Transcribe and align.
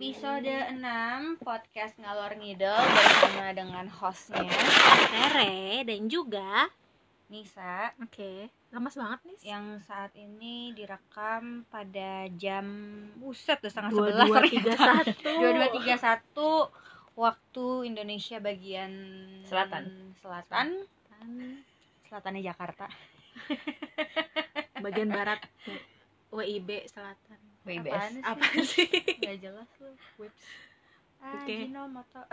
Episode 0.00 0.80
6 0.80 1.44
Podcast 1.44 1.92
Ngalor 2.00 2.32
Ngidel 2.40 2.72
Bersama 2.72 3.52
dengan 3.52 3.84
hostnya. 4.00 4.48
Tere 5.12 5.84
dan 5.84 6.08
juga 6.08 6.72
Nisa. 7.28 7.92
Oke, 8.00 8.48
lemas 8.72 8.96
banget 8.96 9.20
nih 9.28 9.52
Yang 9.52 9.64
saat 9.84 10.08
ini 10.16 10.72
direkam 10.72 11.68
pada 11.68 12.32
jam 12.32 12.64
Buset, 13.20 13.60
udah 13.60 13.68
setengah 13.68 13.92
sebelas 13.92 14.24
dua 14.24 14.40
tiga 14.48 14.72
satu. 14.72 15.32
Dua 15.36 15.50
dua 15.52 15.68
tiga 15.68 15.94
satu 16.00 16.50
Waktu 17.12 17.92
Indonesia 17.92 18.40
bagian 18.40 18.92
Selatan. 19.44 20.16
Selatan. 20.24 20.80
Selatannya 22.08 22.40
Jakarta. 22.40 22.88
Bagian 24.80 25.12
barat. 25.12 25.44
WIB 26.32 26.88
Selatan 26.88 27.49
Sih? 27.66 28.22
Apa 28.24 28.44
sih? 28.72 28.88
Gak 29.20 29.36
jelas 29.40 29.68
lu 29.80 29.92
Whips 30.20 30.44
Ah, 31.20 31.36
Oke. 31.36 31.52
Ajinomoto. 31.52 32.24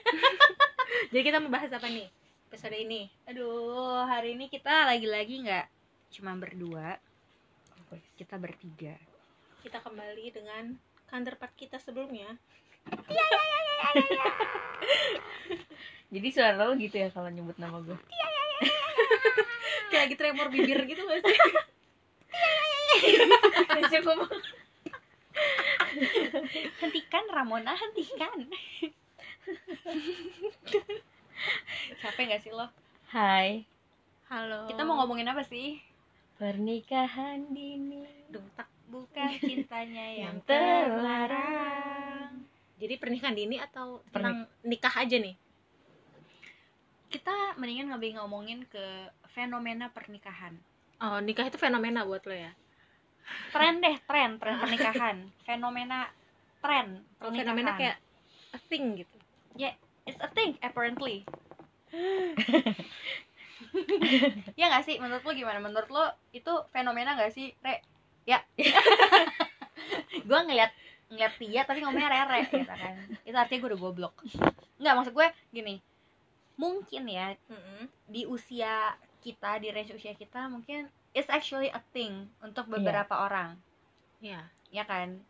Jadi 1.12 1.20
kita 1.20 1.36
membahas 1.36 1.68
apa 1.76 1.84
nih? 1.84 2.08
Episode 2.48 2.72
ini 2.80 3.12
Aduh, 3.28 4.08
hari 4.08 4.40
ini 4.40 4.48
kita 4.48 4.88
lagi-lagi 4.88 5.44
nggak 5.44 5.66
cuma 6.10 6.32
berdua, 6.34 6.98
kita 8.18 8.34
bertiga. 8.40 8.96
Kita 9.62 9.84
kembali 9.84 10.32
dengan 10.32 10.74
counterpart 11.12 11.54
kita 11.54 11.76
sebelumnya 11.78 12.34
Jadi 16.10 16.28
suara 16.34 16.56
lo 16.66 16.74
gitu 16.74 16.96
ya 16.98 17.12
kalau 17.12 17.28
nyebut 17.30 17.54
nama 17.60 17.78
gue. 17.84 17.94
Kayak 19.92 20.02
lagi 20.08 20.16
tremor 20.16 20.48
bibir 20.48 20.82
gitu 20.88 21.04
gak 21.04 21.20
sih? 21.22 21.36
Cukup. 23.90 24.18
Hentikan 26.80 27.24
Ramona, 27.30 27.72
hentikan. 27.72 28.46
Capek 32.00 32.24
nggak 32.26 32.42
sih 32.42 32.52
lo? 32.52 32.68
Hai, 33.10 33.66
Halo 34.30 34.70
Kita 34.70 34.86
mau 34.86 35.02
ngomongin 35.02 35.26
apa 35.26 35.42
sih? 35.42 35.82
pernikahan 36.38 37.52
dini. 37.52 38.00
Tak. 38.56 38.64
Bukan 38.88 39.28
cintanya 39.38 40.06
yang 40.24 40.40
Yang 40.40 40.48
terlarang. 40.48 42.30
Jadi 42.80 42.94
pernikahan 42.96 43.36
dini 43.36 43.60
atau 43.60 44.00
Pernik- 44.08 44.14
tentang 44.14 44.36
nikah 44.64 44.94
aja 44.96 45.16
nih? 45.20 45.36
Kita 47.12 47.60
mendingan 47.60 47.92
lebih 47.92 48.16
ngomongin 48.16 48.64
ke 48.64 48.80
fenomena 49.28 49.92
pernikahan. 49.92 50.56
Oh, 50.96 51.20
nikah 51.20 51.44
itu 51.44 51.60
fenomena 51.60 52.08
buat 52.08 52.24
lo 52.24 52.32
ya? 52.32 52.56
Tren 53.50 53.82
deh, 53.82 53.96
tren, 54.06 54.38
tren 54.38 54.56
pernikahan. 54.58 55.16
Fenomena 55.46 56.10
tren 56.60 57.00
pernikahan. 57.16 57.40
fenomena 57.40 57.70
kayak 57.78 57.96
a 58.52 58.58
thing 58.68 59.00
gitu. 59.00 59.16
It's 60.10 60.18
a 60.18 60.26
thing 60.34 60.58
apparently. 60.58 61.22
ya 64.58 64.66
nggak 64.66 64.82
sih? 64.82 64.98
Menurut 64.98 65.22
lo 65.22 65.30
gimana? 65.30 65.62
Menurut 65.62 65.86
lo 65.86 66.02
itu 66.34 66.50
fenomena 66.74 67.14
nggak 67.14 67.30
sih 67.30 67.54
re? 67.62 67.78
Ya. 68.26 68.42
Gue 70.28 70.40
ngeliat 70.50 70.74
ngeliat 71.10 71.34
dia 71.38 71.62
tapi 71.62 71.86
ngomongnya 71.86 72.10
rere 72.10 72.50
gitu 72.50 72.66
kan. 72.66 72.94
Itu 73.22 73.36
artinya 73.38 73.60
gue 73.62 73.70
udah 73.74 73.82
goblok. 73.82 74.14
Nggak 74.82 74.94
maksud 74.98 75.14
gue 75.14 75.26
gini. 75.54 75.78
Mungkin 76.58 77.06
ya 77.06 77.38
di 78.06 78.26
usia 78.26 78.94
kita 79.22 79.62
di 79.62 79.70
range 79.70 79.94
usia 79.94 80.14
kita 80.14 80.50
mungkin 80.50 80.90
it's 81.14 81.30
actually 81.30 81.70
a 81.70 81.82
thing 81.90 82.30
untuk 82.42 82.70
beberapa 82.70 83.26
orang. 83.26 83.58
Iya. 84.22 84.46
Ya 84.70 84.84
kan? 84.86 85.22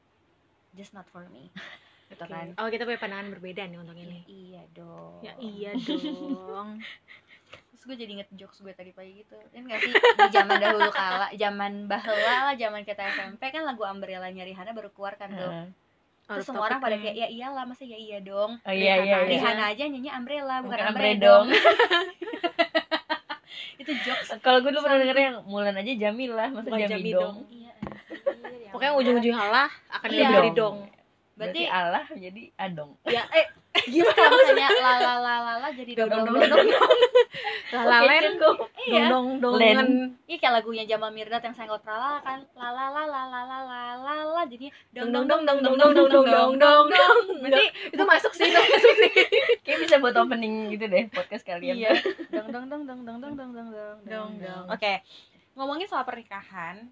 Just 0.77 0.93
not 0.93 1.09
for 1.09 1.25
me. 1.33 1.49
Gitu 2.11 2.27
kan? 2.27 2.59
Oh, 2.59 2.67
kita 2.67 2.83
punya 2.83 2.99
pandangan 2.99 3.31
berbeda 3.31 3.71
nih 3.71 3.79
untuk 3.79 3.95
ini. 3.95 4.27
Iya 4.27 4.67
dong. 4.75 5.23
Ya 5.23 5.33
iya 5.39 5.71
dong. 5.79 6.83
Terus 7.71 7.83
gue 7.87 7.97
jadi 8.03 8.13
inget 8.19 8.29
jokes 8.35 8.61
gue 8.61 8.75
tadi 8.75 8.91
pagi 8.91 9.23
gitu. 9.23 9.39
Kan 9.55 9.63
gak 9.71 9.79
sih? 9.79 9.95
Di 9.95 10.29
zaman 10.35 10.59
dahulu 10.59 10.91
kala 10.91 11.31
zaman 11.39 11.87
bahela 11.87 12.51
lah 12.51 12.55
zaman 12.59 12.83
kita 12.83 13.15
SMP 13.15 13.55
kan 13.55 13.63
lagu 13.63 13.87
Umbrella 13.87 14.27
nyari 14.27 14.51
Rihanna 14.53 14.75
baru 14.75 14.91
keluar 14.91 15.15
kan 15.17 15.31
tuh 15.33 15.49
Heeh. 15.49 15.67
terus 16.31 16.47
semua 16.47 16.71
orang 16.71 16.79
pada 16.79 16.95
kayak 16.95 17.17
ya 17.19 17.27
iyalah 17.27 17.67
masa 17.67 17.83
ya 17.83 17.99
iya 17.99 18.19
dong? 18.23 18.59
Oh 18.63 18.75
iya 18.75 19.03
iya 19.03 19.27
iya. 19.27 19.31
Rihanna 19.31 19.65
aja 19.75 19.83
nyanyi 19.87 20.11
Umbrella 20.15 20.63
bukan, 20.63 20.79
Bukan 20.79 20.87
Umbre 20.95 21.11
Ambre 21.11 21.11
dong. 21.19 21.47
dong. 21.51 21.59
itu 23.77 23.91
jokes 24.01 24.29
Kalau 24.39 24.61
gue 24.61 24.71
dulu 24.71 24.81
pernah 24.81 24.99
denger 25.01 25.19
yang 25.19 25.37
Mulan 25.45 25.75
aja 25.75 25.93
Jamilah, 26.01 26.49
masa 26.51 26.71
Jami 26.71 26.87
Jami 26.89 27.11
dong. 27.11 27.21
dong. 27.21 27.37
iya 27.49 27.73
anjir, 27.77 28.61
ya 28.61 28.71
Pokoknya 28.71 28.93
ujung-ujung 28.95 29.37
Allah 29.37 29.69
akan 29.91 30.09
Iya. 30.09 30.29
dari 30.31 30.51
dong 30.53 30.77
Berarti 31.33 31.63
berarti 31.63 31.63
Allah 31.67 32.05
jadi 32.13 32.43
Adong. 32.55 32.91
Ya, 33.05 33.25
eh 33.31 33.47
gimana 33.71 34.19
kalau 34.19 34.37
misalnya 34.43 34.69
la 34.83 34.93
la 34.99 35.15
la 35.23 35.35
la 35.47 35.53
la 35.63 35.69
jadi 35.71 35.93
dong 35.95 36.11
dong 36.11 36.27
dong 36.27 36.67
dong 36.67 36.91
Lalalen 37.71 38.35
iya 38.83 39.07
Dong 39.07 39.39
dong 39.39 39.55
dongan 39.55 40.19
Iya 40.27 40.37
kayak 40.43 40.55
lagunya 40.59 40.85
Jamal 40.91 41.15
Mirdad 41.15 41.39
yang 41.39 41.55
senggol 41.55 41.79
tralala 41.79 42.19
kan 42.19 42.43
la 42.59 42.75
la 42.75 42.91
la 42.91 43.07
la 43.07 43.23
la 43.31 43.41
la 43.47 43.59
la 43.63 43.83
la 43.95 44.15
la 44.27 44.43
jadi 44.51 44.75
Dong 44.91 45.15
dong 45.15 45.31
dong 45.31 45.47
dong 45.47 45.63
dong 45.63 45.79
dong 45.79 45.93
dong 45.95 46.09
dong 46.11 46.27
dong 46.27 46.53
dong 46.59 46.87
dong 46.91 47.25
Berarti 47.47 47.67
Itu 47.95 48.03
masuk 48.03 48.33
sih, 48.35 48.51
itu 48.51 48.59
masuk 48.59 48.95
sih 48.99 49.11
Kayak 49.63 49.79
bisa 49.87 49.95
buat 50.03 50.19
opening 50.19 50.75
gitu 50.75 50.91
deh 50.91 51.07
podcast 51.15 51.47
kalian. 51.47 51.79
Iya. 51.79 51.95
Dong 52.35 52.51
dong 52.51 52.67
dong 52.67 52.83
dong 52.91 53.01
dong 53.07 53.19
dong 53.23 53.35
dong 53.39 53.51
dong 53.55 53.69
dong 53.71 53.99
Dong, 54.03 54.31
dong. 54.43 54.65
Oke. 54.67 55.07
Ngomongin 55.55 55.87
soal 55.87 56.03
pernikahan, 56.03 56.91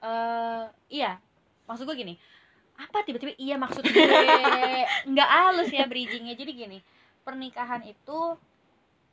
eh 0.00 0.64
iya. 0.88 1.20
Maksud 1.68 1.88
gue 1.88 1.96
gini. 1.96 2.14
Apa 2.74 3.06
tiba-tiba 3.06 3.34
iya 3.38 3.54
maksud 3.54 3.82
gue? 3.86 3.94
Nggak 5.10 5.30
halus 5.30 5.70
ya 5.70 5.86
bridgingnya. 5.86 6.34
Jadi 6.34 6.50
gini, 6.54 6.78
pernikahan 7.22 7.86
itu 7.86 8.34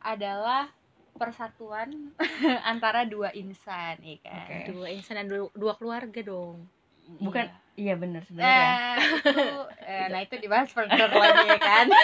adalah 0.01 0.69
persatuan 1.17 2.13
antara 2.71 3.05
dua 3.05 3.29
insan, 3.38 4.01
ya 4.01 4.17
kan? 4.25 4.66
Oke. 4.66 4.73
Dua 4.73 4.88
insan 4.89 5.21
dan 5.21 5.27
dua, 5.29 5.51
dua 5.53 5.73
keluarga 5.77 6.21
dong 6.25 6.66
Bukan 7.19 7.45
Iya. 7.50 7.55
iya 7.75 7.94
benar 7.97 8.21
sebenarnya. 8.23 8.71
Eh, 8.71 8.97
itu, 9.19 9.47
eh, 9.83 10.05
nah 10.07 10.19
itu 10.21 10.35
dibahas 10.38 10.69
further 10.71 11.09
lagi 11.11 11.45
ya 11.50 11.59
kan 11.59 11.88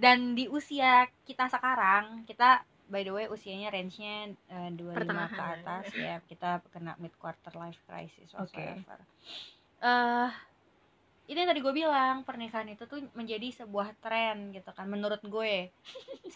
dan 0.00 0.32
di 0.32 0.48
usia 0.48 1.04
kita 1.28 1.52
sekarang 1.52 2.24
kita 2.24 2.64
by 2.92 3.02
the 3.06 3.12
way 3.16 3.26
usianya 3.30 3.68
range-nya 3.74 4.14
eh, 4.54 4.70
25 4.74 5.36
ke 5.36 5.42
Pertengahan. 5.42 5.56
atas 5.56 5.86
ya 5.94 6.14
kita 6.30 6.46
kena 6.74 6.92
mid 7.02 7.14
quarter 7.22 7.52
life 7.56 7.80
crisis 7.86 8.30
Oke. 8.38 8.60
whatsoever 8.60 8.98
eh 9.82 10.30
itu 11.30 11.38
yang 11.38 11.50
tadi 11.52 11.62
gue 11.62 11.74
bilang 11.74 12.26
pernikahan 12.26 12.66
itu 12.74 12.84
tuh 12.90 13.06
menjadi 13.14 13.48
sebuah 13.62 13.88
tren 14.02 14.50
gitu 14.50 14.70
kan 14.74 14.86
menurut 14.90 15.22
gue 15.22 15.70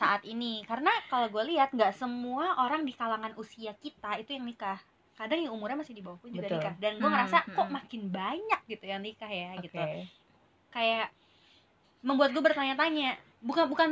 saat 0.01 0.23
ini 0.25 0.63
karena 0.71 0.91
kalau 1.11 1.27
gue 1.35 1.45
lihat 1.51 1.75
nggak 1.75 1.95
semua 1.99 2.47
orang 2.63 2.87
di 2.89 2.95
kalangan 2.95 3.35
usia 3.37 3.75
kita 3.85 4.23
itu 4.23 4.39
yang 4.39 4.47
nikah 4.47 4.79
kadang 5.19 5.43
yang 5.43 5.55
umurnya 5.55 5.79
masih 5.83 5.95
di 5.99 6.03
bawah 6.07 6.19
pun 6.23 6.31
juga 6.31 6.47
Betul. 6.47 6.57
nikah 6.57 6.75
dan 6.79 7.03
gue 7.03 7.07
Hmm, 7.07 7.11
ngerasa 7.11 7.39
hmm, 7.47 7.55
kok 7.55 7.69
hmm. 7.69 7.75
makin 7.75 8.03
banyak 8.11 8.61
gitu 8.71 8.85
yang 8.87 9.03
nikah 9.03 9.31
ya 9.31 9.51
Oke. 9.59 9.67
gitu 9.67 9.83
kayak 10.71 11.11
membuat 12.05 12.31
gue 12.37 12.43
bertanya-tanya 12.45 13.17
bukan 13.41 13.65
bukan 13.73 13.91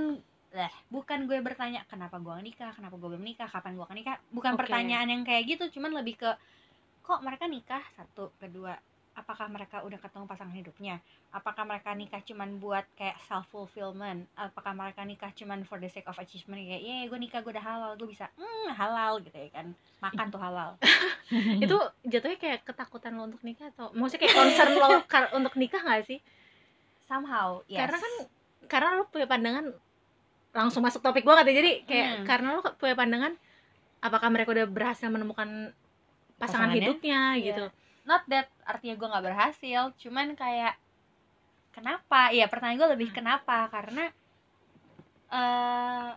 lah 0.53 0.71
bukan 0.93 1.25
gue 1.25 1.39
bertanya 1.41 1.85
kenapa 1.89 2.21
gue 2.21 2.29
gak 2.29 2.45
nikah? 2.45 2.71
Kenapa 2.77 2.95
gue 3.01 3.09
belum 3.09 3.25
nikah? 3.25 3.49
Kapan 3.49 3.73
gue 3.77 3.85
akan 3.85 3.97
nikah? 3.97 4.17
Bukan 4.29 4.53
Oke. 4.55 4.61
pertanyaan 4.65 5.09
yang 5.09 5.23
kayak 5.25 5.49
gitu 5.49 5.81
cuman 5.81 5.97
lebih 5.97 6.21
ke 6.21 6.31
kok 7.03 7.21
mereka 7.25 7.49
nikah? 7.49 7.83
Satu 7.97 8.31
kedua 8.37 8.77
apakah 9.13 9.45
mereka 9.53 9.85
udah 9.85 10.01
ketemu 10.01 10.25
pasangan 10.25 10.57
hidupnya? 10.57 10.97
Apakah 11.33 11.69
mereka 11.69 11.93
nikah 11.93 12.21
cuman 12.25 12.57
buat 12.57 12.85
kayak 12.97 13.21
self 13.29 13.49
fulfillment 13.53 14.25
apakah 14.37 14.73
mereka 14.73 15.05
nikah 15.05 15.29
cuman 15.37 15.65
for 15.65 15.77
the 15.81 15.89
sake 15.89 16.09
of 16.09 16.17
achievement? 16.21 16.61
Kayak 16.61 16.83
ye 16.85 16.97
gue 17.09 17.19
nikah 17.21 17.41
gue 17.41 17.53
udah 17.53 17.65
halal 17.65 17.93
gue 17.97 18.09
bisa. 18.09 18.29
Hmm 18.37 18.73
halal 18.77 19.25
gitu 19.25 19.37
ya 19.37 19.49
kan. 19.53 19.73
Makan 20.05 20.27
tuh 20.29 20.41
halal. 20.41 20.77
Itu 21.65 21.77
jatuhnya 22.05 22.37
kayak 22.37 22.59
ketakutan 22.69 23.17
lo 23.17 23.25
untuk 23.25 23.41
nikah 23.41 23.73
atau 23.73 23.89
Maksudnya 23.97 24.29
kayak 24.29 24.37
concern 24.37 24.73
lo 24.77 24.89
untuk 25.41 25.55
nikah 25.57 25.81
gak 25.81 26.05
sih? 26.05 26.21
somehow 27.13 27.61
yes. 27.69 27.85
Karena 27.85 27.99
kan 28.01 28.13
Karena 28.71 28.89
lo 28.97 29.05
punya 29.13 29.29
pandangan 29.29 29.67
Langsung 30.53 30.81
masuk 30.81 31.01
topik 31.01 31.25
banget 31.25 31.49
ya 31.49 31.55
Jadi 31.59 31.73
kayak 31.85 32.09
Hmm. 32.13 32.25
karena 32.25 32.49
lo 32.53 32.61
punya 32.77 32.95
pandangan 32.95 33.33
Apakah 33.99 34.29
mereka 34.29 34.51
udah 34.51 34.67
berhasil 34.67 35.07
menemukan 35.07 35.73
pasangan 36.37 36.69
Pasangannya? 36.69 36.77
hidupnya 36.81 37.21
Iya. 37.35 37.47
gitu 37.49 37.65
not 38.03 38.27
that 38.27 38.51
artinya 38.67 38.99
gue 38.99 39.09
nggak 39.09 39.25
berhasil 39.25 39.83
cuman 39.97 40.35
kayak 40.35 40.75
kenapa 41.71 42.35
ya 42.35 42.51
pertanyaan 42.51 42.75
gue 42.77 42.91
lebih 42.99 43.09
Hmm. 43.09 43.17
kenapa 43.17 43.71
karena 43.71 44.11
eh 45.31 46.11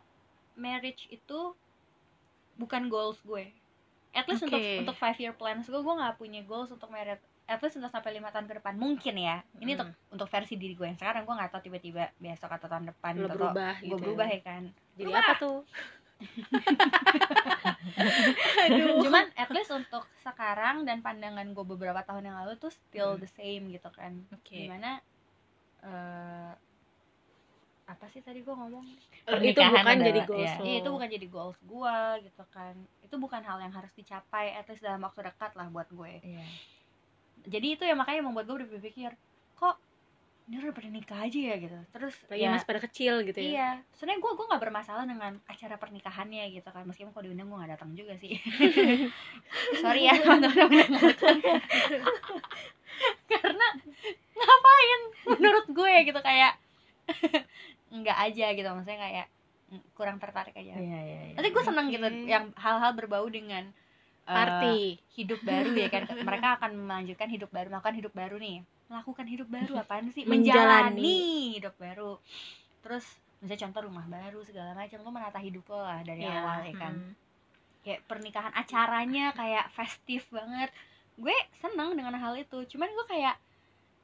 marriage 0.56 1.06
itu 1.08 1.54
bukan 2.56 2.90
goals 2.90 3.22
gue 3.22 3.54
at 4.12 4.26
least 4.26 4.42
untuk 4.42 4.58
Oke. 4.58 4.82
untuk 4.82 4.98
five 4.98 5.18
year 5.20 5.30
plans 5.32 5.70
gue 5.70 5.78
gue 5.78 5.96
nggak 5.96 6.18
punya 6.18 6.42
goals 6.42 6.74
untuk 6.74 6.90
marriage 6.90 7.22
at 7.46 7.60
least 7.60 7.76
untuk 7.76 7.88
sampai 7.88 8.12
lima 8.12 8.28
tahun 8.28 8.46
ke 8.46 8.54
depan 8.56 8.74
mungkin 8.76 9.16
ya. 9.16 9.40
Ini 9.56 9.72
Hmm. 9.72 9.76
untuk 9.76 9.88
untuk 10.12 10.28
versi 10.30 10.56
diri 10.56 10.74
gue 10.74 10.86
yang 10.86 10.96
sekarang 10.96 11.24
gue 11.24 11.32
nggak 11.32 11.50
tahu 11.50 11.62
tiba-tiba 11.64 12.04
besok 12.16 12.52
atau 12.52 12.66
tahun 12.66 12.88
depan 12.88 13.12
Lo 13.16 13.28
berubah 13.28 13.72
gue 13.78 13.88
gitu 13.88 13.96
berubah 14.00 14.26
ya. 14.26 14.32
ya 14.32 14.40
kan. 14.42 14.62
Jadi 14.96 15.12
apa 15.12 15.32
tuh? 15.38 15.58
cuman 19.02 19.26
at 19.34 19.50
least 19.50 19.70
untuk 19.70 20.04
sekarang 20.18 20.84
dan 20.84 21.02
pandangan 21.02 21.46
gue 21.46 21.66
beberapa 21.68 22.02
tahun 22.02 22.26
yang 22.26 22.36
lalu 22.40 22.56
tuh 22.58 22.72
still 22.72 23.14
Hmm. 23.14 23.20
the 23.20 23.28
same 23.30 23.70
gitu 23.70 23.88
kan. 23.90 24.26
Oke. 24.32 24.58
Di 24.58 24.68
mana 24.68 25.00
eh 25.82 26.52
apa 27.86 28.06
sih 28.10 28.20
tadi 28.20 28.42
gue 28.42 28.50
ngomong? 28.50 28.82
Itu 28.82 29.30
Pernikahan 29.30 29.78
bukan 29.78 29.94
adalah- 29.94 30.04
jadi 30.04 30.20
goals 30.26 30.52
lo. 30.52 30.64
Iya, 30.66 30.76
itu 30.76 30.90
bukan 30.90 31.08
jadi 31.12 31.28
goals 31.30 31.58
gue 31.62 31.96
gitu 32.24 32.44
kan. 32.50 32.74
Itu 33.00 33.16
bukan 33.16 33.40
hal 33.40 33.58
yang 33.60 33.70
harus 33.70 33.92
dicapai 33.94 34.52
at 34.52 34.66
least 34.66 34.82
dalam 34.82 35.00
waktu 35.00 35.22
dekat 35.22 35.54
lah 35.54 35.68
buat 35.68 35.88
gue. 35.88 36.20
Iya. 36.20 36.44
Jadi 37.46 37.68
itu 37.78 37.84
ya 37.86 37.96
makanya 37.98 38.22
membuat 38.26 38.46
gue 38.50 38.66
berpikir 38.68 39.14
kok 39.56 39.76
ini 40.46 40.62
udah 40.62 40.78
pada 40.78 40.90
nikah 40.94 41.20
aja 41.26 41.40
ya 41.42 41.56
gitu 41.58 41.78
terus 41.90 42.14
lagi 42.30 42.46
ya, 42.46 42.54
masih 42.54 42.70
pada 42.70 42.82
kecil 42.86 43.14
gitu 43.26 43.40
ya 43.42 43.50
Iya, 43.50 43.70
sebenarnya 43.98 44.22
gue 44.22 44.32
gue 44.38 44.46
nggak 44.46 44.62
bermasalah 44.62 45.04
dengan 45.10 45.34
acara 45.50 45.76
pernikahannya 45.82 46.44
gitu 46.54 46.70
kan, 46.70 46.86
meskipun 46.86 47.10
kalau 47.18 47.26
diundang 47.26 47.50
gue 47.50 47.58
nggak 47.58 47.74
datang 47.74 47.92
juga 47.98 48.14
sih. 48.22 48.38
Sorry 49.82 50.06
ya 50.06 50.14
teman-teman. 50.22 50.70
Karena 53.32 53.68
ngapain 54.38 55.02
menurut 55.34 55.66
gue 55.74 55.94
gitu 56.14 56.20
kayak 56.22 56.54
nggak 57.90 58.18
aja 58.30 58.46
gitu, 58.54 58.68
maksudnya 58.70 59.02
kayak 59.02 59.26
mm, 59.74 59.82
kurang 59.98 60.22
tertarik 60.22 60.54
aja. 60.54 60.78
Iya, 60.78 61.00
iya, 61.02 61.22
iya. 61.34 61.36
Nanti 61.42 61.50
gue 61.50 61.64
seneng 61.66 61.90
gitu, 61.90 62.06
yang 62.30 62.54
hal-hal 62.54 62.94
berbau 62.94 63.26
dengan 63.34 63.74
party. 64.28 64.78
hidup 65.14 65.40
baru 65.42 65.72
ya 65.72 65.88
kan. 65.88 66.04
Mereka 66.10 66.48
akan 66.58 66.72
melanjutkan 66.76 67.28
hidup 67.28 67.50
baru 67.50 67.68
melakukan 67.70 67.96
hidup 67.96 68.14
baru 68.14 68.36
nih. 68.36 68.58
Melakukan 68.86 69.26
hidup 69.26 69.48
baru 69.48 69.74
apaan 69.78 70.10
sih? 70.10 70.24
Menjalani. 70.24 70.94
menjalani 70.94 71.18
hidup 71.54 71.76
baru. 71.76 72.12
Terus 72.82 73.06
misalnya 73.38 73.62
contoh 73.64 73.82
rumah 73.84 74.06
baru 74.06 74.40
segala 74.42 74.74
macam 74.74 74.98
lo 75.00 75.10
menata 75.10 75.38
hidup 75.38 75.66
lo 75.68 75.80
lah 75.80 76.02
dari 76.02 76.22
Iya, 76.22 76.34
awal 76.36 76.60
ya 76.64 76.74
kan. 76.76 76.94
hmm. 76.96 77.14
kayak 77.82 78.02
pernikahan 78.04 78.50
acaranya 78.52 79.30
kayak 79.32 79.70
festif 79.72 80.26
banget. 80.30 80.74
Gue 81.16 81.34
seneng 81.56 81.94
dengan 81.94 82.14
hal 82.14 82.34
itu. 82.36 82.66
Cuman 82.68 82.90
gue 82.90 83.06
kayak 83.08 83.36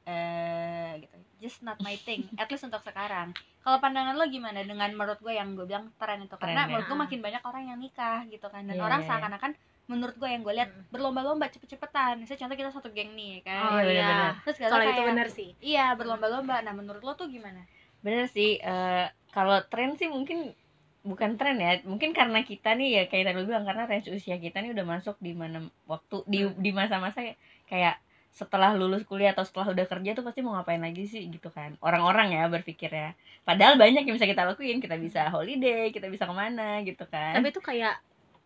eh 0.04 0.92
gitu. 1.00 1.16
Just 1.40 1.60
not 1.60 1.78
my 1.78 1.94
thing. 1.96 2.26
At 2.40 2.46
least 2.46 2.62
untuk 2.62 2.78
sekarang. 2.80 3.34
Kalau 3.58 3.78
pandangan 3.78 4.14
lo 4.14 4.26
gimana 4.26 4.62
dengan 4.62 4.90
menurut 4.92 5.18
gue 5.18 5.30
yang 5.32 5.52
gue 5.52 5.62
bilang 5.64 5.90
tren 5.96 6.18
itu? 6.20 6.34
Karena 6.36 6.62
ya. 6.62 6.68
menurut 6.68 6.86
gue 6.86 6.94
Ah. 6.94 7.02
makin 7.02 7.20
banyak 7.20 7.42
orang 7.42 7.62
yang 7.64 7.78
nikah 7.78 8.22
gitu 8.26 8.46
kan. 8.46 8.62
Dan 8.62 8.74
Iya, 8.74 8.82
orang 8.82 9.00
iya. 9.00 9.08
seakan-akan 9.08 9.52
menurut 9.84 10.14
gue 10.14 10.26
yang 10.26 10.40
gue 10.40 10.54
lihat 10.54 10.70
Mm. 10.70 10.88
berlomba-lomba 10.88 11.46
cepet-cepetan. 11.48 12.16
Misalnya 12.16 12.40
contoh 12.40 12.56
kita 12.56 12.70
satu 12.70 12.88
geng 12.88 13.12
nih 13.12 13.42
kan? 13.42 13.60
Oh 13.68 13.80
Iya, 13.80 13.92
iya. 13.92 14.28
terus 14.40 14.56
kalau 14.56 14.78
kayak 14.78 14.94
itu 14.94 15.02
benar 15.04 15.28
sih. 15.28 15.48
Iya 15.58 15.92
berlomba-lomba. 15.94 16.60
Nah 16.60 16.72
menurut 16.72 17.00
lo 17.00 17.12
tuh 17.12 17.26
gimana? 17.26 17.66
Bener 18.00 18.26
sih 18.26 18.56
eh, 18.56 19.04
kalau 19.28 19.58
tren 19.64 19.94
sih 19.94 20.06
mungkin 20.06 20.54
bukan 21.02 21.34
tren 21.34 21.58
ya. 21.58 21.82
Mungkin 21.82 22.12
karena 22.12 22.40
kita 22.40 22.72
nih 22.72 22.88
ya 22.92 23.02
kayak 23.06 23.24
tadi 23.28 23.42
bilang 23.42 23.62
karena 23.62 23.84
range 23.84 24.08
usia 24.08 24.36
kita 24.36 24.58
nih 24.58 24.70
udah 24.70 24.86
masuk 24.88 25.18
di 25.18 25.32
mana 25.32 25.58
waktu 25.84 26.22
di 26.24 26.38
Hmm. 26.42 26.54
di 26.56 26.70
masa-masa 26.70 27.20
kayak 27.66 27.98
setelah 28.32 28.72
lulus 28.72 29.04
kuliah 29.04 29.36
atau 29.36 29.44
setelah 29.44 29.76
udah 29.76 29.84
kerja 29.84 30.14
tuh 30.14 30.24
pasti 30.24 30.40
mau 30.40 30.56
ngapain 30.56 30.80
lagi 30.80 31.04
sih 31.04 31.28
gitu 31.28 31.50
kan. 31.50 31.76
Orang-orang 31.78 32.32
ya 32.32 32.48
berpikir 32.48 32.88
ya. 32.88 33.12
Padahal 33.42 33.76
banyak 33.76 34.06
yang 34.06 34.14
bisa 34.16 34.24
kita 34.24 34.46
lakuin. 34.46 34.78
Kita 34.78 34.96
bisa 34.96 35.28
holiday 35.28 35.90
kita 35.90 36.08
bisa 36.08 36.24
ke 36.24 36.32
mana 36.32 36.80
gitu 36.80 37.04
kan. 37.04 37.36
Tapi 37.36 37.50
itu 37.50 37.60
kayak 37.60 38.00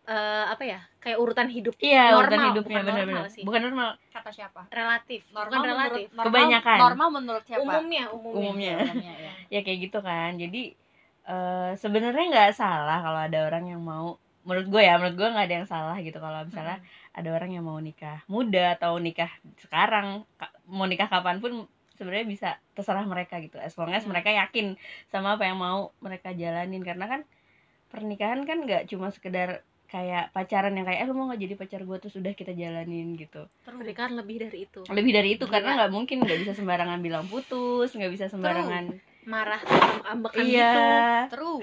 eh, 0.07 0.45
apa 0.47 0.63
ya 0.63 0.79
kayak 0.97 1.17
urutan 1.17 1.47
hidup 1.47 1.75
iya 1.77 2.09
normal, 2.09 2.19
urutan 2.23 2.39
hidupnya 2.47 2.63
bukan 2.73 2.87
bener-bener 2.87 3.15
normal 3.19 3.27
sih. 3.29 3.43
bukan 3.43 3.61
normal. 3.61 3.89
Kata 4.09 4.29
siapa? 4.31 4.61
Relatif 4.71 5.21
normal 5.29 5.51
bukan 5.51 5.61
relatif. 5.65 5.91
menurut 5.91 6.15
normal, 6.15 6.25
Kebanyakan. 6.25 6.77
normal 6.79 7.07
menurut 7.13 7.43
siapa? 7.43 7.61
Umumnya 7.61 8.03
umumnya, 8.09 8.39
Umumnya. 8.39 8.73
Umumnya, 8.79 9.13
ya. 9.13 9.31
ya 9.53 9.59
kayak 9.61 9.79
gitu 9.83 9.99
kan. 10.01 10.31
Jadi 10.35 10.63
eh 11.27 11.71
sebenarnya 11.75 12.25
nggak 12.29 12.51
salah 12.53 13.03
kalau 13.03 13.19
ada 13.19 13.39
orang 13.43 13.67
yang 13.67 13.83
mau 13.83 14.15
menurut 14.41 14.67
gue 14.71 14.79
ya 14.79 14.95
menurut 14.95 15.15
gue 15.15 15.27
nggak 15.27 15.45
ada 15.45 15.55
yang 15.59 15.67
salah 15.67 15.97
gitu. 15.99 16.17
Kalau 16.17 16.39
misalnya 16.47 16.79
ada 17.11 17.29
orang 17.29 17.51
yang 17.51 17.67
mau 17.67 17.75
nikah 17.77 18.23
muda 18.25 18.73
atau 18.73 18.95
nikah 18.97 19.27
sekarang 19.59 20.07
ka- 20.35 20.55
mau 20.65 20.87
nikah 20.87 21.05
kapan 21.05 21.37
pun 21.37 21.67
sebenarnya 21.93 22.25
bisa 22.25 22.49
terserah 22.71 23.03
mereka 23.03 23.43
gitu. 23.43 23.59
As 23.59 23.75
long 23.75 23.91
as 23.91 24.01
Hmm. 24.01 24.15
mereka 24.15 24.31
yakin 24.31 24.79
sama 25.05 25.35
apa 25.35 25.43
yang 25.43 25.59
mau 25.59 25.91
mereka 25.99 26.31
jalanin. 26.31 26.79
Karena 26.79 27.05
kan 27.05 27.21
pernikahan 27.87 28.43
kan 28.43 28.63
nggak 28.63 28.87
cuma 28.87 29.11
sekedar 29.11 29.63
kayak 29.87 30.29
pacaran 30.29 30.71
yang 30.71 30.83
kayak 30.83 30.99
eh 30.99 31.07
lu 31.07 31.13
mau 31.13 31.25
nggak 31.25 31.41
jadi 31.41 31.55
pacar 31.55 31.81
gue 31.81 31.97
terus 31.97 32.15
udah 32.15 32.31
kita 32.31 32.51
jalanin 32.51 33.15
gitu. 33.15 33.47
True. 33.61 33.77
pernikahan 33.77 34.13
lebih 34.13 34.35
dari 34.41 34.57
itu. 34.63 34.83
Lebih 34.83 35.11
dari 35.13 35.29
itu 35.33 35.45
karena 35.45 35.69
Iya. 35.69 35.77
nggak 35.77 35.91
mungkin 35.91 36.17
nggak 36.21 36.39
bisa 36.41 36.53
sembarangan 36.53 36.99
bilang 36.99 37.25
putus 37.25 37.89
nggak 37.89 38.11
bisa 38.11 38.25
sembarangan 38.27 38.91
marah 39.23 39.59
ambekan 40.05 40.43
iya. 40.43 40.67
gitu. 40.67 40.81
True. 41.33 41.61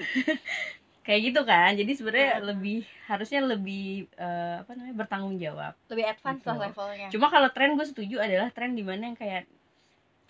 Kayak 1.01 1.21
gitu 1.23 1.41
kan 1.43 1.71
jadi 1.71 1.91
sebenarnya 1.91 2.31
Hmm. 2.35 2.45
lebih 2.47 2.77
harusnya 3.05 3.39
lebih 3.41 3.85
eh, 4.11 4.55
apa 4.59 4.71
namanya 4.73 4.95
bertanggung 4.97 5.37
jawab. 5.37 5.77
Lebih 5.85 6.05
advance 6.07 6.41
Gitu. 6.41 6.49
lah 6.49 6.57
levelnya. 6.59 7.07
Cuma 7.09 7.27
kalau 7.29 7.49
tren 7.49 7.73
gue 7.73 7.85
setuju 7.85 8.17
adalah 8.17 8.49
tren 8.49 8.73
di 8.73 8.81
mana 8.81 9.05
yang 9.05 9.15
kayak 9.15 9.45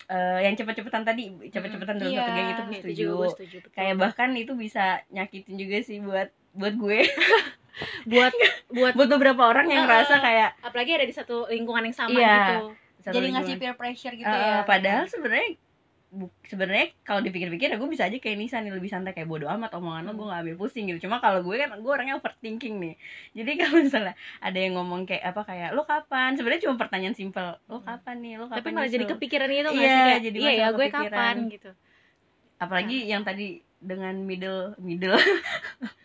eh, 0.06 0.38
yang 0.42 0.54
cepet-cepetan 0.54 1.02
tadi 1.02 1.32
cepet-cepetan 1.48 1.96
dalam 1.96 2.12
Iya, 2.12 2.20
satu 2.20 2.30
geng 2.30 2.46
itu 2.46 2.52
gue 2.52 2.68
itu 2.68 2.76
setuju 2.78 3.00
juga 3.00 3.14
gue 3.16 3.28
setuju 3.32 3.56
betul. 3.58 3.72
kayak 3.74 3.94
bahkan 3.96 4.30
itu 4.32 4.52
bisa 4.54 4.84
nyakitin 5.10 5.56
juga 5.56 5.76
sih 5.80 5.98
buat 5.98 6.28
buat 6.52 6.74
gue 6.74 6.98
buat 8.04 8.32
buat 8.68 8.92
buat 8.92 9.08
beberapa 9.10 9.42
orang 9.44 9.66
yang 9.66 9.84
ngerasa 9.84 10.14
eh. 10.14 10.20
kayak 10.20 10.50
apalagi 10.60 10.90
ada 10.94 11.04
di 11.04 11.12
satu 11.12 11.44
lingkungan 11.46 11.82
yang 11.82 11.96
sama 11.96 12.12
Iya. 12.12 12.34
gitu 12.34 12.56
jadi 13.06 13.26
ngasih 13.28 13.28
lingkungan. 13.52 13.60
peer 13.62 13.74
pressure 13.76 14.14
gitu 14.14 14.26
Eh, 14.26 14.34
ya 14.34 14.62
padahal 14.62 15.04
sebenarnya 15.06 15.48
sebenarnya 16.42 16.86
kalau 17.02 17.20
dipikir-pikir 17.20 17.66
ya 17.66 17.76
gue 17.76 17.86
bisa 17.86 18.04
aja 18.04 18.16
kayak 18.16 18.36
Nisa 18.36 18.56
nih 18.56 18.70
lebih 18.70 18.86
santai 18.86 19.12
kayak 19.12 19.26
bodo 19.26 19.44
amat 19.48 19.74
omongan 19.74 20.02
lo 20.02 20.10
Hmm. 20.10 20.18
gue 20.18 20.26
gak 20.26 20.40
ambil 20.40 20.56
pusing 20.56 20.84
gitu 20.86 20.98
cuma 21.02 21.18
kalau 21.18 21.40
gue 21.40 21.54
kan 21.54 21.74
gue 21.74 21.92
orangnya 21.92 22.14
overthinking 22.14 22.74
nih 22.78 22.94
jadi 23.32 23.50
kalau 23.60 23.78
misalnya 23.78 24.14
ada 24.38 24.56
yang 24.56 24.74
ngomong 24.74 25.04
kayak 25.04 25.22
apa 25.26 25.42
kayak 25.44 25.68
lo 25.70 25.84
kapan 25.84 26.32
sebenarnya 26.32 26.62
cuma 26.64 26.74
pertanyaan 26.76 27.12
simpel 27.12 27.58
lo 27.62 27.78
kapan 27.80 28.16
nih 28.18 28.32
lo 28.34 28.46
kapan 28.46 28.54
Hmm. 28.54 28.58
tapi 28.62 28.68
malah 28.72 28.88
jadi 28.88 29.04
nyusul?" 29.04 29.12
kepikiran 29.12 29.48
itu 29.50 29.60
nggak 29.66 29.76
Iya, 29.76 29.92
sih 29.92 30.02
kayak 30.06 30.22
jadi 30.24 30.36
iya 30.38 30.52
ya 30.52 30.66
gue 30.68 30.78
kepikiran. 30.80 31.12
kapan 31.12 31.36
gitu 31.50 31.70
apalagi 32.56 32.96
yang 33.04 33.22
tadi 33.22 33.46
dengan 33.78 34.14
middle 34.18 34.62
middle 34.78 35.18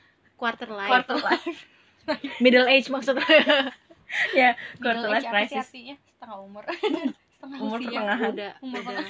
quarter 0.41 0.69
life. 0.73 0.89
Quarter 0.89 1.17
life. 1.21 1.59
Middle 2.43 2.65
age 2.65 2.89
maksudnya 2.89 3.21
ya 4.39 4.57
quarter 4.81 5.05
life 5.05 5.29
crisis. 5.29 5.69
artinya? 5.69 5.95
Setengah 6.17 6.37
umur. 6.41 6.63
Setengah 7.37 7.57
Umur 7.61 7.77
usia. 7.77 7.89
pertengahan. 7.93 8.31
udah 8.33 8.51
Umur 8.61 8.81
udah. 8.81 9.05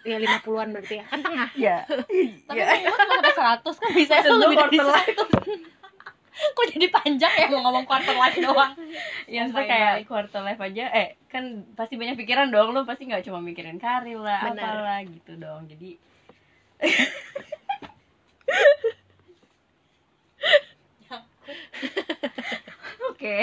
ya 0.00 0.16
lima 0.16 0.38
puluhan 0.40 0.68
berarti 0.72 0.94
ya. 1.00 1.04
Kan 1.08 1.20
tengah. 1.20 1.48
Ya 1.56 1.76
tapi 1.88 2.60
ya 2.60 2.64
kan 2.88 3.06
umur 3.08 3.16
sampai 3.20 3.32
seratus 3.32 3.76
kan 3.76 3.90
bisa 3.92 4.14
gue 4.20 4.36
lebih 4.36 4.56
dari 4.58 4.78
seratus. 4.78 5.28
Kok 6.40 6.64
jadi 6.72 6.88
panjang 6.88 7.32
ya? 7.36 7.46
Mau 7.52 7.60
ngomong 7.68 7.84
quarter 7.84 8.16
life 8.16 8.36
doang. 8.40 8.72
Yang 9.28 9.48
Oh 9.52 9.60
kayak 9.60 10.08
quarter 10.08 10.40
life 10.40 10.60
aja. 10.60 10.84
Eh 10.88 11.20
kan 11.28 11.44
pasti 11.76 12.00
banyak 12.00 12.16
pikiran 12.16 12.48
dong. 12.48 12.72
Lo 12.72 12.88
pasti 12.88 13.04
nggak 13.04 13.28
cuma 13.28 13.44
mikirin 13.44 13.76
karir 13.76 14.16
lah 14.16 14.48
Benar. 14.48 14.56
apalah 14.56 15.00
gitu 15.04 15.32
dong. 15.36 15.68
Jadi 15.68 16.00
oke. 23.10 23.36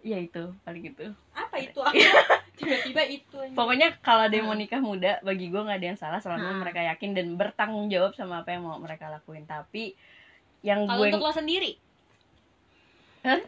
Ya 0.00 0.16
itu 0.16 0.42
paling 0.62 0.82
gitu. 0.84 1.06
Apa 1.32 1.56
itu? 1.58 1.80
Tiba-tiba 2.58 3.02
itu 3.04 3.36
anjing. 3.36 3.54
pokoknya 3.54 3.98
kalau 3.98 4.26
ada 4.26 4.34
yang 4.34 4.46
mau 4.46 4.54
nikah 4.54 4.78
muda 4.78 5.18
bagi 5.20 5.46
gue 5.46 5.58
nggak 5.58 5.78
ada 5.78 5.88
yang 5.88 5.96
salah 5.96 6.18
selama 6.18 6.48
Hmm. 6.48 6.58
mereka 6.58 6.80
yakin 6.84 7.10
dan 7.12 7.26
bertanggung 7.34 7.86
jawab 7.86 8.12
sama 8.12 8.42
apa 8.42 8.50
yang 8.50 8.62
mau 8.62 8.76
mereka 8.76 9.06
lakuin. 9.08 9.44
Tapi 9.44 9.94
yang 10.60 10.82
kalau 10.84 10.98
gue 11.00 11.08
untuk 11.08 11.22
lo 11.22 11.30
sendiri? 11.30 11.78
Hah? 13.20 13.40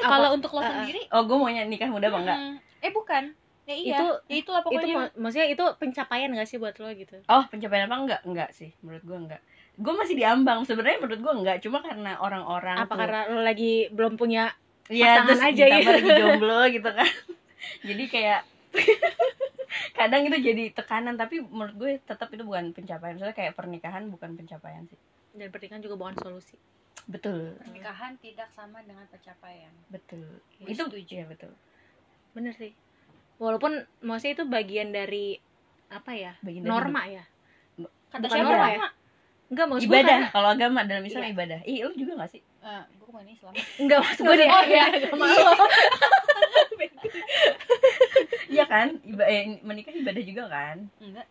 kalau 0.00 0.28
untuk 0.32 0.50
lo 0.52 0.58
Uh, 0.58 0.64
uh. 0.64 0.70
sendiri? 0.72 1.02
Oh 1.10 1.22
gue 1.22 1.36
maunya 1.36 1.62
nikah 1.62 1.86
muda 1.86 2.06
apa 2.06 2.18
enggak? 2.18 2.38
Eh 2.80 2.90
bukan. 2.90 3.24
Ya 3.64 3.74
iya. 3.74 3.96
Itu- 3.96 4.18
ya 4.24 4.36
itulah 4.36 4.60
itu 4.60 4.68
pokoknya. 4.68 4.94
ma- 4.96 5.14
maksudnya 5.16 5.48
itu 5.48 5.64
pencapaian 5.76 6.30
gak 6.32 6.46
sih 6.46 6.56
buat 6.56 6.74
lo 6.76 6.86
gitu? 6.88 7.18
Oh. 7.26 7.42
Pencapaian 7.44 7.86
apa 7.86 7.96
enggak? 7.96 8.20
Enggak 8.22 8.50
sih 8.52 8.70
menurut 8.80 9.02
gue 9.02 9.18
enggak 9.20 9.42
gue 9.76 9.92
masih 9.94 10.14
diambang 10.14 10.64
sebenarnya 10.64 10.98
menurut 10.98 11.20
gue 11.20 11.32
enggak. 11.36 11.56
Cuma 11.60 11.78
karena 11.78 12.16
orang-orang 12.16 12.76
apa 12.78 12.88
tuh- 12.88 12.98
karena 12.98 13.20
lo 13.28 13.40
lagi 13.40 13.72
belum 13.90 14.16
punya 14.16 14.52
Iya, 14.86 15.18
pasangan 15.18 15.26
terus 15.26 15.40
aja 15.42 15.64
ya. 15.66 15.76
lagi 15.82 16.10
jomblo 16.22 16.60
gitu 16.70 16.88
kan. 16.88 17.10
Jadi 17.82 18.04
kayak 18.06 18.40
kadang 19.92 20.22
itu 20.24 20.36
jadi 20.42 20.64
tekanan. 20.72 21.14
Tapi 21.14 21.42
menurut 21.42 21.74
gue 21.74 21.90
tetap 22.00 22.28
itu 22.30 22.42
bukan 22.42 22.70
pencapaian. 22.70 23.16
Soalnya 23.16 23.34
kayak 23.34 23.52
pernikahan 23.52 24.06
bukan 24.06 24.32
pencapaian 24.34 24.86
sih. 24.86 24.98
Dan 25.32 25.50
pernikahan 25.50 25.82
juga 25.82 25.96
bukan 25.96 26.14
solusi. 26.16 26.56
Betul. 27.04 27.54
Pernikahan 27.60 28.16
tidak 28.16 28.48
sama 28.50 28.80
dengan 28.80 29.04
pencapaian. 29.06 29.70
Betul. 29.86 30.40
Gue 30.56 30.70
itu 30.70 30.82
setuju. 30.82 31.12
ya 31.14 31.26
betul. 31.26 31.52
Bener 32.32 32.52
sih. 32.52 32.72
Walaupun 33.36 33.76
maksudnya 34.00 34.34
itu 34.34 34.44
bagian 34.46 34.88
dari 34.90 35.36
apa 35.88 36.10
ya? 36.10 36.32
Bagian 36.40 36.62
dari 36.62 36.72
norma 36.72 37.02
ya? 37.04 37.24
Kata 38.08 38.22
Bukan 38.22 38.30
siapa 38.32 38.48
norma 38.48 38.66
ya? 38.66 38.78
ya? 38.78 38.88
Enggak 39.46 39.66
maksud 39.66 39.84
gue 39.84 39.94
ibadah. 39.94 40.18
kan- 40.20 40.32
kalau 40.32 40.48
agama 40.50 40.80
dalam 40.82 41.02
Islam 41.02 41.22
Iya. 41.22 41.32
ibadah. 41.32 41.58
Ih 41.62 41.78
lu 41.82 41.94
juga 41.94 42.12
gak 42.18 42.30
sih? 42.30 42.42
Eh, 42.42 42.82
gue 42.92 43.06
ke 43.06 43.12
mana 43.12 43.30
Islam? 43.30 43.52
Enggak 43.76 43.98
maksud 44.00 44.22
gue 44.22 44.36
deh 44.36 44.48
Oh, 44.48 44.62
iya. 44.64 44.82
agama 44.92 45.24
lo 45.24 45.52
iya 48.48 48.64
kan? 48.64 48.88
Iba 49.02 49.24
eh, 49.24 49.60
menikah 49.60 49.92
ibadah 49.92 50.22
juga 50.22 50.44
kan? 50.46 50.76
Enggak. 50.98 51.26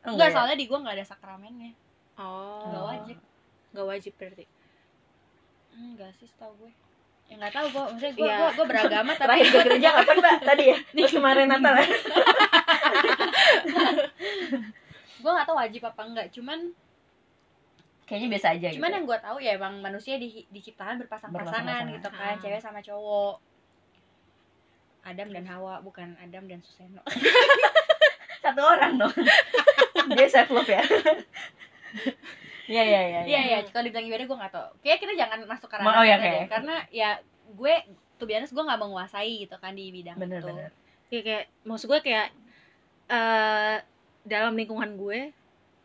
Oh, 0.00 0.14
enggak 0.14 0.28
ya? 0.28 0.32
soalnya 0.32 0.56
di 0.56 0.64
gue 0.64 0.78
nggak 0.78 0.94
ada 0.94 1.06
sakramennya. 1.06 1.72
Oh. 2.14 2.64
Nggak 2.64 2.84
wajib. 2.86 3.16
nggak 3.68 3.86
wajib 3.86 4.12
berarti. 4.16 4.44
Enggak 5.70 6.10
sih 6.14 6.28
tau 6.34 6.52
gue 6.54 6.72
ya 7.28 7.36
nggak 7.36 7.52
tahu 7.52 7.66
gue 7.68 7.82
maksudnya 7.84 8.12
gue 8.14 8.24
Iya. 8.24 8.36
gue 8.38 8.48
gue 8.50 8.66
beragama 8.66 9.10
tapi 9.12 9.20
terakhir 9.20 9.46
ke 9.46 9.58
gereja 9.62 9.88
kapan 9.94 10.16
mbak? 10.18 10.36
Tadi 10.42 10.64
ya? 10.64 10.76
Pas 10.80 11.12
kemarin 11.12 11.46
Natal 11.46 11.74
ya? 11.76 11.86
Gue 15.18 15.30
nggak 15.30 15.46
tahu 15.46 15.56
wajib 15.58 15.82
apa 15.84 16.02
enggak. 16.02 16.26
Cuman 16.30 16.58
kayaknya 18.08 18.28
biasa 18.32 18.46
aja 18.56 18.66
cuman 18.72 18.88
gitu. 18.88 18.96
yang 18.96 19.04
gue 19.04 19.18
tahu 19.20 19.36
ya 19.38 19.50
emang 19.54 19.74
manusia 19.78 20.16
di, 20.16 20.48
diciptakan 20.48 20.96
berpasang-pasangan 21.04 21.84
gitu 21.92 22.08
kan 22.08 22.34
Ah. 22.34 22.40
cewek 22.40 22.58
sama 22.58 22.80
cowok 22.80 23.36
Adam 25.04 25.28
dan 25.30 25.44
Hawa 25.44 25.80
bukan 25.80 26.16
Adam 26.18 26.44
dan 26.44 26.60
Suseno 26.60 27.04
satu 28.44 28.60
orang 28.60 28.96
dong 28.96 29.12
dia 30.16 30.26
self 30.26 30.48
love 30.50 30.68
ya 30.68 30.80
Iya 32.68 32.82
iya 32.84 33.00
iya. 33.00 33.20
iya 33.24 33.40
iya 33.48 33.58
kalau 33.72 33.88
dibilang 33.88 34.04
ibadah 34.04 34.26
gue 34.28 34.38
nggak 34.44 34.52
tahu 34.52 34.68
kayak 34.84 34.98
kita 35.00 35.12
jangan 35.16 35.40
masuk 35.48 35.72
ke 35.72 35.76
ranah 35.80 35.88
oh, 35.88 36.04
iya, 36.04 36.20
sana 36.20 36.24
oke. 36.28 36.32
deh. 36.36 36.46
karena 36.52 36.74
ya 36.92 37.10
gue 37.48 37.74
tuh 38.20 38.26
biasa 38.28 38.52
gue 38.52 38.64
nggak 38.68 38.80
menguasai 38.84 39.32
gitu 39.48 39.56
kan 39.56 39.72
di 39.72 39.88
bidang 39.88 40.16
Bener 40.20 40.44
itu 40.44 40.48
bener. 40.52 40.70
ya 41.08 41.20
kayak 41.24 41.44
maksud 41.64 41.88
gue 41.88 42.00
kayak 42.04 42.28
eh 43.08 43.76
dalam 44.28 44.52
lingkungan 44.52 45.00
gue 45.00 45.32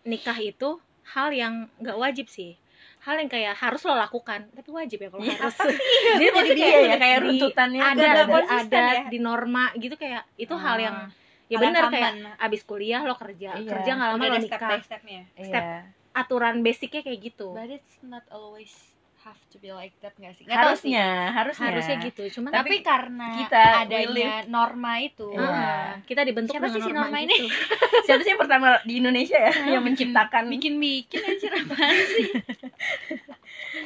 nikah 0.04 0.36
itu 0.36 0.76
hal 1.06 1.30
yang 1.30 1.54
nggak 1.78 1.96
wajib 1.96 2.28
sih 2.28 2.56
hal 3.00 3.16
yang 3.16 3.28
kayak 3.28 3.54
harus 3.54 3.84
lo 3.84 3.94
lakukan 3.94 4.48
tapi 4.50 4.70
wajib 4.70 4.98
ya 4.98 5.10
kalau 5.10 5.22
Iya, 5.22 5.36
harus 5.38 5.58
Jadi 5.60 6.26
Jadi 6.26 6.52
dia 6.54 6.68
iya 6.70 6.80
ya 6.86 6.96
kayak 6.98 7.18
di- 7.18 7.26
runtutannya 7.28 7.82
ada 7.82 8.08
ada 8.24 8.24
ada 8.56 8.84
ya. 8.94 9.04
di 9.08 9.20
norma 9.20 9.66
gitu 9.76 9.94
kayak 9.94 10.24
itu 10.36 10.54
hal 10.54 10.78
yang 10.78 10.96
Ah, 10.96 11.10
ya 11.46 11.58
benar 11.60 11.84
kayak 11.88 12.12
abis 12.40 12.62
kuliah 12.64 13.02
lo 13.02 13.14
kerja 13.14 13.56
Iya. 13.56 13.70
kerja 13.70 13.92
nggak 13.94 14.10
lama 14.10 14.18
Udah 14.18 14.26
lo 14.26 14.34
ada 14.34 14.42
step 14.42 14.60
nikah 14.60 14.80
stepnya 14.82 15.22
step 15.38 15.64
iya. 15.64 15.80
aturan 16.14 16.56
basicnya 16.62 17.02
kayak 17.02 17.20
gitu 17.22 17.52
but 17.52 17.68
it's 17.68 18.00
not 18.02 18.24
always 18.30 18.72
have 19.24 19.40
to 19.52 19.58
be 19.64 19.72
like 19.72 19.96
that 20.04 20.12
nggak 20.20 20.36
sih? 20.36 20.44
Nggak 20.44 20.60
tahu 20.60 20.76
sih. 20.76 20.92
harusnya 20.92 21.08
harusnya. 21.32 21.68
Harusnya 21.72 21.96
gitu. 22.04 22.24
Cuman 22.40 22.52
tapi, 22.52 22.60
Tapi 22.60 22.76
karena 22.84 23.28
kita 23.40 23.64
adanya 23.88 24.32
norma 24.52 24.94
itu. 25.00 25.30
Iya. 25.32 25.48
Ah, 25.48 25.92
kita 26.04 26.22
dibentuk 26.28 26.54
Siapa 26.56 26.68
sih 26.70 26.82
si 26.84 26.92
norma, 26.92 27.08
norma 27.08 27.18
ini? 27.24 27.38
gitu. 27.48 27.66
siapa 28.08 28.22
sih 28.22 28.32
yang 28.36 28.42
pertama 28.42 28.68
di 28.84 28.94
Indonesia 29.00 29.40
ya 29.40 29.54
yang 29.80 29.84
menciptakan? 29.84 30.44
bikin 30.52 30.76
bikin 30.78 31.22
anjir 31.24 31.52
apaan 31.64 31.98
sih? 32.12 32.28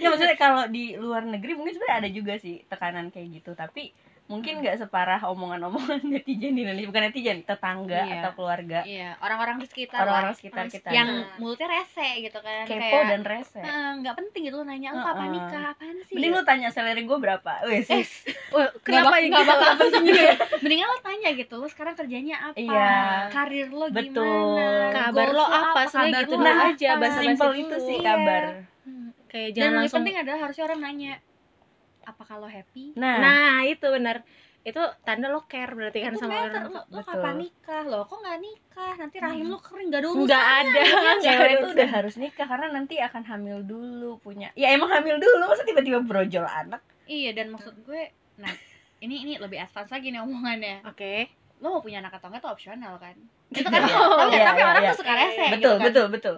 Ya 0.02 0.08
maksudnya 0.12 0.38
kalau 0.38 0.68
di 0.68 0.98
luar 0.98 1.24
negeri 1.24 1.54
mungkin 1.56 1.78
sebenarnya 1.78 1.98
ada 2.06 2.10
juga 2.12 2.34
sih 2.42 2.66
tekanan 2.68 3.14
kayak 3.14 3.42
gitu. 3.42 3.54
Tapi 3.54 3.94
mungkin 4.28 4.60
nggak 4.60 4.76
separah 4.78 5.24
omongan-omongan 5.26 6.04
netizen 6.12 6.52
di 6.52 6.62
Indonesia. 6.62 6.86
Bukan 6.86 7.04
netizen 7.04 7.38
tetangga 7.42 8.02
Iya. 8.02 8.20
atau 8.20 8.32
keluarga. 8.34 8.80
Iya 8.84 9.10
orang-orang 9.18 9.56
di 9.58 9.66
sekitar 9.66 10.04
orang-orang 10.04 10.36
sekitar 10.36 10.66
kita. 10.68 10.90
yang 10.90 11.08
Nah. 11.08 11.36
mulutnya 11.38 11.68
rese 11.70 12.08
gitu 12.20 12.38
kan 12.38 12.64
kepo 12.64 12.78
kayak 12.84 13.08
dan 13.08 13.22
rese. 13.24 13.58
"Eh, 13.58 13.90
nggak 13.98 14.16
penting 14.16 14.42
gitu 14.44 14.56
lo 14.56 14.64
nanya 14.64 14.90
lu 14.90 15.00
kapan 15.02 15.28
nikah? 15.30 15.64
Apaan 15.72 15.96
sih? 16.04 16.14
Mending 16.14 16.32
lu 16.34 16.42
tanya 16.44 16.70
salary 16.70 17.02
gue 17.02 17.18
berapa. 17.18 17.52
Wes 17.66 17.88
Eh, 17.88 18.04
kenapa 18.82 19.16
nggak 19.18 19.44
bakal 19.44 19.72
juga 20.06 20.22
ya 20.24 20.36
mendingan 20.60 20.86
lo 20.86 20.98
tanya 21.00 21.30
gitu 21.32 21.54
lo 21.56 21.68
sekarang 21.68 21.94
kerjanya 21.94 22.36
apa? 22.46 22.58
Iya. 22.58 22.92
karir 23.30 23.68
lo 23.70 23.88
Betul. 23.90 24.28
gimana 24.28 24.92
Kabar 24.92 25.26
Goals 25.26 25.34
lo 25.34 25.46
apa? 25.46 25.82
Sebenarnya 25.86 26.12
kabar 26.14 26.24
gitu 26.26 26.36
apa? 26.38 26.68
aja, 26.68 26.90
basa-basi 26.96 27.24
simpel 27.24 27.52
itu 27.56 27.76
sih 27.82 27.96
Iya. 27.96 28.06
kabar. 28.06 28.44
Hmm, 28.84 29.08
kayak 29.28 29.48
dan 29.48 29.54
jangan 29.54 29.68
lebih 29.68 29.80
langsung 29.80 30.00
penting 30.02 30.16
adalah 30.18 30.40
harusnya 30.42 30.64
orang 30.66 30.80
nanya 30.82 31.14
apa 32.08 32.24
kalau 32.24 32.48
happy? 32.48 32.96
Nah, 32.96 33.20
nah 33.20 33.56
itu 33.62 33.84
benar 33.84 34.24
itu 34.64 34.84
tanda 35.04 35.28
lo 35.28 35.48
care 35.48 35.72
berarti 35.72 36.04
kan 36.04 36.12
itu 36.12 36.20
sama 36.20 36.44
matter. 36.44 36.52
orang 36.52 36.66
lo, 36.68 36.82
lo 36.84 37.00
Betul. 37.00 37.08
kapan 37.08 37.36
nikah? 37.40 37.84
Lo 37.84 38.00
kok 38.04 38.20
nggak 38.20 38.38
nikah? 38.40 38.94
Nanti 39.00 39.16
rahim 39.20 39.46
lo 39.48 39.60
kering 39.60 39.88
gak 39.88 40.02
ada 40.02 40.08
urusan 40.12 40.28
nggak 40.28 40.46
ada. 40.60 40.82
Cewek 41.24 41.50
itu 41.54 41.68
udah 41.72 41.90
harus 41.90 42.16
nikah 42.16 42.46
karena 42.46 42.68
nanti 42.70 42.96
akan 43.00 43.24
hamil 43.24 43.58
dulu 43.64 44.20
punya 44.20 44.52
ya 44.54 44.72
emang 44.72 44.92
hamil 44.92 45.16
dulu 45.18 45.44
masa 45.46 45.64
tiba-tiba 45.64 46.00
brojol 46.00 46.44
anak? 46.44 46.80
Iya 47.06 47.32
dan 47.32 47.52
maksud 47.52 47.76
gue 47.84 48.12
nah 48.38 48.52
ini 49.00 49.24
ini 49.24 49.34
lebih 49.38 49.56
advance 49.58 49.88
lagi 49.88 50.12
nih 50.12 50.20
omongannya. 50.20 50.84
Oke. 50.84 51.32
Lo 51.58 51.74
mau 51.74 51.82
punya 51.82 52.00
anak 52.00 52.20
atau 52.20 52.28
enggak 52.28 52.44
itu 52.44 52.50
opsional 52.52 52.94
kan? 53.00 53.16
Itu 53.56 53.64
kan 53.64 53.80
Iya. 53.80 53.96
tapi, 53.96 54.36
Iya, 54.36 54.44
tapi 54.44 54.60
iya, 54.60 54.68
orang 54.68 54.84
iya. 54.84 54.92
tuh 54.92 55.00
suka 55.00 55.14
rese 55.16 55.46
betul 55.48 55.56
gitu 55.56 55.70
kan. 55.72 55.86
betul 55.88 56.06
betul 56.12 56.36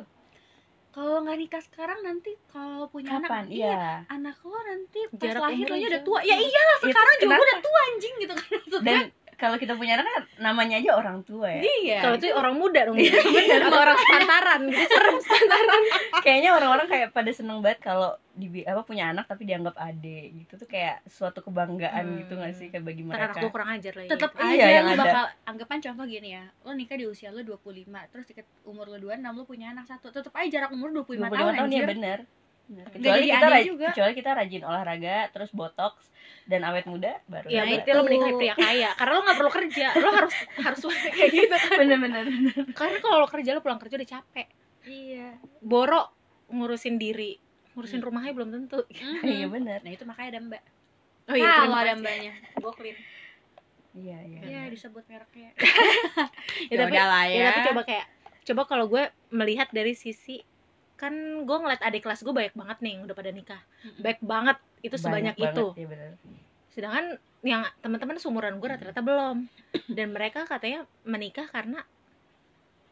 kalau 0.89 1.21
nggak 1.21 1.37
nikah 1.37 1.61
sekarang 1.61 1.99
nanti 2.01 2.33
kalau 2.49 2.89
punya 2.89 3.21
kapan? 3.21 3.45
anak 3.45 3.53
iya. 3.53 4.01
anak 4.09 4.37
lo 4.41 4.57
nanti 4.57 4.99
pas 5.13 5.21
Jarak 5.21 5.41
lahir 5.45 5.65
lo 5.69 5.75
udah 5.77 6.01
tua. 6.01 6.19
Ya 6.25 6.35
iyalah 6.41 6.77
Itu 6.81 6.87
sekarang 6.89 7.15
juga 7.21 7.35
udah 7.37 7.57
tua 7.61 7.79
anjing 7.93 8.13
gitu 8.17 8.33
kan. 8.33 8.49
Maksud 8.49 8.81
dan. 8.81 9.05
Kalau 9.39 9.55
kita 9.55 9.71
punya 9.73 9.95
anak 9.95 10.05
kan 10.05 10.23
namanya 10.37 10.75
aja 10.75 10.91
orang 10.93 11.23
tua 11.23 11.47
ya. 11.49 11.63
Iya. 11.63 11.99
Kalau 12.01 12.15
itu 12.15 12.27
orang 12.29 12.53
muda 12.53 12.83
dong. 12.83 12.99
Bener 13.35 13.59
sama 13.61 13.77
orang 13.79 13.97
sepantaran. 13.97 14.61
Gitu 14.67 14.83
serem 14.85 15.15
sepantaran. 15.17 15.81
Kayaknya 16.25 16.49
orang-orang 16.51 16.87
kayak 16.87 17.07
pada 17.09 17.31
seneng 17.31 17.59
banget 17.59 17.79
kalau 17.81 18.09
di 18.31 18.61
apa 18.61 18.83
punya 18.83 19.09
anak 19.09 19.25
tapi 19.25 19.43
dianggap 19.43 19.75
ade 19.75 20.35
gitu. 20.35 20.53
Tuh 20.55 20.67
kayak 20.67 20.99
suatu 21.05 21.39
kebanggaan 21.39 22.03
Hmm. 22.05 22.17
gitu 22.19 22.33
gak 22.35 22.53
sih 22.53 22.67
kayak 22.67 22.83
bagi 22.83 23.01
anak 23.01 23.15
mereka? 23.31 23.39
gue 23.39 23.51
kurang 23.51 23.69
ajar 23.73 23.93
lagi. 23.93 24.09
Tetap 24.09 24.31
Iya, 24.33 24.43
aja 24.45 24.67
yang 24.69 24.87
ada. 24.87 24.97
bakal 24.97 25.23
anggapan 25.45 25.77
contoh 25.81 26.05
gini 26.05 26.29
ya. 26.31 26.43
Lo 26.61 26.71
nikah 26.71 26.95
di 26.95 27.05
usia 27.05 27.29
lo 27.29 27.39
25 27.39 27.63
terus 28.11 28.25
dikit 28.25 28.43
umur 28.63 28.85
lo 28.85 28.97
26 28.97 29.23
lo 29.33 29.43
punya 29.43 29.71
anak 29.71 29.85
satu. 29.85 30.11
Tetap 30.11 30.35
aja 30.35 30.47
jarak 30.49 30.71
umur 30.71 30.91
25, 30.93 31.15
25 31.21 31.31
tahun, 31.31 31.31
tahun, 31.31 31.55
ya 31.55 31.63
anjir. 31.63 31.85
bener. 31.87 32.19
Bener. 32.65 32.85
Kecuali 32.87 33.07
jadi 33.23 33.27
kita 33.33 33.59
juga. 33.65 33.87
kecuali 33.89 34.13
kita 34.13 34.29
rajin 34.35 34.61
olahraga 34.61 35.17
terus 35.31 35.49
botox 35.49 35.93
dan 36.49 36.65
awet 36.65 36.89
muda 36.89 37.13
baru 37.29 37.45
ya 37.45 37.61
berarti 37.61 37.85
itu. 37.85 37.93
lo 37.93 38.01
menikahi 38.01 38.33
pria 38.33 38.53
kaya. 38.57 38.89
Karena 38.97 39.13
lo 39.13 39.21
nggak 39.21 39.37
perlu 39.37 39.51
kerja. 39.53 39.87
Lo 39.93 40.09
harus 40.17 40.33
harus 40.57 40.79
kayak 41.07 41.29
gitu 41.29 41.53
kan. 41.53 41.77
Bener-bener 41.77 42.25
karena 42.73 42.97
kalau 42.97 43.17
lo 43.21 43.27
kerja 43.29 43.49
lo 43.53 43.61
pulang 43.61 43.77
kerja 43.77 43.95
udah 43.95 44.09
capek. 44.09 44.47
Iya. 44.83 45.37
Boro 45.61 46.09
ngurusin 46.49 46.97
diri 46.97 47.37
ngurusin 47.77 48.01
Hmm. 48.01 48.07
rumahnya 48.09 48.33
belum 48.33 48.49
tentu. 48.49 48.81
Iya 49.23 49.45
bener. 49.45 49.85
Nah 49.85 49.91
itu 49.93 50.03
makanya 50.03 50.29
ada 50.33 50.39
mbak. 50.43 50.63
Oh 51.29 51.35
iya 51.37 51.61
kalau 51.61 51.77
ada 51.77 51.93
mbaknya 51.93 52.33
Gue 52.57 52.73
clean. 52.73 52.97
iya 53.93 54.17
iya 54.21 54.39
iya 54.41 54.61
disebut 54.67 55.05
mereknya. 55.05 55.53
Ya, 56.69 56.75
tapi, 56.81 56.91
udahlah 56.91 57.23
ya, 57.25 57.41
tapi 57.47 57.59
coba 57.69 57.81
kayak 57.85 58.05
coba 58.43 58.61
kalau 58.65 58.85
gue 58.85 59.03
melihat 59.29 59.69
dari 59.69 59.93
sisi 59.93 60.41
kan 60.93 61.13
gue 61.45 61.57
ngeliat 61.57 61.79
adik 61.79 62.03
kelas 62.03 62.21
gue 62.21 62.29
banyak 62.29 62.51
banget 62.51 62.77
nih 62.81 62.91
yang 62.91 63.01
udah 63.05 63.15
pada 63.15 63.29
nikah. 63.29 63.61
Baik 63.97 64.19
banget 64.19 64.57
itu 64.79 64.95
sebanyak 64.95 65.33
Banyak 65.33 65.51
itu 65.51 65.65
banget, 65.65 65.75
iya 65.75 65.87
bener. 65.87 66.11
sedangkan 66.69 67.05
yang 67.41 67.61
teman-teman 67.79 68.15
seumuran 68.15 68.57
gue 68.57 68.67
rata-rata 68.67 68.99
belum 68.99 69.47
dan 69.87 70.07
mereka 70.09 70.43
katanya 70.43 70.83
menikah 71.03 71.45
karena 71.45 71.83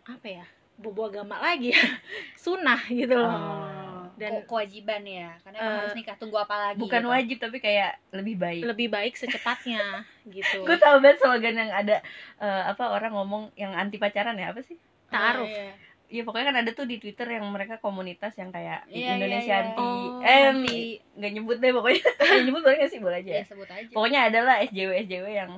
apa 0.04 0.28
ya 0.34 0.46
bobo 0.76 1.06
agama 1.06 1.36
lagi 1.38 1.72
ya 1.72 1.84
sunnah 2.38 2.80
gitu 2.88 3.14
loh 3.14 3.28
Oh. 3.30 4.10
Dan- 4.18 4.50
kewajiban 4.50 5.06
ya 5.06 5.38
karena 5.40 5.58
Eh, 5.60 5.70
harus 5.78 5.94
nikah 5.94 6.18
tunggu 6.18 6.38
apa 6.38 6.56
lagi 6.58 6.82
bukan 6.82 7.00
gitu. 7.00 7.12
wajib 7.12 7.38
tapi 7.38 7.58
kayak 7.60 8.02
lebih 8.10 8.34
baik 8.36 8.64
lebih 8.66 8.88
baik 8.90 9.14
secepatnya 9.14 10.02
gitu 10.34 10.66
gue 10.66 10.74
tau 10.76 10.98
banget 10.98 11.22
slogan 11.22 11.54
yang 11.56 11.70
ada 11.70 12.02
eh, 12.36 12.64
apa 12.66 12.90
orang 12.90 13.14
ngomong 13.14 13.54
yang 13.54 13.72
anti 13.72 13.96
pacaran 13.96 14.34
ya 14.34 14.50
apa 14.50 14.62
sih 14.62 14.74
taruh 15.08 15.46
Oh, 15.46 15.48
iya. 15.48 15.70
Iya 16.08 16.24
pokoknya 16.24 16.46
kan 16.48 16.58
ada 16.58 16.72
tuh 16.72 16.84
di 16.84 16.98
Twitter 16.98 17.28
yang 17.28 17.44
mereka 17.48 17.78
komunitas 17.78 18.32
yang 18.34 18.48
kayak 18.48 18.88
Iya, 18.88 19.20
Indonesia 19.20 19.44
iya, 19.46 19.60
iya. 19.60 19.68
anti 19.68 19.84
Oh, 19.84 20.24
eh 20.24 20.42
anti- 20.48 21.00
nggak 21.14 21.32
nyebut 21.34 21.58
deh 21.60 21.72
pokoknya 21.72 22.04
nyebut 22.48 22.62
boleh 22.62 22.78
nggak 22.78 22.92
sih 22.92 23.00
boleh 23.00 23.18
aja 23.18 23.30
ya 23.30 23.36
ya. 23.36 23.44
sebut 23.44 23.68
aja 23.68 23.92
Pokoknya 23.92 24.20
adalah 24.26 24.56
SJW 24.62 24.92
SJW 25.04 25.26
yang 25.28 25.52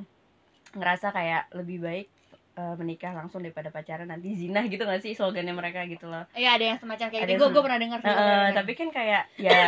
ngerasa 0.71 1.07
kayak 1.09 1.53
lebih 1.53 1.77
baik 1.79 2.07
eh, 2.55 2.75
menikah 2.75 3.13
langsung 3.13 3.39
daripada 3.39 3.69
pacaran 3.69 4.05
nanti 4.05 4.33
zina 4.33 4.65
gitu 4.65 4.81
nggak 4.81 4.99
sih 4.99 5.13
slogannya 5.13 5.53
mereka 5.53 5.85
gitu 5.85 6.05
loh. 6.05 6.25
Iya 6.33 6.57
ada 6.57 6.65
yang 6.65 6.77
semacam 6.77 7.07
kayak 7.07 7.25
gitu. 7.27 7.45
Gue 7.47 7.61
pernah 7.61 7.79
dengar. 7.79 7.97
pernah 7.99 8.17
dengar. 8.17 8.51
tapi 8.57 8.71
kan 8.73 8.89
kayak 8.89 9.23
ya 9.37 9.61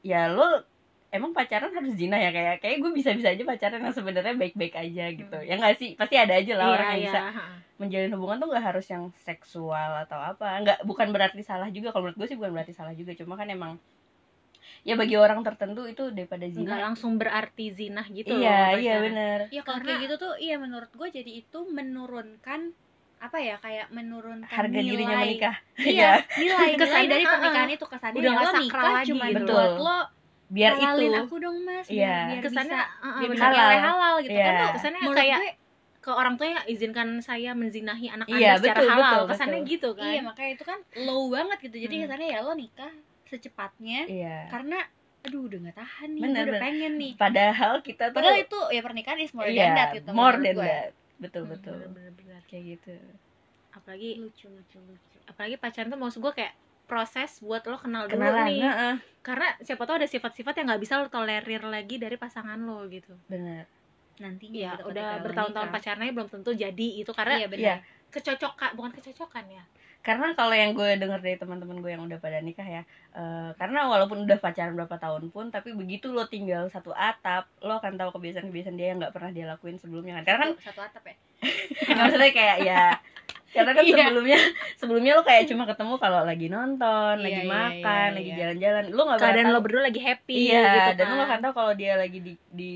ya 0.00 0.28
lo 0.28 0.60
emang 1.10 1.32
pacaran 1.32 1.70
harus 1.70 1.92
zina 1.92 2.16
ya 2.16 2.28
kayak 2.28 2.58
kayak 2.58 2.76
gue 2.78 2.90
bisa 2.92 3.10
bisa 3.10 3.28
aja 3.28 3.42
pacaran 3.42 3.80
yang 3.80 3.92
sebenarnya 3.92 4.34
baik 4.34 4.54
baik 4.54 4.74
aja 4.74 5.04
gitu 5.10 5.32
Hmm. 5.34 5.44
ya 5.44 5.54
nggak 5.54 5.76
sih 5.76 5.90
pasti 5.94 6.14
ada 6.14 6.34
aja 6.34 6.52
lah 6.52 6.64
Iya, 6.64 6.74
orang 6.74 6.86
yang 6.86 6.98
iya, 6.98 7.06
bisa 7.06 7.20
menjalin 7.78 8.12
hubungan 8.12 8.36
tuh 8.36 8.48
nggak 8.48 8.64
harus 8.66 8.86
yang 8.86 9.04
seksual 9.18 9.90
atau 9.98 10.18
apa 10.18 10.46
nggak 10.58 10.78
bukan 10.82 11.08
berarti 11.08 11.40
salah 11.40 11.68
juga 11.68 11.88
kalau 11.88 12.06
menurut 12.06 12.18
gue 12.18 12.28
sih 12.28 12.36
bukan 12.36 12.52
berarti 12.52 12.72
salah 12.72 12.92
juga 12.92 13.14
cuma 13.14 13.34
kan 13.34 13.48
emang 13.48 13.80
ya 14.82 14.94
bagi 14.94 15.16
orang 15.16 15.40
tertentu 15.40 15.84
itu 15.84 16.10
daripada 16.10 16.44
nggak 16.44 16.54
zina 16.54 16.76
langsung 16.78 17.16
berarti 17.16 17.64
zinah 17.70 18.06
gitu 18.06 18.30
loh, 18.30 18.40
iya 18.40 18.58
iya 18.74 18.94
pacaran. 18.94 19.04
bener 19.04 19.38
Iya 19.48 19.62
kalau 19.62 19.74
Karena- 19.74 19.88
kayak 19.88 20.02
gitu 20.02 20.14
tuh 20.18 20.32
iya 20.38 20.56
menurut 20.56 20.90
gue 20.90 21.08
jadi 21.10 21.30
itu 21.36 21.58
menurunkan 21.64 22.60
apa 23.18 23.34
ya 23.36 23.56
kayak 23.58 23.90
menurunkan 23.90 24.46
harga 24.46 24.70
nilai. 24.70 24.90
dirinya 24.92 25.16
menikah 25.18 25.56
Iya, 25.74 26.12
nilai 26.38 26.54
nilai 26.68 26.68
Kesannya, 26.76 27.08
dari 27.08 27.24
ah, 27.24 27.30
pernikahan 27.32 27.70
itu 27.72 27.84
kesannya 27.86 28.16
udah 28.16 28.22
ya 28.24 28.30
nggak 28.30 28.44
lo 28.44 28.52
sakral 28.52 28.62
nikah 28.62 28.92
lagi 28.94 29.08
cuma 29.08 29.24
gitu. 29.26 29.34
buat 29.48 29.70
Betul. 29.70 29.82
lo 29.82 29.98
biar 30.48 30.72
halalin 30.74 31.08
itu 31.08 31.20
aku 31.22 31.34
dong 31.38 31.56
mas 31.62 31.86
Iya. 31.86 32.08
biar, 32.08 32.26
biar 32.28 32.40
kesannya 32.42 32.72
bisa 32.72 32.80
uh, 32.98 33.12
biar 33.12 33.28
bener. 33.28 33.34
bisa 33.36 33.46
Halal. 33.46 33.80
halal 33.80 34.14
gitu 34.24 34.32
Iya. 34.32 34.44
kan 34.44 34.52
tuh 34.56 34.68
kesannya 34.74 35.00
menurut 35.00 35.18
kayak 35.20 35.38
gue 35.38 35.50
ke 35.98 36.10
orang 36.10 36.34
tua 36.34 36.46
ya 36.48 36.60
izinkan 36.66 37.08
saya 37.20 37.50
menzinahi 37.52 38.06
anak 38.08 38.26
Iya, 38.26 38.36
anda 38.50 38.52
secara 38.58 38.78
betul, 38.78 38.88
halal 38.88 39.12
betul, 39.14 39.28
kesannya 39.28 39.60
betul. 39.60 39.70
gitu 39.70 39.88
kan 39.92 40.08
iya 40.08 40.20
makanya 40.22 40.50
itu 40.54 40.64
kan 40.64 40.78
low 40.98 41.22
banget 41.28 41.58
gitu 41.60 41.76
jadi 41.78 41.94
Hmm. 41.94 42.02
kesannya 42.04 42.28
ya 42.28 42.40
lo 42.40 42.52
nikah 42.54 42.92
secepatnya 43.28 44.00
iya 44.08 44.36
karena 44.48 44.78
aduh 45.18 45.42
udah 45.44 45.58
gak 45.60 45.76
tahan 45.76 46.08
nih 46.10 46.22
Bener, 46.22 46.34
udah 46.38 46.46
bener. 46.48 46.62
pengen 46.62 46.92
nih 46.96 47.12
padahal 47.14 47.74
kita 47.82 48.04
tuh 48.08 48.16
padahal 48.16 48.38
itu 48.38 48.58
ya 48.70 48.80
pernikahan 48.80 49.18
is 49.18 49.32
more 49.32 49.44
iya 49.46 49.60
than 49.60 49.76
that 49.76 49.88
gitu 49.92 50.10
more 50.12 50.36
than 50.36 50.54
gue. 50.54 50.64
that 50.64 50.90
betul 51.18 51.42
Hmm, 51.44 51.52
betul 51.52 51.78
bener-bener. 51.90 52.40
kayak 52.46 52.64
gitu 52.72 52.94
apalagi 53.70 54.10
lucu 54.16 54.46
lucu 54.48 54.78
lucu 54.80 55.18
apalagi 55.26 55.54
pacaran 55.56 55.88
tuh 55.88 55.98
maksud 55.98 56.20
gue 56.20 56.32
kayak 56.32 56.54
proses 56.88 57.38
buat 57.44 57.60
lo 57.68 57.76
kenal 57.76 58.08
dulu 58.08 58.16
kenalan 58.16 58.48
nih. 58.48 58.60
heeh. 58.64 58.94
karena 59.20 59.52
siapa 59.60 59.84
tahu 59.84 60.00
ada 60.00 60.08
sifat-sifat 60.08 60.56
yang 60.56 60.72
nggak 60.72 60.82
bisa 60.82 60.96
lo 60.96 61.12
tolerir 61.12 61.60
lagi 61.68 62.00
dari 62.00 62.16
pasangan 62.16 62.56
lo 62.56 62.88
gitu. 62.88 63.12
Bener. 63.28 63.68
Nantinya 64.18 64.56
Iya, 64.56 64.70
gitu 64.74 64.82
udah 64.90 65.08
bertahun-tahun 65.22 65.68
aja 65.70 66.10
belum 66.10 66.28
tentu 66.32 66.50
jadi 66.50 66.88
itu 66.98 67.12
karena 67.12 67.34
iya 67.38 67.46
benar 67.46 67.62
Iya. 67.62 67.76
kecocokan 68.08 68.70
bukan 68.74 68.90
kecocokan 68.96 69.44
ya. 69.52 69.62
Karena 69.98 70.32
kalau 70.32 70.54
yang 70.56 70.72
gue 70.72 70.96
denger 70.96 71.20
dari 71.20 71.36
teman-teman 71.36 71.84
gue 71.84 71.90
yang 71.92 72.02
udah 72.08 72.16
pada 72.16 72.40
nikah 72.40 72.64
ya 72.64 72.82
eh, 73.12 73.50
karena 73.60 73.84
walaupun 73.84 74.24
udah 74.24 74.38
pacaran 74.40 74.72
berapa 74.72 74.96
tahun 74.96 75.28
pun 75.28 75.52
tapi 75.52 75.76
begitu 75.76 76.08
lo 76.08 76.24
tinggal 76.24 76.70
satu 76.72 76.96
atap 76.96 77.44
lo 77.60 77.76
akan 77.76 78.00
tahu 78.00 78.16
kebiasaan-kebiasaan 78.16 78.78
dia 78.78 78.96
yang 78.96 78.98
nggak 79.04 79.12
pernah 79.12 79.30
dia 79.30 79.44
lakuin 79.44 79.76
sebelumnya 79.76 80.16
kan. 80.18 80.24
Karena 80.24 80.40
kan 80.40 80.50
satu, 80.56 80.64
satu 80.72 80.80
atap 80.88 81.04
ya? 81.04 81.16
Nggak 81.84 81.98
maksudnya 82.08 82.32
kayak 82.32 82.58
ya 82.64 82.82
karena 83.48 83.72
kan 83.72 83.82
Iya. 83.88 83.96
sebelumnya 84.04 84.38
sebelumnya 84.76 85.12
lo 85.14 85.22
kayak 85.22 85.44
cuma 85.46 85.64
ketemu 85.64 85.94
kalau 85.96 86.20
lagi 86.22 86.46
nonton 86.48 87.14
Iya, 87.16 87.24
lagi 87.24 87.40
iya, 87.40 87.48
makan 87.48 87.78
iya, 88.06 88.16
lagi 88.16 88.28
iya. 88.28 88.38
jalan-jalan 88.38 88.84
lo 88.88 89.02
nggak 89.04 89.18
keadaan 89.18 89.46
tahu 89.46 89.54
lo 89.54 89.60
berdua 89.60 89.82
lagi 89.84 90.00
happy 90.00 90.34
iya 90.46 90.62
gitu 90.74 90.90
dan 90.94 91.06
lo 91.06 91.14
kan. 91.14 91.26
nggak 91.26 91.40
tahu 91.42 91.52
kalau 91.54 91.72
dia 91.72 91.92
lagi 91.94 92.18
di, 92.18 92.32
di 92.50 92.72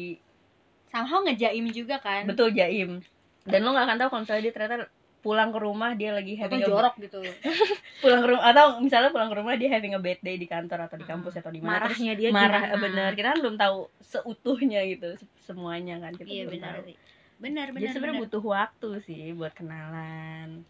somehow 0.88 1.21
ngejaim 1.23 1.67
juga 1.71 1.97
kan 1.99 2.23
betul 2.25 2.49
jaim 2.50 3.00
dan 3.45 3.61
lo 3.61 3.71
nggak 3.71 3.87
akan 3.87 3.97
tahu 3.99 4.09
kalau 4.11 4.23
misalnya 4.23 4.43
dia 4.43 4.52
ternyata 4.52 4.76
pulang 5.23 5.55
ke 5.55 5.59
rumah 5.59 5.95
dia 5.95 6.11
lagi 6.11 6.35
atau 6.35 6.43
having 6.50 6.62
a 6.62 6.67
jorok 6.67 6.95
gitu 6.99 7.21
pulang 8.02 8.21
ke 8.21 8.29
rumah 8.29 8.43
atau 8.45 8.64
misalnya 8.81 9.11
pulang 9.11 9.31
ke 9.31 9.37
rumah 9.38 9.55
dia 9.55 9.71
having 9.71 9.95
a 9.95 10.00
bad 10.00 10.19
day 10.19 10.35
di 10.35 10.45
kantor 10.45 10.91
atau 10.91 10.99
di 10.99 11.07
kampus 11.07 11.38
atau 11.38 11.47
di 11.49 11.62
mana 11.62 11.79
terus 11.79 11.95
marahnya 11.95 12.12
dia 12.19 12.29
marah 12.31 12.62
gimana. 12.67 12.83
bener 12.83 13.11
kita 13.14 13.29
kan 13.31 13.38
belum 13.38 13.55
tahu 13.55 13.79
seutuhnya 14.02 14.81
gitu 14.85 15.14
se- 15.14 15.31
semuanya 15.41 16.02
kan 16.02 16.11
kita 16.12 16.26
iya 16.26 16.43
belum 16.43 16.55
benar 16.59 16.75
tahu. 16.75 16.87
sih 16.91 16.97
benar 17.43 17.75
jadi 17.75 17.77
benar 17.77 17.91
sebenarnya 17.91 18.17
benar. 18.23 18.27
butuh 18.31 18.45
waktu 18.47 18.89
sih 19.03 19.23
buat 19.35 19.53
kenalan 19.59 20.63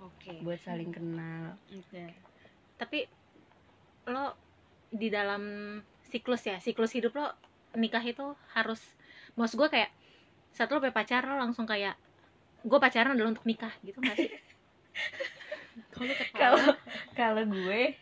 oke 0.00 0.40
buat 0.40 0.56
saling 0.64 0.88
kenal 0.88 1.52
Oke. 1.68 2.16
tapi 2.80 3.04
lo 4.08 4.32
di 4.88 5.12
dalam 5.12 5.76
siklus 6.08 6.48
ya 6.48 6.56
siklus 6.64 6.96
hidup 6.96 7.12
lo 7.12 7.28
nikah 7.76 8.00
itu 8.00 8.24
harus 8.56 8.80
maksud 9.36 9.60
gue 9.60 9.68
kayak 9.68 9.92
saat 10.54 10.72
lo 10.72 10.80
pacar 10.80 11.28
lo 11.28 11.36
langsung 11.36 11.68
kayak 11.68 12.00
gue 12.64 12.78
pacaran 12.80 13.12
adalah 13.12 13.36
untuk 13.36 13.44
nikah 13.44 13.72
gitu 13.84 14.00
gak 14.00 14.16
sih 14.16 14.32
kalau 16.40 16.72
kalau 17.12 17.44
gue 17.44 17.92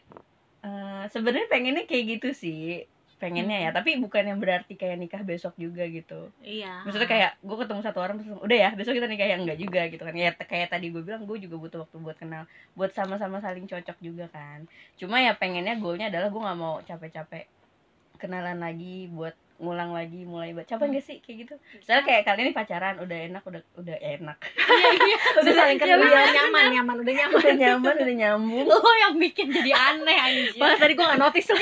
eh, 0.62 1.04
sebenarnya 1.10 1.50
pengennya 1.50 1.84
kayak 1.90 2.18
gitu 2.18 2.30
sih 2.30 2.86
pengennya 3.22 3.58
ya. 3.62 3.70
Tapi 3.70 4.02
bukan 4.02 4.26
yang 4.26 4.42
berarti 4.42 4.74
kayak 4.74 4.98
nikah 4.98 5.22
besok 5.22 5.54
juga 5.54 5.86
gitu. 5.86 6.34
Iya. 6.42 6.82
Maksudnya 6.82 7.06
kayak 7.06 7.30
gue 7.38 7.56
ketemu 7.62 7.80
satu 7.86 7.98
orang 8.02 8.18
terus 8.18 8.34
udah 8.34 8.58
ya 8.58 8.70
besok 8.74 8.98
kita 8.98 9.06
nikah 9.06 9.30
ya? 9.30 9.38
Enggak 9.38 9.58
juga 9.62 9.86
gitu 9.86 10.02
kan. 10.02 10.14
Ya 10.18 10.34
kayak 10.34 10.74
tadi 10.74 10.90
gue 10.90 11.02
bilang 11.06 11.22
gue 11.22 11.38
juga 11.38 11.54
butuh 11.62 11.78
waktu 11.86 11.96
buat 12.02 12.18
kenal 12.18 12.50
buat 12.74 12.90
sama-sama 12.90 13.38
saling 13.38 13.70
cocok 13.70 13.96
juga 14.02 14.26
kan. 14.34 14.66
Cuma 14.98 15.22
ya 15.22 15.38
pengennya 15.38 15.78
goalnya 15.78 16.10
adalah 16.10 16.34
gue 16.34 16.42
nggak 16.42 16.58
mau 16.58 16.82
capek-capek 16.82 17.46
kenalan 18.18 18.58
lagi 18.58 19.06
buat 19.10 19.34
ngulang 19.60 19.92
lagi 19.92 20.24
mulai 20.24 20.56
buat 20.56 20.64
capek 20.64 20.86
gak 20.92 21.04
sih? 21.04 21.16
Kayak 21.20 21.36
gitu. 21.44 21.54
Soalnya 21.84 22.04
kayak 22.06 22.22
kalian 22.24 22.46
ini 22.50 22.54
pacaran 22.54 22.96
udah 22.98 23.18
enak 23.30 23.42
udah 23.44 23.62
udah 23.78 23.96
enak. 24.00 24.38
Udah 25.42 25.52
saling 25.52 25.78
kenal. 25.80 25.98
udah 26.02 26.28
nyaman 26.30 26.64
nyaman 26.76 26.96
udah 27.02 27.14
nyaman. 27.14 27.38
Udah 27.40 27.54
nyaman 27.56 27.94
udah 27.98 28.16
nyambung. 28.16 28.66
Lo 28.70 28.92
yang 29.00 29.14
bikin 29.18 29.48
jadi 29.50 29.72
aneh 29.74 30.18
anjir. 30.18 30.60
Wah, 30.60 30.76
tadi 30.76 30.92
gue 30.94 31.04
gak 31.04 31.20
notice 31.20 31.48
lo 31.50 31.56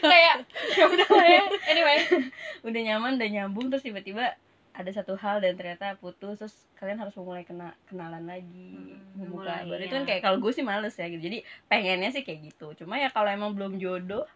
kayak 0.00 0.36
ya 0.76 0.84
udah 0.86 1.08
lah 1.12 1.26
ya. 1.26 1.44
Anyway. 1.68 1.98
Udah 2.68 2.80
nyaman 2.82 3.16
udah 3.16 3.28
nyambung 3.30 3.70
terus 3.70 3.86
tiba-tiba 3.86 4.34
ada 4.74 4.90
satu 4.94 5.14
hal 5.18 5.42
dan 5.42 5.58
ternyata 5.58 5.98
putus 5.98 6.38
terus 6.38 6.54
kalian 6.78 7.02
harus 7.02 7.14
memulai 7.18 7.42
kena 7.42 7.74
kenalan 7.90 8.26
lagi 8.26 8.98
Hmm, 9.18 9.26
membuka 9.30 9.62
mulai, 9.62 9.66
baru. 9.66 9.82
Itu 9.86 9.94
kan 9.98 10.04
kayak 10.06 10.22
kalau 10.22 10.38
gue 10.38 10.52
sih 10.54 10.62
males 10.62 10.94
ya 10.94 11.06
gitu. 11.10 11.18
Jadi 11.18 11.38
pengennya 11.66 12.10
sih 12.14 12.22
kayak 12.22 12.54
gitu. 12.54 12.74
Cuma 12.78 12.98
ya 12.98 13.10
kalau 13.10 13.26
emang 13.26 13.54
belum 13.58 13.78
jodoh 13.82 14.26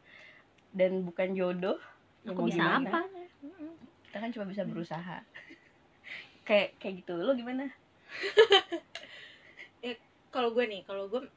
dan 0.74 1.06
bukan 1.06 1.36
jodoh 1.36 1.78
aku 2.26 2.38
mau 2.38 2.48
bisa 2.48 2.62
gimana? 2.62 2.88
apa? 2.88 3.00
Kita 4.08 4.16
kan 4.20 4.30
cuma 4.30 4.46
bisa 4.46 4.62
berusaha. 4.66 5.16
Kayak 6.48 6.74
kayak 6.82 6.94
gitu. 7.06 7.14
Lo 7.22 7.32
gimana? 7.38 7.70
Kalau 10.32 10.48
gue 10.56 10.64
nih 10.64 10.80
kalau 10.88 11.12
gue 11.12 11.28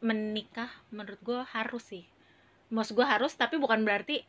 menikah 0.00 0.72
menurut 0.88 1.20
gue 1.20 1.40
harus 1.52 1.84
sih. 1.84 2.08
Maksud 2.72 2.96
gue 2.96 3.04
harus 3.04 3.36
tapi 3.36 3.60
bukan 3.60 3.84
berarti 3.84 4.24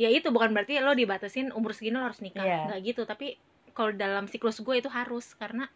ya 0.00 0.08
itu 0.08 0.32
bukan 0.32 0.56
berarti 0.56 0.80
lo 0.80 0.96
dibatasin 0.96 1.52
umur 1.52 1.76
segini 1.76 2.00
lo 2.00 2.08
harus 2.08 2.24
nikah. 2.24 2.40
Iya. 2.40 2.60
nggak 2.72 2.80
gitu 2.80 3.02
tapi 3.04 3.36
kalau 3.76 3.92
dalam 3.92 4.24
siklus 4.24 4.64
gue 4.64 4.80
itu 4.80 4.88
harus. 4.88 5.36
Karena 5.36 5.68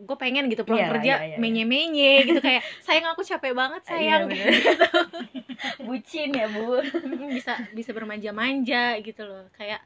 gue 0.00 0.16
pengen 0.16 0.48
gitu 0.48 0.64
pulang 0.64 0.88
Iya, 0.88 0.92
kerja 0.96 1.12
iya, 1.12 1.16
iya, 1.20 1.28
iya. 1.34 1.38
menye 1.38 1.64
menye 1.64 2.24
gitu 2.24 2.40
kayak 2.40 2.64
sayang 2.86 3.12
aku 3.12 3.20
capek 3.20 3.52
banget 3.52 3.82
sayang 3.84 4.26
Iya, 4.26 4.48
bener. 4.48 4.48
bucin 5.86 6.30
ya 6.32 6.46
bu. 6.48 6.80
Bisa 7.36 7.52
bisa 7.70 7.90
bermanja-manja 7.92 8.96
gitu 9.00 9.22
loh. 9.28 9.44
Kayak 9.52 9.84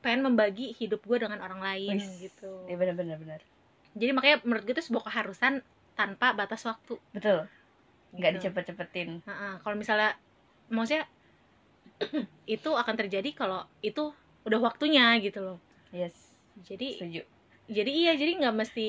pengen 0.00 0.24
membagi 0.24 0.72
hidup 0.72 1.04
gue 1.04 1.20
dengan 1.20 1.38
orang 1.40 1.60
lain 1.60 2.00
Wis. 2.00 2.30
gitu. 2.32 2.64
Ya 2.64 2.76
benar 2.76 2.96
benar 2.96 3.20
benar 3.20 3.40
jadi 3.90 4.14
makanya 4.14 4.38
menurut 4.46 4.62
gue 4.62 4.74
itu 4.78 4.86
sebuah 4.86 5.02
keharusan 5.02 5.66
tanpa 5.98 6.30
batas 6.30 6.62
waktu. 6.62 6.94
Betul. 7.10 7.50
Nggak 8.14 8.30
Gitu. 8.30 8.38
dicepet-cepetin. 8.46 9.18
Heeh, 9.26 9.52
kalau 9.60 9.74
misalnya 9.74 10.14
maksudnya 10.70 11.10
itu 12.46 12.70
akan 12.70 12.94
terjadi 12.96 13.34
kalau 13.34 13.66
itu 13.82 14.14
udah 14.46 14.60
waktunya 14.62 15.18
gitu 15.18 15.42
loh. 15.42 15.58
Yes. 15.90 16.14
Jadi 16.62 17.02
setuju 17.02 17.22
jadi 17.70 17.90
iya 17.90 18.12
jadi 18.14 18.32
nggak 18.36 18.54
mesti 18.56 18.88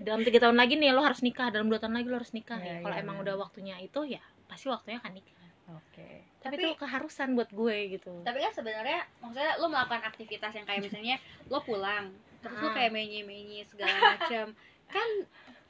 dalam 0.00 0.22
tiga 0.22 0.40
tahun 0.40 0.56
lagi 0.56 0.78
nih 0.78 0.94
lo 0.94 1.02
harus 1.02 1.20
nikah. 1.20 1.50
Dalam 1.50 1.68
dua 1.68 1.76
tahun 1.76 1.92
lagi 1.92 2.08
lo 2.08 2.16
harus 2.16 2.32
nikah. 2.32 2.56
Iya, 2.56 2.80
ya 2.80 2.80
kalau 2.80 2.96
iya, 2.96 3.02
emang 3.04 3.16
benar. 3.20 3.26
udah 3.28 3.34
waktunya 3.42 3.76
itu 3.78 4.00
ya 4.06 4.22
pasti 4.46 4.66
waktunya 4.66 4.96
akan 4.96 5.12
nikah. 5.12 5.36
Oke. 5.70 6.08
Tapi, 6.40 6.54
Tapi- 6.56 6.64
itu 6.64 6.70
keharusan 6.78 7.28
buat 7.36 7.50
gue 7.52 7.76
gitu. 7.94 8.12
Tapi 8.24 8.38
kan 8.40 8.52
sebenarnya 8.54 9.04
maksudnya 9.20 9.52
lo 9.58 9.66
melakukan 9.68 10.02
aktivitas 10.02 10.52
yang 10.54 10.64
kayak 10.64 10.80
misalnya 10.88 11.16
lo 11.46 11.60
pulang 11.60 12.10
terus 12.40 12.56
lo 12.56 12.68
Ah. 12.68 12.74
kayak 12.74 12.90
menye 12.90 13.20
menye 13.20 13.68
segala 13.68 13.92
macam 14.16 14.56
kan 14.88 15.08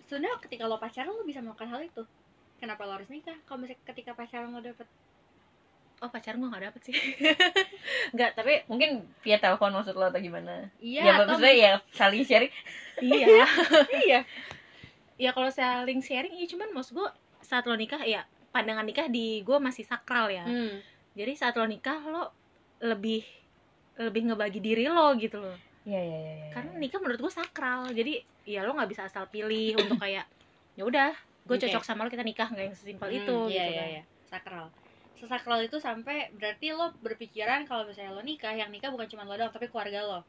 sebenarnya 0.07 0.39
ketika 0.39 0.71
lo 0.71 0.79
pacaran 0.79 1.11
lo 1.11 1.27
bisa 1.27 1.43
melakukan 1.43 1.69
hal 1.69 1.83
itu. 1.83 2.03
Kenapa 2.57 2.87
lo 2.87 2.95
harus 2.95 3.11
nikah? 3.11 3.35
Kalau 3.45 3.59
misalnya 3.61 3.83
ketika 3.85 4.15
pacaran 4.15 4.55
lo 4.55 4.61
dapet 4.61 4.87
oh 6.01 6.09
pacar 6.09 6.33
gue 6.41 6.49
nggak 6.49 6.65
dapet 6.73 6.81
sih. 6.89 6.97
Nggak 8.17 8.31
tapi 8.33 8.65
mungkin 8.73 9.05
via 9.21 9.37
telepon 9.37 9.77
maksud 9.77 9.93
lo 9.93 10.09
atau 10.09 10.21
gimana? 10.21 10.73
Iya 10.81 11.01
ya 11.05 11.13
atau 11.21 11.37
maksudnya 11.37 11.55
ya 11.57 11.73
saling 11.93 12.25
sharing. 12.25 12.53
Iya. 13.05 13.45
Iya. 14.09 14.21
Ya 15.21 15.31
kalau 15.37 15.53
saling 15.53 16.01
sharing 16.01 16.33
iya 16.33 16.49
cuman 16.49 16.73
maksud 16.73 16.97
gue 16.97 17.09
saat 17.45 17.69
lo 17.69 17.77
nikah 17.77 18.01
ya 18.09 18.25
pandangan 18.51 18.89
nikah 18.89 19.13
di 19.13 19.45
gue 19.45 19.59
masih 19.61 19.85
sakral 19.85 20.33
ya. 20.33 20.45
Hmm. 20.49 20.81
jadi 21.11 21.35
saat 21.37 21.59
lo 21.59 21.67
nikah 21.67 22.01
lo 22.07 22.31
lebih 22.81 23.21
lebih 24.01 24.33
ngebagi 24.33 24.61
diri 24.65 24.89
lo 24.89 25.13
gitu 25.21 25.37
loh. 25.37 25.57
Iya 25.85 26.01
iya 26.01 26.17
iya 26.17 26.33
iya. 26.33 26.49
karena 26.57 26.73
nikah 26.81 26.97
menurut 27.05 27.21
gue 27.21 27.33
sakral. 27.33 27.93
Jadi 27.93 28.25
ya 28.49 28.65
lo 28.65 28.73
nggak 28.73 28.89
bisa 28.89 29.05
asal 29.05 29.29
pilih 29.29 29.77
untuk 29.77 30.01
kayak 30.01 30.25
ya 30.81 30.83
udah 30.89 31.13
gue 31.45 31.57
Oke. 31.61 31.69
cocok 31.69 31.85
sama 31.85 32.09
lo 32.09 32.11
kita 32.11 32.25
nikah. 32.25 32.49
Nggak 32.49 32.65
yang 32.73 32.77
sesimpel 32.77 33.09
Hmm, 33.13 33.19
itu 33.21 33.37
iya, 33.53 33.65
gitu 33.69 33.73
iya, 33.77 33.77
kan. 33.77 33.89
iya. 33.93 34.03
sakral 34.31 34.67
sesakral 35.21 35.61
itu 35.61 35.77
sampai 35.77 36.33
berarti 36.33 36.73
lo 36.73 36.97
berpikiran 37.05 37.69
kalau 37.69 37.85
misalnya 37.85 38.17
lo 38.17 38.25
nikah 38.25 38.57
yang 38.57 38.73
nikah 38.73 38.89
bukan 38.89 39.07
cuma 39.07 39.29
lo 39.29 39.37
doang 39.37 39.53
tapi 39.53 39.69
keluarga 39.69 40.01
lo. 40.03 40.21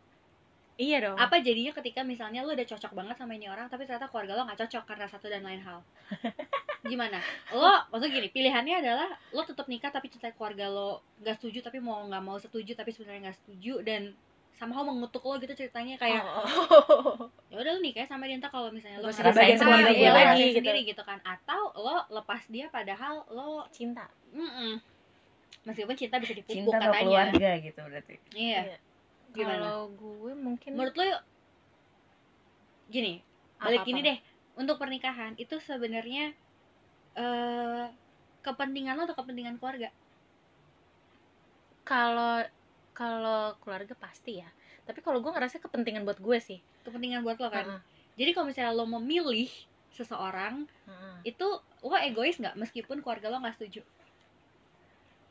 Iya 0.80 0.98
dong. 1.04 1.18
Apa 1.20 1.40
jadinya 1.40 1.72
ketika 1.78 2.04
misalnya 2.04 2.44
lo 2.44 2.52
udah 2.52 2.68
cocok 2.68 2.92
banget 2.92 3.16
sama 3.16 3.38
ini 3.38 3.48
orang 3.48 3.72
tapi 3.72 3.88
ternyata 3.88 4.12
keluarga 4.12 4.36
lo 4.36 4.44
nggak 4.48 4.60
cocok 4.68 4.84
karena 4.84 5.06
satu 5.08 5.28
dan 5.32 5.44
lain 5.48 5.62
hal? 5.64 5.80
Gimana? 6.92 7.24
Lo 7.56 7.88
maksudnya 7.94 8.12
gini 8.20 8.30
pilihannya 8.34 8.76
adalah 8.84 9.10
lo 9.32 9.42
tetap 9.48 9.70
nikah 9.72 9.94
tapi 9.94 10.12
cerita 10.12 10.36
keluarga 10.36 10.68
lo 10.68 11.06
nggak 11.24 11.40
setuju 11.40 11.64
tapi 11.64 11.80
mau 11.80 12.04
nggak 12.08 12.24
mau 12.24 12.38
setuju 12.42 12.76
tapi 12.76 12.92
sebenarnya 12.92 13.32
nggak 13.32 13.40
setuju 13.46 13.74
dan 13.86 14.12
somehow 14.62 14.86
mengutuk 14.86 15.26
lo 15.26 15.42
gitu 15.42 15.58
ceritanya 15.58 15.98
kayak 15.98 16.22
Oh. 16.22 17.26
ya 17.50 17.58
udah 17.58 17.72
lo 17.74 17.80
nikah 17.82 18.06
sama 18.06 18.30
dia 18.30 18.38
entah 18.38 18.54
kalau 18.54 18.70
misalnya 18.70 19.02
lo 19.02 19.10
dibagian 19.10 19.58
salah, 19.58 19.82
sendiri 19.82 19.98
ya 19.98 19.98
gitu 19.98 20.06
ya. 20.06 20.34
Gitu. 20.38 20.58
sendiri 20.62 20.80
gitu 20.86 21.02
kan 21.02 21.18
atau 21.26 21.74
lo 21.74 22.06
lepas 22.14 22.46
dia 22.46 22.70
padahal 22.70 23.26
lo 23.34 23.66
cinta 23.74 24.06
mm 24.30 24.78
meskipun 25.66 25.98
cinta 25.98 26.22
bisa 26.22 26.38
dipupuk 26.38 26.54
cinta 26.54 26.78
katanya 26.78 27.02
keluarga 27.34 27.52
gitu 27.58 27.82
berarti 27.82 28.16
iya. 28.38 28.78
Gimana? 29.34 29.58
kalau 29.58 29.82
gue 29.98 30.34
mungkin 30.38 30.72
menurut 30.78 30.94
lo 30.94 31.06
gini 32.94 33.26
balik 33.58 33.82
ini 33.90 34.00
deh 34.06 34.18
untuk 34.62 34.78
pernikahan 34.78 35.34
itu 35.42 35.58
sebenarnya 35.58 36.38
eh 37.18 37.86
kepentingan 38.46 38.94
lo 38.94 39.10
atau 39.10 39.18
kepentingan 39.18 39.58
keluarga 39.58 39.90
kalau 41.82 42.46
kalau 42.92 43.56
keluarga 43.64 43.96
pasti 43.96 44.40
ya. 44.44 44.50
Tapi 44.86 45.00
kalau 45.00 45.24
gue 45.24 45.32
ngerasa 45.32 45.62
kepentingan 45.62 46.04
buat 46.04 46.20
gue 46.20 46.38
sih. 46.42 46.60
Kepentingan 46.84 47.22
buat 47.24 47.38
lo 47.40 47.50
kan? 47.52 47.66
Heeh. 47.66 47.82
jadi 48.20 48.36
kalau 48.36 48.52
misalnya 48.52 48.76
lo 48.76 48.86
memilih 48.86 49.48
seseorang 49.96 50.68
Heeh. 50.88 51.36
itu 51.36 51.48
lo 51.84 51.98
egois 51.98 52.38
nggak? 52.38 52.56
Meskipun 52.60 53.00
keluarga 53.00 53.32
lo 53.32 53.40
nggak 53.40 53.56
setuju? 53.60 53.82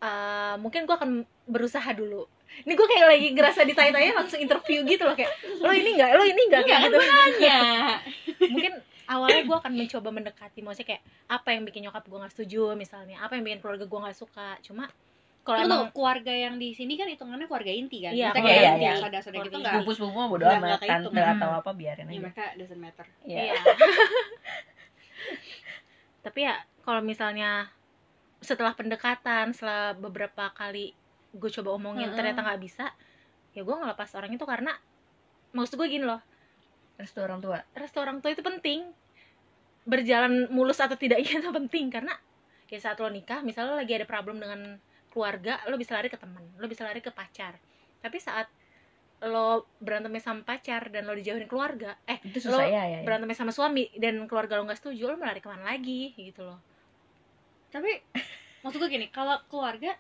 Eh, 0.01 0.55
mungkin 0.57 0.89
gue 0.89 0.97
akan 0.97 1.11
berusaha 1.45 1.93
dulu. 1.93 2.25
Ini 2.65 2.73
gue 2.73 2.87
kayak 2.89 3.07
lagi 3.07 3.27
ngerasa 3.37 3.61
ditanya-tanya 3.69 4.13
langsung 4.17 4.41
interview 4.41 4.81
gitu 4.83 5.07
loh 5.07 5.15
kayak 5.15 5.31
lo 5.61 5.71
ini 5.71 5.95
nggak? 6.01 6.11
Lo 6.17 6.25
ini 6.25 6.43
nggak? 6.51 6.63
Kayak 6.67 6.81
gitu. 6.89 6.99
ya 7.45 7.63
mungkin 8.53 8.73
awalnya 9.07 9.43
gue 9.47 9.57
akan 9.61 9.73
mencoba 9.77 10.09
mendekati 10.11 10.59
maksudnya 10.65 10.97
kayak 10.97 11.03
apa 11.31 11.49
yang 11.55 11.63
bikin 11.63 11.81
nyokap 11.87 12.03
gue 12.09 12.19
nggak 12.19 12.33
setuju 12.35 12.75
misalnya 12.75 13.23
apa 13.23 13.39
yang 13.39 13.45
bikin 13.47 13.61
keluarga 13.63 13.85
gue 13.85 14.01
nggak 14.03 14.19
suka. 14.19 14.57
Cuma 14.65 14.89
kalau 15.53 15.67
emang 15.67 15.83
keluarga 15.91 16.33
yang 16.33 16.55
di 16.57 16.71
sini 16.71 16.95
kan 16.95 17.07
hitungannya 17.07 17.45
keluarga 17.45 17.73
inti 17.73 17.99
kan? 18.01 18.11
Iya, 18.11 18.31
keluarga 18.31 18.41
kayak 18.47 18.63
inti. 18.71 18.85
yang 18.85 18.97
saudara-saudara 18.97 19.39
gitu 19.39 19.51
Keluarga 19.51 19.57
enggak. 19.61 19.75
sepupu 19.77 19.91
sepupu 19.93 20.15
mah 20.15 20.29
bodo 20.29 20.43
Nggak- 20.43 20.57
amat 20.57 20.69
nggak 20.71 20.81
tante 20.83 21.21
atau 21.21 21.49
Hmm. 21.49 21.59
apa 21.59 21.71
biarin 21.73 22.01
Ya, 22.01 22.11
aja 22.11 22.21
mereka 22.23 22.45
doesn't 22.55 22.79
matter. 22.79 23.07
Iya. 23.23 23.41
Iya. 23.41 23.55
Tapi 26.21 26.39
ya 26.41 26.55
kalau 26.81 27.01
misalnya 27.01 27.51
setelah 28.41 28.73
pendekatan, 28.73 29.53
setelah 29.53 29.93
beberapa 29.95 30.49
kali 30.51 30.93
gue 31.31 31.51
coba 31.53 31.71
omongin 31.73 32.07
Mm-mm. 32.07 32.17
ternyata 32.17 32.41
nggak 32.43 32.61
bisa, 32.61 32.91
ya 33.51 33.63
gue 33.63 33.73
ngelepas 33.75 34.11
orang 34.15 34.31
itu 34.31 34.45
karena 34.45 34.73
maksud 35.51 35.77
gue 35.77 35.89
gini 35.89 36.03
loh, 36.03 36.21
restu 36.97 37.19
orang 37.19 37.39
tua 37.39 37.63
restu 37.73 37.99
orang 37.99 38.19
tua 38.19 38.31
itu 38.31 38.41
penting. 38.41 38.91
Berjalan 39.83 40.49
mulus 40.49 40.77
atau 40.79 40.95
tidaknya 40.95 41.39
itu 41.39 41.51
penting 41.59 41.89
karena 41.89 42.13
ya 42.67 42.79
saat 42.79 42.97
lo 42.97 43.09
nikah, 43.09 43.41
misalnya 43.41 43.73
lo 43.73 43.79
lagi 43.79 43.93
ada 43.93 44.05
problem 44.05 44.39
dengan 44.39 44.79
keluarga, 45.11 45.61
lo 45.67 45.77
bisa 45.77 45.99
lari 45.99 46.09
ke 46.09 46.17
teman, 46.17 46.43
lo 46.57 46.67
bisa 46.71 46.87
lari 46.87 47.03
ke 47.03 47.11
pacar. 47.11 47.59
Tapi 48.01 48.17
saat 48.23 48.49
lo 49.21 49.69
berantemnya 49.85 50.25
sama 50.25 50.41
pacar 50.47 50.89
dan 50.89 51.05
lo 51.05 51.13
dijauhin 51.13 51.45
keluarga, 51.45 51.99
eh 52.09 52.17
itu 52.25 52.41
Lo 52.49 52.57
susah 52.57 52.65
ya, 52.65 52.85
ya, 52.89 52.99
ya. 53.01 53.05
berantemnya 53.05 53.37
sama 53.37 53.53
suami 53.53 53.93
dan 54.01 54.25
keluarga 54.25 54.57
lo 54.57 54.65
nggak 54.65 54.81
setuju 54.81 55.13
lo 55.13 55.21
mau 55.21 55.29
lari 55.29 55.45
ke 55.45 55.49
mana 55.53 55.77
lagi 55.77 56.17
gitu 56.17 56.41
loh 56.41 56.57
Tapi 57.69 58.01
maksud 58.65 58.81
gue 58.81 58.89
gini, 58.89 59.13
kalau 59.13 59.37
keluarga 59.53 59.93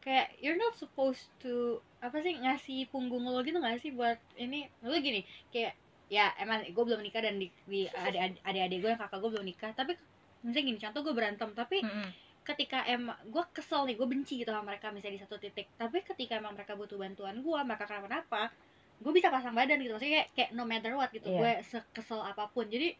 kayak 0.00 0.32
you're 0.40 0.56
not 0.56 0.72
supposed 0.78 1.28
to 1.42 1.82
apa 2.00 2.24
sih 2.24 2.32
ngasih 2.40 2.88
punggung 2.88 3.28
lo 3.28 3.44
gitu 3.44 3.60
gak 3.60 3.84
sih 3.84 3.92
buat 3.92 4.16
ini 4.40 4.64
lo 4.80 4.96
gini 4.96 5.20
kayak 5.52 5.76
ya 6.08 6.32
emang 6.40 6.64
gue 6.64 6.84
belum 6.84 7.04
nikah 7.04 7.20
dan 7.20 7.36
di, 7.36 7.52
di 7.68 7.84
adik 8.48 8.62
adik 8.64 8.78
gue 8.80 8.90
yang 8.90 9.00
kakak 9.00 9.20
gue 9.20 9.30
belum 9.30 9.46
nikah 9.46 9.70
tapi 9.76 9.94
misalnya 10.40 10.66
gini 10.72 10.78
contoh 10.80 11.00
gue 11.04 11.14
berantem 11.14 11.48
tapi 11.52 11.84
ketika 12.50 12.82
emang 12.84 13.16
gue 13.24 13.44
kesel 13.50 13.86
nih 13.86 13.94
gue 13.94 14.04
benci 14.04 14.34
gitu 14.38 14.50
sama 14.50 14.70
mereka 14.70 14.90
misalnya 14.90 15.16
di 15.16 15.22
satu 15.22 15.36
titik. 15.36 15.66
Tapi 15.74 16.02
ketika 16.02 16.36
emang 16.36 16.54
mereka 16.54 16.74
butuh 16.74 16.96
bantuan 16.96 17.38
gue 17.38 17.58
mereka 17.62 17.84
kenapa-napa 17.84 18.50
gue 19.00 19.12
bisa 19.12 19.28
pasang 19.28 19.54
badan 19.54 19.80
gitu. 19.80 19.94
Maksudnya 19.94 20.12
kayak, 20.22 20.28
kayak 20.36 20.50
no 20.52 20.64
matter 20.64 20.92
what 20.92 21.08
gitu 21.10 21.26
Iya. 21.26 21.38
gue 21.38 21.52
sekesel 21.64 22.20
apa 22.20 22.50
pun. 22.50 22.66
Jadi 22.66 22.92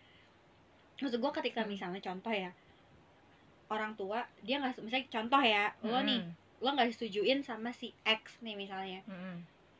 maksud 0.96 1.16
gue 1.16 1.32
ketika 1.40 1.64
Hmm. 1.64 1.70
misalnya 1.72 2.00
contoh 2.00 2.30
ya 2.30 2.50
orang 3.70 3.94
tua 3.94 4.26
dia 4.42 4.58
nggak 4.58 4.82
misalnya 4.82 5.06
contoh 5.08 5.40
ya 5.40 5.64
lo 5.84 6.02
nih 6.02 6.20
lo 6.60 6.68
nggak 6.74 6.88
disetujuin 6.90 7.40
sama 7.40 7.70
si 7.72 7.94
X 8.02 8.40
nih 8.40 8.52
misalnya. 8.54 9.00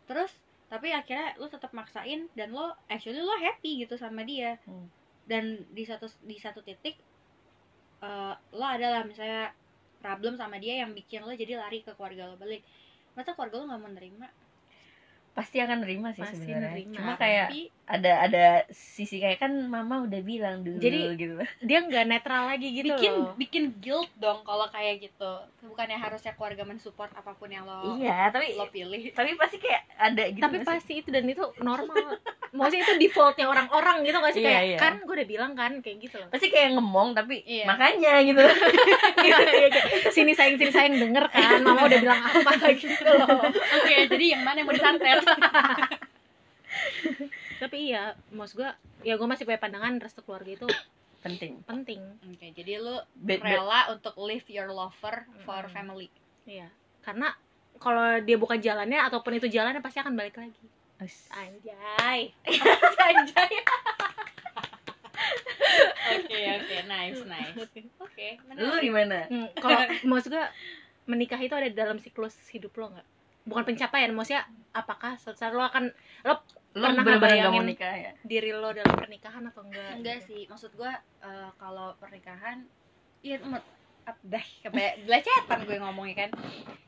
Terus 0.07 0.33
tapi 0.71 0.95
akhirnya 0.95 1.35
lo 1.37 1.51
tetap 1.51 1.75
maksain 1.75 2.31
dan 2.33 2.55
lo 2.55 2.71
actually 2.87 3.19
lo 3.19 3.35
happy 3.37 3.83
gitu 3.83 3.95
sama 3.95 4.23
dia. 4.23 4.57
Hmm. 4.65 4.87
dan 5.27 5.63
di 5.71 5.87
satu 5.87 6.11
di 6.27 6.35
satu 6.37 6.59
titik 6.59 6.99
eh, 8.01 8.35
lo 8.51 8.67
adalah 8.67 9.07
misalnya 9.07 9.53
problem 10.01 10.35
sama 10.35 10.57
dia 10.57 10.81
yang 10.81 10.97
bikin 10.97 11.23
lo 11.23 11.33
jadi 11.37 11.61
lari 11.61 11.85
ke 11.85 11.93
keluarga 11.95 12.33
lo 12.33 12.37
balik. 12.41 12.65
Masa 13.15 13.37
keluarga 13.37 13.61
lo 13.61 13.65
nggak 13.69 13.81
mau 13.81 13.93
nerima? 13.93 14.29
Pasti 15.37 15.63
akan 15.63 15.79
nerima 15.87 16.11
sih 16.11 16.25
sebenarnya. 16.27 16.85
cuma 16.91 17.15
kayak 17.15 17.49
tapi 17.53 17.71
ada 17.91 18.13
ada 18.23 18.45
sisi 18.71 19.19
kayak 19.19 19.43
kan 19.43 19.51
mama 19.67 20.07
udah 20.07 20.23
bilang 20.23 20.63
dulu 20.63 20.79
Jadi, 20.79 21.19
gitu. 21.19 21.35
dia 21.67 21.83
nggak 21.83 22.07
netral 22.07 22.47
lagi 22.47 22.71
gitu 22.71 22.95
bikin 22.95 23.13
loh. 23.19 23.35
bikin 23.35 23.65
guilt 23.83 24.07
dong 24.23 24.47
kalau 24.47 24.71
kayak 24.71 25.11
gitu. 25.11 25.33
Bukannya 25.67 25.99
harusnya 25.99 26.31
keluarga 26.39 26.63
mensupport 26.63 27.11
apa 27.11 27.35
pun 27.35 27.51
yang 27.51 27.67
lo 27.67 27.99
iya 27.99 28.31
tapi 28.31 28.55
lo 28.55 28.71
pilih. 28.71 29.11
tapi 29.11 29.35
pasti 29.35 29.59
kayak 29.59 29.83
ada 29.99 30.23
gitu 30.31 30.39
tapi 30.39 30.63
nggak 30.63 30.63
sih? 30.63 30.71
pasti 30.71 30.93
itu 31.03 31.09
dan 31.11 31.27
itu 31.27 31.43
normal. 31.59 32.15
Maksudnya 32.55 32.83
itu 32.87 32.95
defaultnya 33.11 33.47
orang-orang 33.51 34.07
gitu 34.07 34.17
nggak 34.23 34.35
sih? 34.39 34.43
Iya, 34.43 34.51
kayak 34.51 34.63
iya. 34.63 34.79
kan 34.79 34.95
gue 35.03 35.15
udah 35.19 35.29
bilang 35.29 35.53
kan 35.59 35.73
kayak 35.83 35.97
gitu 35.99 36.17
loh. 36.23 36.29
Pasti 36.31 36.47
kayak 36.47 36.79
ngemong 36.79 37.19
tapi 37.19 37.43
Iya. 37.43 37.67
makanya 37.67 38.13
gitu. 38.23 38.41
Iya, 39.21 39.37
iya, 39.37 39.69
sini 40.15 40.33
sayang 40.33 40.57
sini 40.57 40.73
sayang 40.73 40.95
denger 40.97 41.27
kan 41.29 41.61
mama 41.61 41.91
udah 41.91 41.99
bilang 41.99 42.23
apa 42.23 42.71
gitu 42.73 43.05
loh. 43.05 43.51
Oke 43.51 43.95
jadi 44.07 44.39
yang 44.39 44.43
mana 44.47 44.63
yang 44.63 44.69
mau 44.71 44.77
disantet 44.79 45.27
tapi 47.61 47.93
iya 47.93 48.03
maksud 48.31 48.57
gue 48.57 48.71
ya 49.03 49.15
gue 49.15 49.27
masih 49.27 49.45
punya 49.45 49.61
pandangan 49.61 50.01
restu 50.01 50.21
keluarga 50.21 50.51
itu 50.51 50.67
penting. 51.25 51.61
Penting. 51.63 52.01
Oke 52.27 52.49
jadi 52.51 52.81
lo 52.81 53.05
Be- 53.15 53.37
be- 53.37 53.45
rela 53.45 53.93
untuk 53.93 54.17
leave 54.19 54.49
your 54.49 54.69
lover 54.69 55.15
for 55.45 55.63
Mm. 55.63 55.71
family. 55.71 56.09
Iya 56.43 56.73
karena 57.01 57.37
kalau 57.77 58.17
dia 58.19 58.37
bukan 58.37 58.57
jalannya 58.57 58.97
ataupun 59.03 59.33
itu 59.35 59.47
jalannya 59.47 59.79
pasti 59.79 60.01
akan 60.01 60.13
balik 60.13 60.37
lagi. 60.37 60.65
Anjay. 61.31 62.33
Anjay. 63.07 63.53
Oke 66.11 66.39
oke 66.57 66.77
nice 66.87 67.23
nice. 67.25 67.57
Oke. 67.99 68.27
Lu 68.51 68.69
menarik. 68.69 68.83
gimana? 68.83 69.19
Hmm, 69.27 69.49
kalau 69.55 69.81
maksud 70.07 70.29
gue 70.31 70.45
menikah 71.07 71.39
itu 71.39 71.53
ada 71.53 71.69
dalam 71.69 71.97
siklus 71.97 72.35
hidup 72.49 72.73
lo 72.75 72.91
nggak? 72.91 73.07
Bukan 73.43 73.65
pencapaian 73.67 74.11
maksudnya 74.11 74.45
apakah 74.71 75.17
suatu 75.17 75.37
saat 75.37 75.53
lo 75.53 75.63
akan 75.63 75.89
lu 76.23 76.35
Gak 76.71 76.87
mau 76.95 77.03
ngebayangin- 77.03 77.67
nikah 77.67 77.91
ya 77.93 78.13
diri 78.23 78.51
lo 78.53 78.71
dalam 78.71 78.95
pernikahan 78.95 79.43
atau 79.45 79.67
enggak 79.67 79.91
Enggak 79.97 80.17
gitu? 80.21 80.27
sih 80.29 80.43
maksud 80.47 80.71
gua 80.73 80.93
eh, 81.21 81.51
kalau 81.57 81.99
pernikahan 81.99 82.63
iya 83.21 83.43
dah 84.23 84.45
kayak 84.65 85.03
belecetan 85.03 85.61
gue 85.69 85.77
ngomongnya 85.77 86.27
kan 86.27 86.31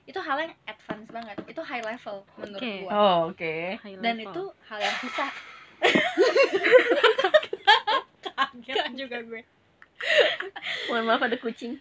itu 0.02 0.18
hal 0.18 0.38
yang 0.40 0.54
advance 0.64 1.08
banget 1.08 1.36
itu 1.44 1.60
high 1.60 1.82
level 1.82 2.22
menurut 2.36 2.58
Oke. 2.58 2.74
gua 2.80 2.90
oh 2.92 3.18
oke 3.28 3.54
High 3.78 3.96
dan 3.98 4.16
level. 4.16 4.26
itu 4.28 4.42
hal 4.64 4.78
yang 4.80 4.96
susah 4.98 5.30
kaget 8.22 8.76
juga 8.96 9.18
gue 9.20 9.42
mohon 10.88 11.04
maaf 11.04 11.22
ada 11.22 11.36
kucing 11.36 11.78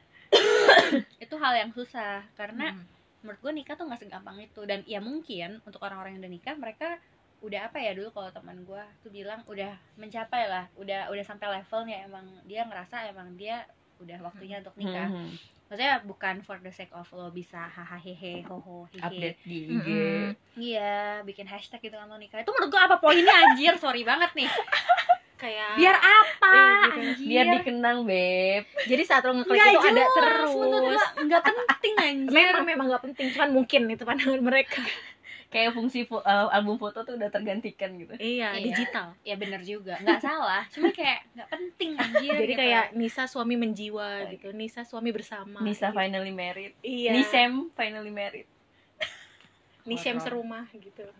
itu 1.18 1.36
hal 1.36 1.54
yang 1.56 1.72
susah 1.72 2.26
karena 2.34 2.72
Hmm. 2.72 2.86
menurut 3.22 3.40
gue 3.40 3.52
nikah 3.54 3.76
tuh 3.76 3.86
nggak 3.86 4.02
segampang 4.02 4.38
itu 4.40 4.62
dan 4.64 4.82
ya 4.84 4.98
mungkin 4.98 5.62
untuk 5.62 5.78
orang-orang 5.80 6.16
yang 6.16 6.22
udah 6.22 6.34
nikah 6.34 6.56
mereka 6.56 6.98
udah 7.42 7.60
apa 7.68 7.78
ya 7.82 7.98
dulu 7.98 8.14
kalau 8.14 8.30
teman 8.30 8.62
gue 8.62 8.84
tuh 9.02 9.10
bilang 9.10 9.42
udah 9.50 9.74
mencapai 9.98 10.46
lah 10.46 10.70
udah 10.78 11.10
udah 11.10 11.26
sampai 11.26 11.50
levelnya. 11.60 12.06
Emang 12.06 12.26
dia 12.46 12.62
ngerasa 12.66 13.10
emang 13.10 13.34
dia 13.34 13.66
udah 14.02 14.18
waktunya 14.22 14.62
untuk 14.62 14.78
nikah. 14.78 15.10
Mhm. 15.10 15.60
maksudnya 15.72 16.04
bukan 16.04 16.44
for 16.44 16.60
the 16.60 16.74
sake 16.76 16.92
of 16.92 17.08
lo 17.16 17.32
bisa 17.32 17.56
hahaha 17.56 17.96
hehe 17.96 18.44
hoho 18.44 18.92
hehe 18.92 19.08
update 19.08 19.40
di 19.48 19.72
IG 19.72 19.88
iya 20.60 21.24
bikin 21.24 21.48
hashtag 21.48 21.80
gitu 21.80 21.96
kan 21.96 22.12
lo 22.12 22.20
nikah. 22.20 22.44
Itu 22.44 22.52
menurut 22.52 22.76
gue 22.76 22.82
apa 22.82 23.00
poinnya 23.00 23.32
anjir? 23.32 23.80
Sorry 23.80 24.04
banget 24.04 24.36
nih. 24.36 24.52
Kayak 25.40 25.80
biar 25.80 25.96
apa? 25.96 26.54
Iya, 26.54 26.76
gitu. 26.76 27.00
anjir. 27.00 27.28
biar 27.32 27.46
dikenang 27.56 27.98
beb. 28.04 28.64
Jadi 28.84 29.04
saat 29.08 29.24
lo 29.24 29.32
ngeklik 29.40 29.58
itu 29.58 29.80
ada 29.80 29.90
jelas, 29.96 30.12
terus. 30.12 30.52
menurut 30.54 30.84
gua 30.92 31.04
nggak 31.24 31.44
penting 31.48 31.94
anjir. 31.98 32.36
Memang 32.36 32.66
memang 32.68 32.86
nggak 32.92 33.04
penting. 33.08 33.26
Cuman 33.32 33.50
mungkin 33.56 33.82
itu 33.90 34.04
pandangan 34.04 34.42
mereka 34.44 34.84
kayak 35.52 35.76
fungsi 35.76 36.08
eh, 36.08 36.48
album 36.50 36.80
foto 36.80 37.04
tuh 37.04 37.20
udah 37.20 37.28
tergantikan 37.28 37.92
gitu. 37.94 38.16
Iya 38.16 38.56
Iya. 38.56 38.64
digital. 38.64 39.08
ya 39.22 39.36
bener 39.36 39.60
juga. 39.62 40.00
Nggak 40.00 40.22
salah 40.24 40.64
cuma 40.72 40.90
kayak 40.90 41.28
nggak 41.36 41.50
penting 41.50 41.92
anjir 42.02 42.32
jadi 42.34 42.48
gitu. 42.48 42.62
kayak 42.64 42.86
Nisa 42.96 43.24
suami 43.28 43.56
menjiwa 43.56 44.32
gitu 44.32 44.56
Nisa 44.56 44.82
suami 44.82 45.12
bersama 45.12 45.60
Nisa 45.60 45.92
gitu. 45.92 46.00
finally 46.00 46.32
married. 46.32 46.72
Iya. 46.80 47.12
Nisem 47.12 47.68
finally 47.72 48.10
married. 48.10 48.48
Nisem 49.92 50.18
serumah 50.18 50.72
gitu. 50.72 51.04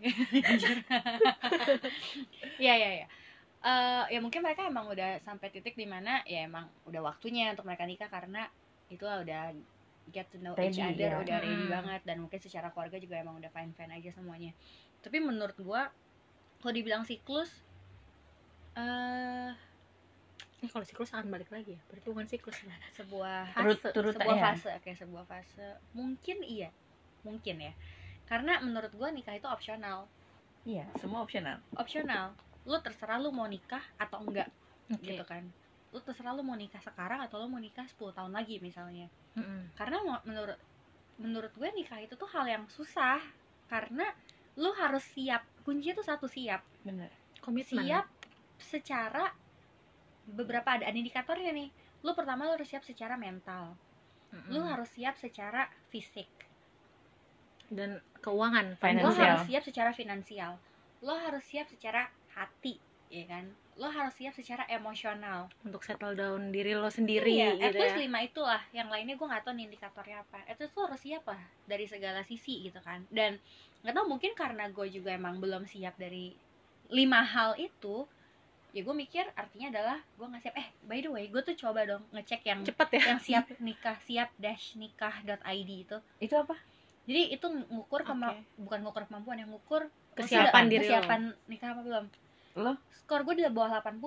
Iya 2.56 2.74
iya 2.74 2.90
iya. 2.96 3.06
Eh, 3.62 4.04
ya 4.10 4.18
mungkin 4.18 4.42
mereka 4.42 4.66
emang 4.66 4.90
udah 4.90 5.22
sampai 5.22 5.46
titik 5.48 5.78
di 5.78 5.86
mana 5.86 6.18
ya 6.26 6.42
emang 6.42 6.66
udah 6.82 6.98
waktunya 7.04 7.54
untuk 7.54 7.62
mereka 7.62 7.86
nikah 7.86 8.10
karena 8.10 8.50
itulah 8.88 9.22
udah 9.22 9.54
get 10.12 10.28
to 10.30 10.38
know 10.38 10.52
each 10.60 10.76
Ready, 10.78 11.02
other 11.02 11.10
ya. 11.10 11.22
udah 11.24 11.36
ready 11.40 11.64
Mm. 11.66 11.72
banget 11.72 12.00
dan 12.04 12.16
mungkin 12.22 12.38
secara 12.38 12.68
keluarga 12.70 13.00
juga 13.00 13.16
emang 13.18 13.40
udah 13.40 13.50
fine 13.50 13.72
fine 13.72 13.92
aja 13.96 14.10
semuanya. 14.12 14.52
Tapi 15.00 15.18
menurut 15.18 15.56
gua 15.58 15.88
kalau 16.62 16.72
dibilang 16.76 17.02
siklus 17.02 17.50
eh 18.78 19.50
eh 20.62 20.70
kalau 20.70 20.86
siklus 20.86 21.10
akan 21.10 21.26
balik 21.28 21.50
lagi 21.50 21.74
ya 21.74 21.80
berarti 21.90 22.06
bukan 22.08 22.28
siklus 22.30 22.58
ya 22.62 22.70
sebuah 22.98 23.50
fase, 23.50 23.88
turut 23.90 24.14
sebuah 24.14 24.36
ya. 24.38 24.44
fase 24.54 24.70
kayak 24.86 24.98
sebuah 25.02 25.24
fase 25.26 25.66
mungkin 25.92 26.38
iya 26.46 26.70
mungkin 27.26 27.58
ya 27.58 27.72
karena 28.30 28.62
menurut 28.62 28.94
gua 28.94 29.10
nikah 29.10 29.34
itu 29.34 29.44
opsional 29.50 30.06
iya 30.62 30.86
semua 31.02 31.26
opsional 31.26 31.58
opsional 31.74 32.38
lu 32.62 32.78
terserah 32.78 33.18
lu 33.18 33.34
mau 33.34 33.50
nikah 33.50 33.82
atau 33.98 34.22
enggak 34.22 34.46
Oke. 34.86 35.02
gitu 35.02 35.24
kan 35.26 35.42
lu 35.92 36.00
terserah 36.00 36.32
lu 36.32 36.40
mau 36.40 36.56
nikah 36.56 36.80
sekarang 36.80 37.20
atau 37.20 37.36
lu 37.36 37.46
mau 37.46 37.60
nikah 37.60 37.84
10 37.84 38.16
tahun 38.16 38.32
lagi 38.32 38.56
misalnya. 38.58 39.06
Mm-mm. 39.36 39.72
karena 39.76 40.00
mo- 40.00 40.24
menurut 40.24 40.56
menurut 41.20 41.52
gue 41.52 41.68
nikah 41.72 42.00
itu 42.00 42.16
tuh 42.16 42.26
hal 42.32 42.48
yang 42.48 42.64
susah. 42.68 43.20
Karena 43.68 44.04
lu 44.56 44.72
harus 44.74 45.04
siap. 45.04 45.44
Kuncinya 45.64 45.96
tuh 45.96 46.06
satu 46.06 46.26
siap. 46.28 46.60
Bener. 46.84 47.08
Komitmen. 47.40 47.84
Siap 47.84 48.04
secara 48.58 49.32
beberapa 50.26 50.76
ada 50.76 50.88
indikatornya 50.88 51.52
nih. 51.52 51.68
Lu 52.04 52.12
pertama 52.12 52.48
lu 52.48 52.56
harus 52.56 52.68
siap 52.68 52.82
secara 52.82 53.14
mental. 53.16 53.76
Mm-mm. 54.32 54.48
lu 54.48 54.60
harus 54.64 54.88
siap 54.88 55.20
secara 55.20 55.68
fisik. 55.92 56.28
Dan 57.68 58.00
keuangan 58.20 58.76
lo 58.76 58.80
Finansial. 58.80 59.16
harus 59.16 59.42
siap 59.44 59.62
secara 59.64 59.90
finansial. 59.92 60.52
Lo 61.04 61.16
harus 61.16 61.44
siap 61.44 61.68
secara 61.68 62.08
hati 62.32 62.80
ya 63.12 63.28
kan 63.28 63.44
lo 63.80 63.88
harus 63.88 64.12
siap 64.12 64.36
secara 64.36 64.68
emosional. 64.68 65.48
Untuk 65.64 65.80
settle 65.80 66.12
down 66.12 66.52
diri 66.52 66.76
lo 66.76 66.92
sendiri 66.92 67.32
iya, 67.32 67.56
at 67.56 67.72
gitu 67.72 67.80
least 67.80 67.96
ya. 67.96 68.04
lima 68.04 68.18
itulah. 68.20 68.62
Yang 68.76 68.88
lainnya 68.92 69.14
gue 69.16 69.26
nggak 69.32 69.42
tahu 69.48 69.54
nih 69.56 69.64
indikatornya 69.72 70.16
apa. 70.20 70.38
At 70.44 70.60
least 70.60 70.76
lo 70.76 70.84
harus 70.84 71.00
siap 71.00 71.24
lah 71.24 71.40
dari 71.64 71.84
segala 71.88 72.20
sisi 72.20 72.68
gitu 72.68 72.80
kan. 72.84 73.08
Dan 73.08 73.40
nggak 73.80 73.94
tahu 73.96 74.06
mungkin 74.12 74.32
karena 74.36 74.68
gue 74.68 74.86
juga 74.92 75.16
emang 75.16 75.40
belum 75.40 75.64
siap 75.64 75.96
dari 75.96 76.36
lima 76.92 77.24
hal 77.24 77.56
itu 77.56 78.04
ya 78.72 78.80
gue 78.80 78.96
mikir 78.96 79.28
artinya 79.36 79.68
adalah 79.72 79.98
gue 80.04 80.26
nggak 80.28 80.42
siap. 80.44 80.54
Eh 80.60 80.68
by 80.84 80.98
the 81.00 81.08
way 81.08 81.24
gue 81.32 81.40
tuh 81.40 81.56
coba 81.56 81.88
dong 81.88 82.04
ngecek 82.12 82.44
yang 82.44 82.60
cepet 82.68 82.88
ya. 83.00 83.02
yang 83.16 83.20
siap 83.24 83.44
nikah 83.66 83.96
siap 84.04 84.28
dash 84.36 84.76
nikah.id 84.76 85.70
itu. 85.88 85.96
Itu 86.20 86.34
apa? 86.36 86.60
Jadi 87.08 87.34
itu 87.34 87.46
ngukur 87.48 88.04
Oke. 88.04 88.14
bukan 88.60 88.78
ngukur 88.84 89.08
kemampuan 89.08 89.40
yang 89.40 89.48
ngukur 89.48 89.88
lo 89.88 90.14
Kesiapan 90.14 90.68
diri 90.68 90.86
lo. 90.86 90.92
kesiapan 90.92 91.20
nikah 91.48 91.72
apa 91.72 91.82
belum 91.82 92.04
Lo? 92.54 92.76
skor 92.94 93.22
gue 93.22 93.34
di 93.34 93.44
bawah 93.44 93.80
80 93.80 93.98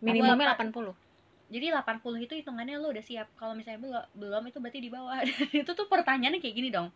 minimumnya 0.00 0.54
Gua- 0.54 0.92
80 0.92 1.04
jadi 1.46 1.70
80 1.70 2.00
itu 2.20 2.34
hitungannya 2.34 2.76
lo 2.76 2.88
udah 2.88 3.04
siap. 3.04 3.28
Kalau 3.34 3.52
misalnya 3.52 3.78
belum 3.78 4.02
belum 4.16 4.42
itu 4.44 4.58
berarti 4.58 4.80
di 4.80 4.88
bawah. 4.88 5.20
Itu 5.54 5.70
tuh 5.70 5.86
pertanyaannya 5.86 6.40
kayak 6.40 6.56
gini 6.56 6.68
dong. 6.68 6.88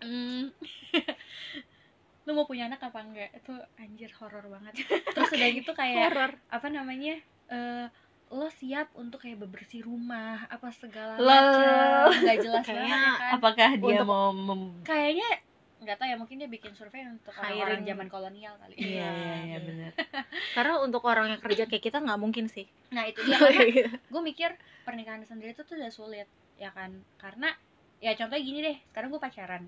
Hmm, 0.00 0.50
lo 2.26 2.34
mau 2.34 2.44
punya 2.44 2.66
anak 2.66 2.82
apa 2.82 2.98
enggak? 2.98 3.30
Itu 3.32 3.54
anjir 3.76 4.10
horor 4.18 4.42
banget. 4.44 4.84
Terus 5.14 5.30
udah 5.30 5.48
gitu 5.50 5.70
kayak 5.72 6.02
horor. 6.04 6.32
apa 6.50 6.66
namanya 6.68 7.14
eh 7.46 7.86
lo 8.26 8.50
siap 8.50 8.90
untuk 8.92 9.22
kayak 9.22 9.38
bebersih 9.38 9.86
rumah 9.86 10.44
apa 10.44 10.66
segala 10.74 11.14
macam 11.14 12.10
nggak 12.18 12.38
jelas 12.42 12.66
Kayaknya 12.66 12.90
banget 12.90 13.06
ya 13.06 13.14
kan. 13.16 13.30
apakah 13.32 13.68
dia 13.72 13.86
Untuk- 13.94 14.08
mau 14.10 14.26
mem- 14.34 14.82
kayaknya 14.82 15.28
nggak 15.76 15.96
tahu 15.96 16.08
ya 16.08 16.16
mungkin 16.16 16.36
dia 16.40 16.48
bikin 16.48 16.72
survei 16.72 17.04
untuk 17.04 17.36
orang-orang 17.36 17.84
zaman 17.84 18.08
kolonial 18.08 18.56
kali. 18.56 18.74
Iya 18.74 18.88
iya. 18.88 19.04
iya 19.06 19.36
Iya. 19.44 19.58
benar 19.60 19.92
karena 20.56 20.74
untuk 20.80 21.02
orang 21.04 21.26
yang 21.36 21.40
kerja 21.40 21.68
kayak 21.68 21.84
kita 21.84 21.98
nggak 22.00 22.16
mungkin 22.16 22.48
sih. 22.48 22.64
Nah 22.90 23.04
itu 23.04 23.20
dia. 23.26 23.36
Karena 23.36 23.92
gue 23.92 24.22
mikir 24.24 24.50
pernikahan 24.82 25.20
sendiri 25.22 25.52
itu 25.52 25.62
tuh 25.62 25.76
udah 25.76 25.92
sulit 25.92 26.28
ya 26.56 26.72
kan? 26.72 26.90
Karena 27.16 27.52
ya 27.98 28.16
contohnya 28.16 28.40
gini 28.40 28.58
deh 28.64 28.76
sekarang 28.88 29.12
gue 29.12 29.20
pacaran. 29.20 29.62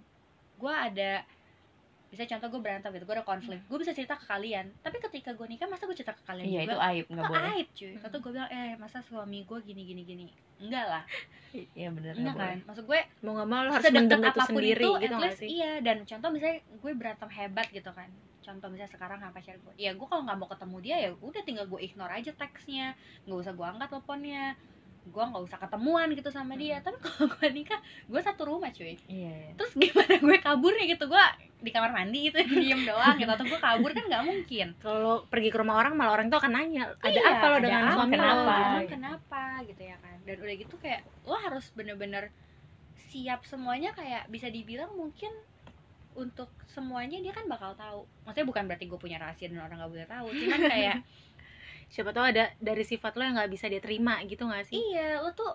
Gue 0.57 0.73
ada 0.73 1.23
bisa 2.09 2.25
contoh 2.25 2.49
gue 2.57 2.61
berantem 2.65 2.89
gitu 2.97 3.05
gue 3.05 3.17
ada 3.21 3.27
konflik 3.27 3.61
gue 3.69 3.79
bisa 3.79 3.93
cerita 3.93 4.17
ke 4.17 4.25
kalian. 4.25 4.73
Tapi 4.81 4.97
ketika 4.97 5.37
gue 5.37 5.45
nikah 5.45 5.69
masa 5.69 5.85
gue 5.85 5.93
cerita 5.93 6.17
ke 6.17 6.25
kalian 6.25 6.47
iya 6.49 6.61
juga? 6.65 6.73
itu 6.73 6.77
aib 6.81 7.07
nggak 7.13 7.25
boleh. 7.29 7.49
aib 7.53 7.69
cuy. 7.77 7.93
Satu 8.01 8.17
gue 8.25 8.31
bilang 8.33 8.49
eh 8.49 8.73
masa 8.81 8.99
suami 9.05 9.45
gue 9.45 9.59
gini 9.61 9.83
gini 9.85 10.03
gini? 10.09 10.25
Enggak 10.57 10.87
lah. 10.89 11.05
Iya 11.53 11.89
benar 11.93 12.13
enggak 12.17 12.25
nggak 12.25 12.37
kan? 12.37 12.57
boleh. 12.57 12.67
Maksud 12.69 12.85
gue 12.89 13.01
mau 13.25 13.33
nggak 13.37 13.49
mau 13.49 13.61
lo 13.61 13.71
harus 13.73 13.85
sedekat 13.85 14.05
mendem 14.05 14.21
itu 14.25 14.41
sendiri 14.49 14.85
itu 14.85 14.91
gitu 15.05 15.17
least 15.21 15.41
sih? 15.41 15.49
iya. 15.53 15.73
Dan 15.85 15.97
contoh 16.09 16.29
misalnya 16.33 16.59
gue 16.65 16.93
berantem 16.97 17.29
hebat 17.29 17.67
gitu 17.69 17.91
kan. 17.93 18.09
Contoh 18.41 18.69
misalnya 18.73 18.93
sekarang 18.97 19.19
sama 19.21 19.33
pacar 19.37 19.57
gue. 19.61 19.73
Ya 19.77 19.91
gue 19.93 20.07
kalau 20.09 20.23
nggak 20.25 20.39
mau 20.41 20.49
ketemu 20.49 20.77
dia 20.81 20.97
ya 21.05 21.11
udah 21.13 21.43
tinggal 21.45 21.67
gue 21.69 21.81
ignore 21.85 22.13
aja 22.17 22.33
teksnya. 22.33 22.97
Nggak 23.29 23.39
usah 23.45 23.53
gue 23.53 23.67
angkat 23.69 23.89
teleponnya 23.93 24.57
gue 25.09 25.25
nggak 25.25 25.43
usah 25.43 25.59
ketemuan 25.59 26.09
gitu 26.11 26.29
sama 26.29 26.55
dia. 26.55 26.79
Tapi 26.79 26.97
kalau 26.99 27.27
gue 27.35 27.49
nikah 27.51 27.77
gue 28.05 28.21
satu 28.21 28.43
rumah 28.47 28.69
cuy. 28.69 28.95
Iya 29.05 29.33
iya. 29.33 29.51
Terus 29.55 29.73
gimana 29.75 30.15
gue 30.15 30.37
kaburnya 30.39 30.85
gitu? 30.87 31.05
Gue 31.05 31.25
di 31.59 31.71
kamar 31.71 31.91
mandi 31.91 32.29
gitu 32.29 32.39
diem 32.63 32.83
doang 32.83 33.17
gitu. 33.17 33.27
Atau 33.27 33.45
gue 33.45 33.59
kabur 33.59 33.91
kan 33.91 34.05
nggak 34.05 34.25
mungkin. 34.25 34.67
Kalau 34.79 35.27
pergi 35.27 35.49
ke 35.49 35.59
rumah 35.59 35.77
orang 35.77 35.93
malah 35.93 36.13
orang 36.15 36.29
itu 36.29 36.37
akan 36.37 36.53
nanya 36.53 36.95
ada 36.99 37.11
Iya, 37.11 37.23
apa 37.35 37.45
lo 37.47 37.57
dengan 37.59 37.83
apa, 37.83 37.95
suami 37.95 38.13
kenapa? 38.13 38.37
lo 38.37 38.43
emang 38.47 38.79
gitu. 38.79 38.93
kenapa? 38.95 39.43
Gitu 39.65 39.83
ya 39.83 39.97
kan. 39.99 40.17
Dan 40.23 40.37
udah 40.39 40.55
gitu 40.57 40.75
kayak 40.77 41.01
lo 41.25 41.37
harus 41.37 41.65
bener-bener 41.73 42.25
siap 43.09 43.41
semuanya. 43.43 43.91
Kayak 43.93 44.29
bisa 44.29 44.47
dibilang 44.47 44.93
mungkin 44.93 45.33
untuk 46.13 46.51
semuanya 46.67 47.19
dia 47.19 47.31
kan 47.31 47.47
bakal 47.47 47.75
tahu. 47.75 48.03
Maksudnya 48.23 48.47
bukan 48.47 48.65
berarti 48.67 48.85
gue 48.85 48.99
punya 48.99 49.17
rahasia 49.17 49.47
dan 49.47 49.63
orang 49.63 49.79
nggak 49.79 49.93
boleh 49.93 50.07
tahu. 50.07 50.27
Cuman 50.31 50.61
kayak 50.65 50.97
siapa 51.89 52.11
tahu 52.13 52.25
ada 52.33 52.53
dari 52.61 52.85
sifat 52.85 53.17
lo 53.17 53.23
yang 53.25 53.37
nggak 53.41 53.53
bisa 53.53 53.67
dia 53.73 53.81
terima 53.81 54.21
gitu 54.29 54.45
nggak 54.45 54.65
sih? 54.69 54.79
Iya 54.79 55.25
lo 55.25 55.31
tuh 55.33 55.53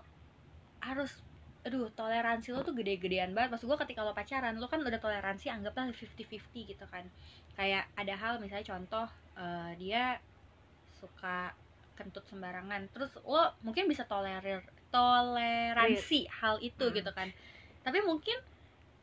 harus 0.82 1.12
aduh 1.63 1.88
toleransi 1.96 2.52
lo 2.52 2.60
tuh 2.67 2.76
gede-gedean 2.76 3.32
banget. 3.32 3.56
Maksud 3.56 3.67
gue 3.72 3.80
ketika 3.88 4.04
lo 4.04 4.12
pacaran 4.12 4.58
lo 4.60 4.67
kan 4.67 4.84
udah 4.84 5.00
toleransi 5.00 5.48
anggaplah 5.48 5.88
50-50 5.93 6.67
gitu 6.72 6.86
kan. 6.91 7.06
Kayak 7.56 7.88
ada 7.96 8.13
hal 8.19 8.34
misalnya 8.43 8.67
contoh 8.67 9.08
eh, 9.39 9.72
dia 9.80 10.19
suka 11.00 11.54
kentut 11.96 12.26
sembarangan. 12.28 12.89
Terus 12.91 13.15
lo 13.24 13.54
mungkin 13.63 13.86
bisa 13.88 14.04
tolerir 14.10 14.65
toleransi 14.91 16.28
hal 16.41 16.60
itu 16.60 16.86
Hmm. 16.89 16.96
gitu 16.98 17.12
kan. 17.15 17.30
Tapi 17.86 18.00
mungkin 18.04 18.36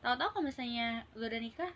tahu-tahu 0.04 0.28
kalau 0.36 0.44
misalnya 0.50 1.06
lo 1.16 1.24
udah 1.28 1.40
nikah 1.40 1.72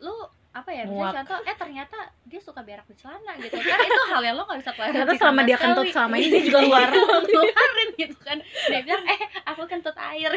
lo 0.00 0.32
apa 0.50 0.66
ya 0.74 0.82
misalnya 0.82 1.06
Muak. 1.06 1.14
contoh 1.22 1.38
eh 1.46 1.54
ternyata 1.54 1.96
dia 2.26 2.40
suka 2.42 2.60
berak 2.66 2.82
di 2.90 2.98
celana 2.98 3.38
gitu 3.38 3.54
kan. 3.54 3.78
Itu 3.86 4.02
hal 4.10 4.22
yang 4.26 4.34
lo 4.34 4.42
gak 4.44 4.58
bisa 4.58 4.72
toleransi 4.74 4.98
ternyata 4.98 5.14
selama 5.14 5.40
dia 5.46 5.56
kentut 5.56 5.86
selama 5.94 6.14
ini 6.18 6.26
dia 6.26 6.42
juga 6.42 6.58
keluar 6.66 6.88
ngeluarin 6.90 7.88
gitu 8.02 8.16
kan. 8.18 8.38
Dia 8.66 8.80
bilang 8.82 9.04
eh 9.06 9.20
aku 9.46 9.62
kentut 9.70 9.94
air. 9.94 10.30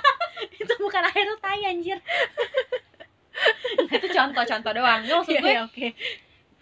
Itu 0.62 0.72
bukan 0.78 1.02
air 1.02 1.26
itu 1.26 1.36
tai 1.42 1.62
anjir. 1.66 1.98
Itu 3.90 4.06
contoh-contoh 4.06 4.72
doang. 4.74 5.00
Nggak, 5.02 5.16
maksud 5.22 5.34
Iya, 5.34 5.40
gue 5.42 5.50
iya, 5.50 5.62
oke. 5.66 5.86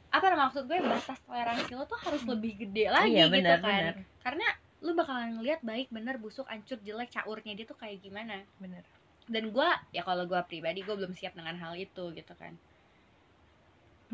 apa 0.06 0.24
namanya 0.32 0.48
maksud 0.48 0.64
gue 0.64 0.78
batas 0.80 1.18
toleransi 1.28 1.72
lo 1.76 1.85
tuh 1.85 2.00
harus 2.00 2.22
lebih 2.24 2.52
gede 2.56 2.88
lagi 2.88 3.12
iya 3.12 3.28
gitu 3.28 3.37
benar 3.37 3.59
kan. 3.61 3.68
benar. 3.68 3.94
Karena 4.24 4.46
lu 4.80 4.92
bakalan 4.96 5.37
ngeliat 5.37 5.61
baik 5.61 5.92
bener 5.92 6.16
busuk 6.16 6.48
ancur 6.48 6.80
jelek 6.80 7.12
caurnya 7.12 7.52
dia 7.52 7.66
tuh 7.68 7.76
kayak 7.76 8.00
gimana. 8.00 8.40
Benar. 8.56 8.80
Dan 9.28 9.52
gue 9.52 9.68
ya 9.92 10.00
kalau 10.00 10.24
gue 10.24 10.40
pribadi 10.48 10.80
gue 10.80 10.96
belum 10.96 11.12
siap 11.12 11.37
dengan 11.37 11.61
hal 11.61 11.76
itu 11.76 12.16
gitu 12.16 12.32
kan 12.32 12.56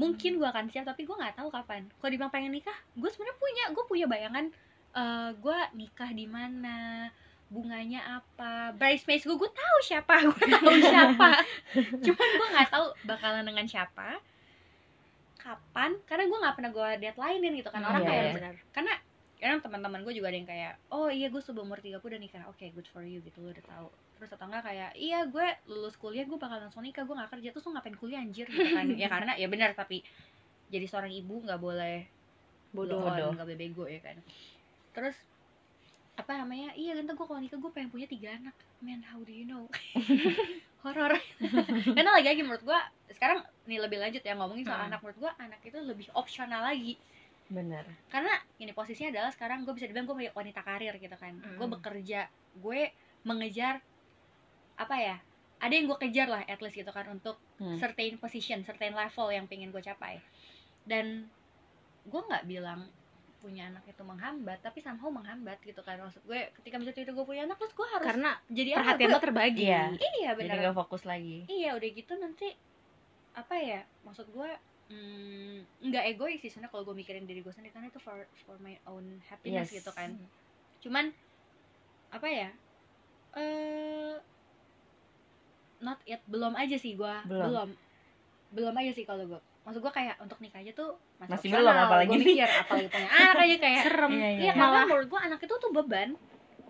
mungkin 0.03 0.33
gue 0.37 0.49
akan 0.51 0.67
siap 0.67 0.85
tapi 0.85 1.07
gue 1.07 1.15
nggak 1.15 1.38
tahu 1.38 1.49
kapan. 1.49 1.87
Kalau 1.87 2.11
dibilang 2.11 2.33
pengen 2.35 2.51
nikah 2.51 2.75
gue 2.99 3.07
sebenarnya 3.07 3.38
punya 3.38 3.65
gue 3.71 3.85
punya 3.87 4.07
bayangan 4.11 4.45
eh 4.93 5.31
gue 5.38 5.59
nikah 5.73 6.11
di 6.11 6.27
mana 6.27 7.07
bunganya 7.49 8.01
apa 8.17 8.73
bridesmaids 8.75 9.23
gue 9.23 9.37
gue 9.37 9.51
tahu 9.53 9.77
siapa 9.81 10.15
gue 10.29 10.45
tahu 10.51 10.73
siapa. 10.83 11.31
Cuman 12.03 12.29
gue 12.35 12.47
nggak 12.53 12.69
tahu 12.69 12.87
bakalan 13.07 13.45
dengan 13.47 13.65
siapa 13.65 14.19
kapan 15.38 15.99
karena 16.07 16.25
gue 16.31 16.38
nggak 16.38 16.55
pernah 16.55 16.71
gue 16.71 16.88
deadlinein 17.03 17.55
gitu 17.59 17.71
kan. 17.71 17.83
Orang 17.83 18.03
Iya, 18.03 18.11
kayak 18.11 18.23
iya. 18.25 18.33
benar. 18.35 18.55
karena 18.75 18.95
kadang 19.43 19.59
teman-teman 19.59 20.01
gue 20.07 20.15
juga 20.15 20.31
ada 20.31 20.38
yang 20.38 20.47
kayak 20.47 20.73
oh 20.95 21.11
iya 21.11 21.27
gue 21.27 21.43
sebelum 21.43 21.67
umur 21.67 21.83
30 21.83 21.99
udah 21.99 22.21
nikah. 22.21 22.43
Oke 22.47 22.71
good 22.71 22.87
for 22.87 23.03
you 23.03 23.19
gitu 23.23 23.43
lo 23.43 23.51
udah 23.51 23.65
tahu 23.67 23.88
terus 24.23 24.39
atau 24.39 24.47
enggak 24.47 24.71
kayak 24.71 24.91
iya 24.95 25.27
gue 25.27 25.47
lulus 25.67 25.99
kuliah 25.99 26.23
gue 26.23 26.39
bakal 26.39 26.63
langsung 26.63 26.87
nikah 26.87 27.03
gue 27.03 27.11
gak 27.11 27.35
kerja 27.35 27.49
terus 27.51 27.67
lo 27.67 27.75
ngapain 27.75 27.99
kuliah 27.99 28.23
anjir? 28.23 28.47
Gitu 28.47 28.71
kan. 28.71 28.87
Ya 28.95 29.11
karena 29.19 29.35
ya 29.35 29.51
benar 29.51 29.75
tapi 29.75 30.07
jadi 30.71 30.87
seorang 30.87 31.11
ibu 31.11 31.43
nggak 31.43 31.59
boleh 31.59 32.07
bodoh. 32.71 33.03
nggak 33.03 33.43
boleh 33.43 33.59
bego 33.59 33.91
ya 33.91 33.99
kan. 33.99 34.15
Terus 34.95 35.19
apa 36.15 36.39
namanya 36.39 36.71
iya 36.79 36.95
ganteng 36.95 37.19
gue 37.19 37.27
kalau 37.27 37.43
nikah 37.43 37.59
gue 37.59 37.73
pengen 37.75 37.91
punya 37.91 38.07
tiga 38.07 38.39
anak. 38.39 38.55
Man 38.79 39.03
how 39.03 39.19
do 39.27 39.35
you 39.35 39.43
know? 39.43 39.67
Horor. 40.87 41.19
Karena 41.99 42.11
lagi 42.15 42.29
lagi 42.31 42.43
menurut 42.47 42.63
gue 42.63 42.81
sekarang 43.19 43.43
nih 43.67 43.83
lebih 43.83 43.99
lanjut 43.99 44.23
ya 44.23 44.39
ngomongin 44.39 44.63
soal 44.63 44.87
Hmm. 44.87 44.89
anak 44.95 45.03
menurut 45.03 45.19
gue 45.19 45.33
anak 45.43 45.59
itu 45.67 45.79
lebih 45.83 46.07
opsional 46.15 46.63
lagi. 46.63 46.95
Benar. 47.51 47.91
Karena 48.07 48.39
ini 48.63 48.71
posisinya 48.71 49.19
adalah 49.19 49.35
sekarang 49.35 49.67
gue 49.67 49.75
bisa 49.75 49.91
dibilang 49.91 50.07
gue 50.07 50.31
wanita 50.31 50.63
karir 50.63 50.95
gitu 50.95 51.17
kan. 51.19 51.35
Hmm. 51.43 51.59
gue 51.59 51.67
bekerja 51.75 52.31
gue 52.55 52.81
mengejar 53.27 53.83
apa 54.75 54.97
ya 54.97 55.17
ada 55.59 55.73
yang 55.73 55.87
gue 55.87 55.99
kejar 56.01 56.27
lah 56.27 56.43
at 56.43 56.59
least 56.59 56.75
gitu 56.75 56.91
kan 56.91 57.07
untuk 57.09 57.39
Hmm. 57.57 57.79
certain 57.79 58.19
position 58.19 58.59
certain 58.61 58.91
level 58.93 59.29
yang 59.29 59.47
pengen 59.47 59.71
gue 59.71 59.79
capai 59.81 60.19
dan 60.83 61.31
gue 62.03 62.21
nggak 62.21 62.43
bilang 62.45 62.91
punya 63.39 63.67
anak 63.67 63.83
itu 63.85 64.03
menghambat 64.03 64.59
tapi 64.59 64.79
somehow 64.79 65.07
menghambat 65.09 65.59
gitu 65.61 65.79
kan 65.81 65.95
maksud 65.97 66.23
gue 66.23 66.51
ketika 66.53 66.75
misalnya 66.77 67.03
itu 67.03 67.13
gue 67.13 67.23
punya 67.23 67.43
anak 67.45 67.55
terus 67.57 67.71
gue 67.73 67.87
harus 67.89 68.03
karena 68.05 68.31
jadi 68.49 68.71
perhatian 68.77 69.09
Gue- 69.09 69.15
lo 69.15 69.21
terbagi 69.21 69.63
Iya. 69.65 69.83
iya 69.95 70.31
jadi 70.33 70.39
benar 70.41 70.57
nggak 70.61 70.77
fokus 70.77 71.03
lagi 71.03 71.47
iya 71.47 71.71
udah 71.73 71.89
gitu 71.93 72.13
nanti 72.17 72.51
apa 73.33 73.55
ya 73.57 73.81
maksud 74.01 74.27
gue 74.29 74.51
mm, 74.91 75.59
nggak 75.85 76.05
egois 76.09 76.39
sih 76.39 76.51
sebenarnya 76.51 76.71
kalau 76.71 76.85
gue 76.85 76.97
mikirin 76.97 77.25
diri 77.25 77.41
gue 77.41 77.51
sendiri 77.51 77.71
karena 77.71 77.87
itu 77.89 77.99
for 77.99 78.19
for 78.37 78.59
my 78.59 78.75
own 78.85 79.23
happiness 79.25 79.71
Yes. 79.71 79.79
gitu 79.79 79.91
kan 79.91 80.19
cuman 80.79 81.15
apa 82.11 82.27
ya 82.27 82.51
eh 83.33 84.15
not 85.83 85.99
yet 86.03 86.23
belum 86.25 86.55
aja 86.55 86.75
sih 86.75 86.95
gue 86.95 87.14
Belum. 87.27 87.42
belum 87.45 87.68
belum 88.53 88.75
aja 88.77 88.92
sih 88.92 89.03
kalau 89.03 89.27
gue 89.27 89.40
maksud 89.62 89.79
gue 89.79 89.92
kayak 89.92 90.18
untuk 90.18 90.38
nikah 90.38 90.59
aja 90.59 90.73
tuh 90.73 90.99
Masih 91.18 91.35
opsional. 91.37 91.62
belum, 91.62 91.77
apalagi 91.81 92.11
nih. 92.12 92.27
mikir 92.35 92.51
apalagi 92.51 92.88
punya 92.88 93.09
anak 93.14 93.37
aja 93.40 93.57
kayak 93.57 93.81
serem 93.81 94.11
Iya, 94.12 94.18
iya. 94.29 94.40
Iya, 94.40 94.53
karena 94.53 94.64
malah 94.64 94.85
menurut 94.85 95.09
gua 95.09 95.21
anak 95.23 95.40
itu 95.40 95.55
tuh 95.55 95.71
beban. 95.71 96.09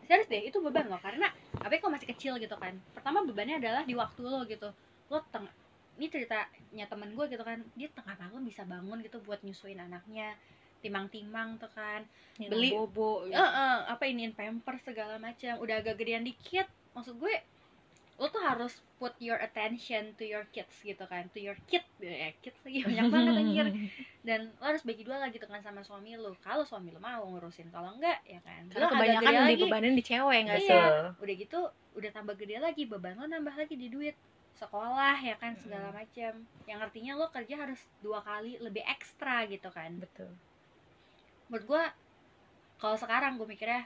Serius 0.03 0.29
deh, 0.29 0.43
itu 0.43 0.59
beban 0.59 0.87
loh. 0.87 0.99
Karena 0.99 1.27
apa 1.55 1.73
kalau 1.75 1.89
masih 1.91 2.05
kecil 2.07 2.37
gitu 2.37 2.53
kan. 2.55 2.77
Pertama 2.93 3.23
bebannya 3.23 3.57
adalah 3.57 3.81
di 3.81 3.95
waktu 3.95 4.21
lo 4.21 4.45
gitu. 4.45 4.69
Lo 5.09 5.25
teng 5.27 5.49
ini 5.95 6.07
ceritanya 6.07 6.45
temen 6.85 7.11
gue 7.11 7.25
gitu 7.27 7.41
kan. 7.41 7.65
Dia 7.73 7.89
tengah 7.89 8.13
malam 8.19 8.43
bisa 8.43 8.61
bangun 8.63 9.01
gitu 9.01 9.17
buat 9.21 9.41
nyusuin 9.41 9.79
anaknya. 9.79 10.37
Timang-timang 10.79 11.57
tuh 11.57 11.71
kan. 11.71 12.05
beli- 12.37 12.71
bobo 12.71 13.25
Eh, 13.25 13.33
eh, 13.33 13.79
apa 13.87 14.05
iniin 14.05 14.35
pamper 14.35 14.77
segala 14.79 15.17
macam. 15.17 15.57
Udah 15.57 15.79
agak 15.79 15.97
gedean 15.97 16.23
dikit. 16.23 16.69
Maksud 16.93 17.17
gue 17.17 17.33
lo 18.23 18.31
tuh 18.31 18.39
harus 18.39 18.79
put 19.03 19.11
your 19.19 19.35
attention 19.43 20.15
to 20.15 20.23
your 20.23 20.47
kids 20.55 20.71
gitu 20.87 21.03
kan. 21.11 21.27
To 21.35 21.43
your 21.43 21.59
kid 21.67 21.83
ya 21.99 22.31
kids 22.39 22.55
lagi 22.63 22.87
banyak 22.87 23.07
banget 23.11 23.35
anjir. 23.35 23.67
Dan 24.29 24.41
lo 24.63 24.65
harus 24.71 24.87
bagi 24.87 25.03
dua 25.03 25.19
lagi 25.19 25.43
gitu 25.43 25.51
kan 25.51 25.59
sama 25.59 25.83
suami 25.83 26.15
lo. 26.15 26.31
Kalau 26.39 26.63
suami 26.63 26.95
lo 26.95 27.03
mau 27.03 27.27
ngurusin 27.27 27.75
kalau 27.75 27.99
enggak 27.99 28.23
ya 28.23 28.39
kan. 28.47 28.71
Karena 28.71 28.87
Lo 28.87 28.95
kebanyakan 28.95 29.27
gede 29.27 29.43
lagi, 29.43 29.55
dibebanin 29.59 29.95
di 29.99 30.05
cewek 30.07 30.39
nggak 30.47 30.61
sih 30.63 30.71
Iya. 30.71 30.83
Betul. 30.87 31.07
udah 31.19 31.35
gitu 31.35 31.61
udah 31.99 32.11
tambah 32.15 32.35
gede 32.39 32.57
lagi 32.63 32.83
beban 32.87 33.19
lo 33.19 33.27
nambah 33.27 33.59
lagi 33.59 33.75
di 33.75 33.91
duit. 33.91 34.15
Sekolah 34.55 35.19
ya 35.19 35.35
kan 35.43 35.59
segala 35.59 35.91
macam 35.91 36.47
yang 36.71 36.79
artinya 36.79 37.19
lo 37.19 37.27
kerja 37.35 37.59
harus 37.59 37.83
dua 38.07 38.23
kali 38.23 38.55
lebih 38.63 38.87
ekstra 38.87 39.51
gitu 39.51 39.67
kan. 39.75 39.99
Betul. 39.99 40.31
Menurut 41.51 41.67
gua 41.67 41.83
kalau 42.79 42.95
sekarang 42.95 43.35
gue 43.35 43.47
mikirnya 43.51 43.83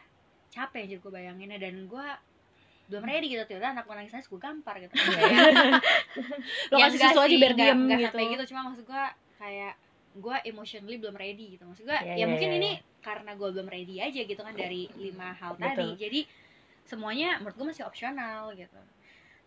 capek 0.53 0.85
aja 0.85 0.97
gue 1.01 1.13
bayanginnya. 1.13 1.57
Dan 1.57 1.89
gua 1.89 2.21
belum 2.87 3.03
ready 3.03 3.27
gitu 3.35 3.43
tuh 3.43 3.59
anak 3.59 3.83
gue 3.83 3.95
nangis 3.99 4.31
gue 4.31 4.41
gampar 4.41 4.79
gitu. 4.79 4.95
Lo 6.71 6.77
kasih 6.79 6.99
susu 7.03 7.19
aja 7.19 7.37
biar 7.37 7.55
diem 7.59 7.81
enggak 7.87 7.99
gitu. 7.99 8.07
sampai 8.15 8.27
gitu. 8.31 8.45
Cuma 8.55 8.61
maksud 8.71 8.85
gua 8.87 9.05
kayak 9.43 9.75
gua 10.17 10.37
emotionally 10.47 10.97
belum 11.03 11.17
ready 11.19 11.59
gitu. 11.59 11.67
Maksud 11.67 11.85
gua 11.85 11.99
Iya, 11.99 12.15
ya 12.15 12.17
iya, 12.23 12.27
mungkin 12.31 12.51
iya, 12.55 12.59
ini 12.63 12.71
karena 13.03 13.31
gua 13.35 13.49
belum 13.51 13.69
ready 13.69 13.99
aja 13.99 14.21
gitu 14.23 14.41
kan 14.43 14.55
dari 14.55 14.87
lima 14.99 15.35
hal 15.35 15.59
Betul. 15.59 15.67
tadi 15.67 15.89
jadi 15.99 16.21
semuanya 16.87 17.43
menurut 17.43 17.57
gua 17.59 17.67
masih 17.75 17.85
opsional 17.87 18.55
gitu. 18.55 18.81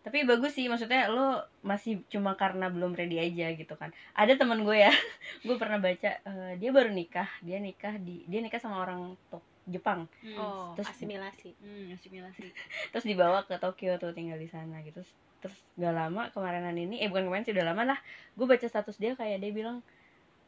Tapi 0.00 0.24
bagus 0.24 0.56
sih 0.56 0.64
maksudnya 0.68 1.12
lo 1.12 1.44
masih 1.60 2.00
cuma 2.08 2.32
karena 2.36 2.72
belum 2.72 2.92
ready 2.96 3.20
aja 3.20 3.52
gitu 3.56 3.72
kan. 3.76 3.92
Ada 4.16 4.36
teman 4.36 4.64
gue 4.64 4.76
ya 4.84 4.92
gue 5.48 5.56
pernah 5.56 5.80
baca 5.80 6.10
eh, 6.24 6.52
dia 6.60 6.70
baru 6.72 6.88
nikah 6.92 7.28
dia 7.44 7.60
nikah 7.60 7.96
di 8.00 8.24
dia 8.24 8.40
nikah 8.40 8.60
sama 8.60 8.80
orang 8.80 9.16
Tok 9.28 9.49
Jepang. 9.68 10.08
Hmm. 10.24 10.36
oh 10.36 10.68
Terus- 10.76 10.88
asimilasi. 10.92 11.50
Hmm, 11.60 11.92
asimilasi. 11.92 12.46
terus 12.94 13.04
dibawa 13.04 13.44
ke 13.44 13.56
Tokyo 13.56 13.96
tuh 13.96 14.12
tinggal 14.12 14.40
di 14.40 14.48
sana 14.48 14.80
gitu. 14.80 15.04
Terus, 15.40 15.56
gak 15.80 15.94
lama 15.96 16.28
kemarinan 16.32 16.76
ini 16.76 17.00
eh 17.00 17.08
bukan 17.08 17.28
kemarin 17.28 17.44
sih 17.44 17.52
udah 17.56 17.72
lama 17.72 17.96
lah. 17.96 17.98
Gue 18.36 18.44
baca 18.44 18.64
status 18.64 18.96
dia 18.96 19.16
kayak 19.16 19.40
dia 19.40 19.52
bilang 19.52 19.80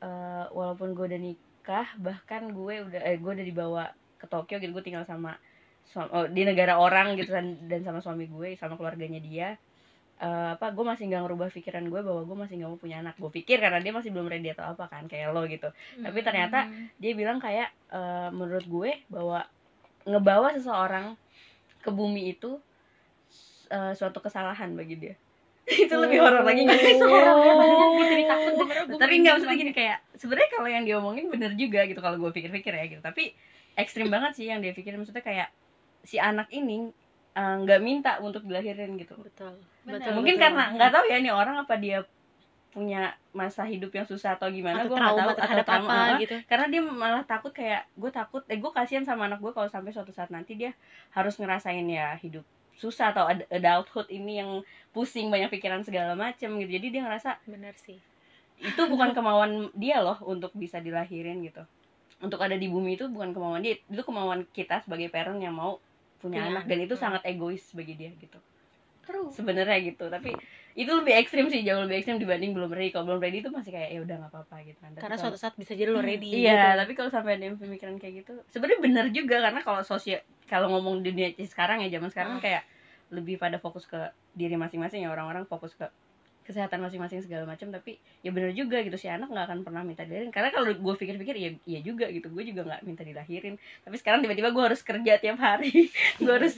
eh, 0.01 0.45
walaupun 0.53 0.93
gue 0.93 1.05
udah 1.09 1.21
nikah 1.21 1.89
bahkan 1.97 2.53
gue 2.53 2.75
udah 2.85 3.01
eh 3.01 3.17
gue 3.17 3.33
udah 3.33 3.47
dibawa 3.47 3.85
ke 4.21 4.27
Tokyo 4.29 4.61
gitu. 4.61 4.73
Gue 4.73 4.85
tinggal 4.85 5.09
sama 5.09 5.37
suam- 5.89 6.13
oh, 6.13 6.29
di 6.29 6.45
negara 6.45 6.77
orang 6.77 7.17
gitu 7.17 7.33
dan, 7.33 7.57
dan 7.67 7.81
sama 7.83 7.99
suami 7.99 8.29
gue 8.29 8.55
sama 8.57 8.77
keluarganya 8.77 9.19
dia 9.19 9.57
Eh, 10.23 10.51
apa 10.55 10.71
gue 10.71 10.85
masih 10.87 11.11
nggak 11.11 11.23
ngerubah 11.27 11.49
pikiran 11.51 11.83
gue 11.83 11.99
bahwa 11.99 12.23
gue 12.23 12.37
masih 12.39 12.55
nggak 12.57 12.71
mau 12.71 12.79
punya 12.79 13.03
anak. 13.03 13.19
Gue 13.19 13.27
pikir 13.29 13.59
karena 13.59 13.83
dia 13.83 13.91
masih 13.91 14.15
belum 14.15 14.31
ready 14.31 14.55
atau 14.55 14.71
apa 14.71 14.87
kan 14.87 15.11
kayak 15.11 15.35
lo 15.35 15.43
gitu. 15.45 15.67
Tapi 15.99 16.19
ternyata 16.23 16.71
Hmm. 16.71 16.87
dia 16.95 17.13
bilang 17.13 17.43
kayak 17.43 17.75
eh, 17.91 18.29
menurut 18.31 18.63
gue 18.63 19.03
bahwa 19.11 19.43
ngebawa 20.07 20.55
seseorang 20.55 21.19
ke 21.83 21.91
bumi 21.91 22.31
itu 22.31 22.55
eh, 23.69 23.93
suatu 23.93 24.23
kesalahan 24.23 24.71
bagi 24.73 24.95
dia. 24.97 25.15
Itu 25.67 25.95
lebih 25.95 26.19
horor 26.19 26.43
lagi 26.43 26.67
nggak 26.67 26.79
sih? 26.79 26.95
Itu 26.95 27.07
horor. 27.07 27.37
Ya 27.43 27.55
Oh. 27.55 27.99
jadi 28.03 28.25
takut 28.27 28.55
tapi 28.99 29.15
nggak 29.23 29.33
maksudnya 29.35 29.57
gini 29.57 29.73
kayak 29.73 29.99
sebenarnya 30.15 30.51
kalau 30.51 30.69
yang 30.69 30.85
diomongin 30.85 31.27
bener 31.31 31.55
juga 31.55 31.83
gitu 31.83 31.99
kalau 31.99 32.19
gue 32.19 32.31
pikir-pikir 32.31 32.71
ya 32.71 32.85
gitu. 32.87 33.03
Tapi 33.03 33.35
ekstrim 33.75 34.07
banget 34.07 34.39
sih 34.39 34.47
yang 34.47 34.63
dia 34.63 34.71
pikirin. 34.71 34.99
Maksudnya 34.99 35.23
kayak 35.23 35.49
si 36.03 36.19
anak 36.19 36.47
ini 36.51 36.91
eh, 37.37 37.55
nggak 37.63 37.81
minta 37.81 38.13
untuk 38.21 38.43
dilahirin 38.45 38.97
gitu. 39.01 39.15
Betul. 39.21 39.57
Betul 39.83 40.13
mungkin 40.15 40.37
betul. 40.39 40.45
karena 40.47 40.65
nggak 40.79 40.91
tahu 40.95 41.05
ya 41.11 41.17
nih 41.19 41.33
orang 41.35 41.57
apa 41.63 41.75
dia 41.79 42.07
punya 42.73 43.13
masa 43.37 43.69
hidup 43.69 43.93
yang 43.93 44.09
susah 44.09 44.41
atau 44.41 44.49
gimana 44.49 44.89
atau 44.89 44.97
gue 44.97 44.97
nggak 44.97 45.19
tahu 45.21 45.31
atau 45.37 45.65
trauma, 45.69 45.93
apa 45.93 46.21
gitu. 46.25 46.37
Karena 46.49 46.67
dia 46.73 46.81
malah 46.81 47.23
takut 47.29 47.53
kayak 47.53 47.85
gue 47.93 48.09
takut 48.09 48.41
eh 48.49 48.57
gue 48.57 48.73
kasihan 48.73 49.05
sama 49.05 49.29
anak 49.29 49.45
gue 49.45 49.53
kalau 49.53 49.69
sampai 49.69 49.93
suatu 49.93 50.09
saat 50.09 50.33
nanti 50.33 50.57
dia 50.57 50.73
harus 51.13 51.37
ngerasain 51.37 51.85
ya 51.85 52.17
hidup 52.17 52.45
susah 52.81 53.13
atau 53.13 53.29
ad- 53.29 53.47
adulthood 53.53 54.09
ini 54.09 54.41
yang 54.41 54.51
pusing 54.91 55.29
banyak 55.29 55.53
pikiran 55.53 55.85
segala 55.85 56.17
macem 56.17 56.49
gitu. 56.65 56.81
Jadi 56.81 56.87
dia 56.89 57.03
ngerasa 57.05 57.45
benar 57.45 57.77
sih. 57.77 58.01
itu 58.63 58.83
bukan 58.89 59.13
kemauan 59.17 59.69
dia 59.77 60.01
loh 60.01 60.17
untuk 60.25 60.57
bisa 60.57 60.81
dilahirin 60.81 61.45
gitu. 61.45 61.63
Untuk 62.25 62.41
ada 62.41 62.57
di 62.57 62.73
bumi 62.73 62.97
itu 62.97 63.07
bukan 63.13 63.37
kemauan 63.37 63.61
dia 63.61 63.77
itu 63.77 64.03
kemauan 64.03 64.49
kita 64.57 64.81
sebagai 64.81 65.13
parent 65.13 65.39
yang 65.45 65.53
mau 65.53 65.77
punya 66.23 66.39
Punya 66.39 66.51
anak 66.55 66.65
dan 66.71 66.79
itu 66.79 66.95
hmm. 66.95 67.03
sangat 67.03 67.23
egois 67.27 67.65
bagi 67.75 67.95
dia 67.99 68.15
gitu 68.15 68.39
True. 69.03 69.35
sebenarnya 69.35 69.83
gitu 69.83 70.07
tapi 70.07 70.31
itu 70.73 70.87
lebih 70.89 71.19
ekstrim 71.19 71.51
sih 71.51 71.67
jauh 71.67 71.83
lebih 71.83 71.99
ekstrim 71.99 72.23
dibanding 72.23 72.55
belum 72.55 72.71
ready 72.71 72.95
kalau 72.95 73.11
belum 73.11 73.19
ready 73.19 73.43
itu 73.43 73.51
masih 73.51 73.75
kayak 73.75 73.91
ya 73.91 73.99
udah 73.99 74.15
nggak 74.23 74.31
apa-apa 74.31 74.57
gitu 74.63 74.79
kan 74.79 74.91
Tapi 74.95 75.03
karena 75.03 75.17
kalau- 75.19 75.35
suatu 75.35 75.39
saat 75.43 75.55
bisa 75.59 75.75
jadi 75.75 75.91
lo 75.91 75.99
ready 75.99 76.31
iya 76.31 76.55
gitu. 76.73 76.79
tapi 76.87 76.93
kalau 76.95 77.11
sampai 77.11 77.35
ada 77.35 77.45
yang 77.51 77.59
pemikiran 77.59 77.99
kayak 77.99 78.23
gitu 78.23 78.33
sebenarnya 78.47 78.79
benar 78.79 79.07
juga 79.11 79.37
karena 79.43 79.61
kalau 79.61 79.83
sosial 79.83 80.23
kalau 80.47 80.71
ngomong 80.71 81.03
dunia 81.03 81.35
sekarang 81.43 81.83
ya 81.83 81.91
zaman 81.91 82.09
sekarang 82.09 82.39
Hmm. 82.39 82.45
kayak 82.47 82.63
lebih 83.11 83.37
pada 83.37 83.59
fokus 83.59 83.85
ke 83.85 83.99
diri 84.33 84.55
masing-masing 84.55 85.03
ya 85.03 85.11
orang-orang 85.11 85.45
fokus 85.45 85.75
ke 85.75 85.85
kesehatan 86.43 86.83
masing-masing 86.83 87.23
segala 87.23 87.47
macam 87.47 87.71
tapi 87.71 87.97
ya 88.19 88.35
benar 88.35 88.51
juga 88.51 88.83
gitu 88.83 88.99
si 88.99 89.07
anak 89.07 89.31
nggak 89.31 89.47
akan 89.47 89.59
pernah 89.63 89.83
minta 89.83 90.03
dilahirin. 90.03 90.35
Karena 90.35 90.51
kalau 90.51 90.75
gue 90.75 90.95
pikir-pikir 90.99 91.35
ya 91.39 91.51
iya 91.63 91.81
juga 91.81 92.11
gitu 92.11 92.29
gue 92.29 92.43
juga 92.45 92.67
nggak 92.67 92.81
minta 92.83 93.03
dilahirin. 93.03 93.55
Tapi 93.83 93.97
sekarang 93.97 94.27
tiba-tiba 94.27 94.51
gue 94.51 94.65
harus 94.67 94.83
kerja 94.83 95.13
tiap 95.19 95.39
hari. 95.39 95.89
Gue 96.23 96.35
harus 96.35 96.55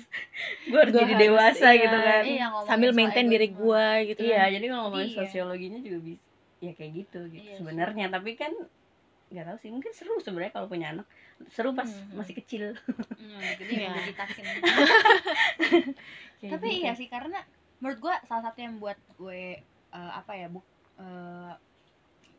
gue 0.69 0.79
harus 0.79 0.93
Gua 0.93 1.03
jadi 1.05 1.15
harus, 1.15 1.25
dewasa 1.29 1.69
iya, 1.71 1.83
gitu 1.85 1.99
kan. 2.01 2.23
Iya, 2.25 2.47
sambil 2.65 2.91
maintain 2.93 3.29
diri 3.29 3.49
gua 3.53 4.01
gitu 4.03 4.21
iya 4.25 4.49
kan. 4.49 4.55
jadi 4.57 4.65
kalau 4.73 4.83
ngomongin 4.89 5.09
Iya. 5.09 5.19
sosiologinya 5.25 5.79
juga 5.85 5.99
bisa 6.03 6.23
ya 6.65 6.73
kayak 6.73 6.93
gitu 7.05 7.21
gitu 7.29 7.45
Iya 7.45 7.55
sebenarnya. 7.61 8.07
Tapi 8.09 8.31
kan 8.41 8.53
nggak 9.33 9.45
tahu 9.51 9.57
sih 9.61 9.71
mungkin 9.73 9.91
seru 9.93 10.17
sebenarnya 10.21 10.53
kalau 10.53 10.67
punya 10.69 10.97
anak. 10.97 11.07
Seru 11.53 11.75
pas 11.75 11.89
masih 12.13 12.35
kecil. 12.41 12.65
Hmm, 13.21 13.41
jadi 13.61 13.73
Iya. 13.85 13.91
meditasin 13.93 14.45
Kayak 16.41 16.51
tapi 16.57 16.69
gitu. 16.71 16.81
iya 16.85 16.93
sih 16.97 17.09
karena 17.09 17.41
menurut 17.81 17.99
gue 18.01 18.15
salah 18.25 18.49
satu 18.49 18.59
yang 18.61 18.81
buat 18.81 18.97
gue 19.19 19.61
eh, 19.95 20.13
apa 20.13 20.33
ya 20.35 20.47
bu 20.51 20.61
eh, 20.99 21.55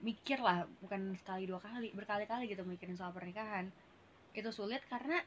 mikir 0.03 0.37
lah 0.37 0.67
bukan 0.83 1.15
sekali 1.17 1.49
dua 1.49 1.57
kali 1.57 1.89
berkali-kali 1.95 2.45
gitu 2.45 2.61
mikirin 2.61 2.93
soal 2.93 3.09
pernikahan. 3.09 3.71
Itu 4.35 4.51
sulit 4.51 4.83
karena 4.85 5.17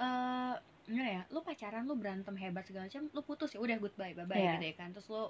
eh 0.00 0.54
gimana 0.80 1.10
ya 1.12 1.22
lu 1.30 1.44
pacaran 1.44 1.86
lu 1.86 1.94
berantem 1.94 2.34
hebat 2.34 2.66
segala 2.66 2.88
macam 2.90 3.06
lu 3.12 3.20
putus 3.22 3.52
ya 3.54 3.60
udah 3.62 3.76
goodbye 3.78 4.10
bye 4.16 4.26
bye 4.26 4.36
Iya. 4.36 4.52
gitu 4.58 4.66
ya 4.68 4.74
kan. 4.74 4.88
Terus 4.90 5.06
lu 5.08 5.22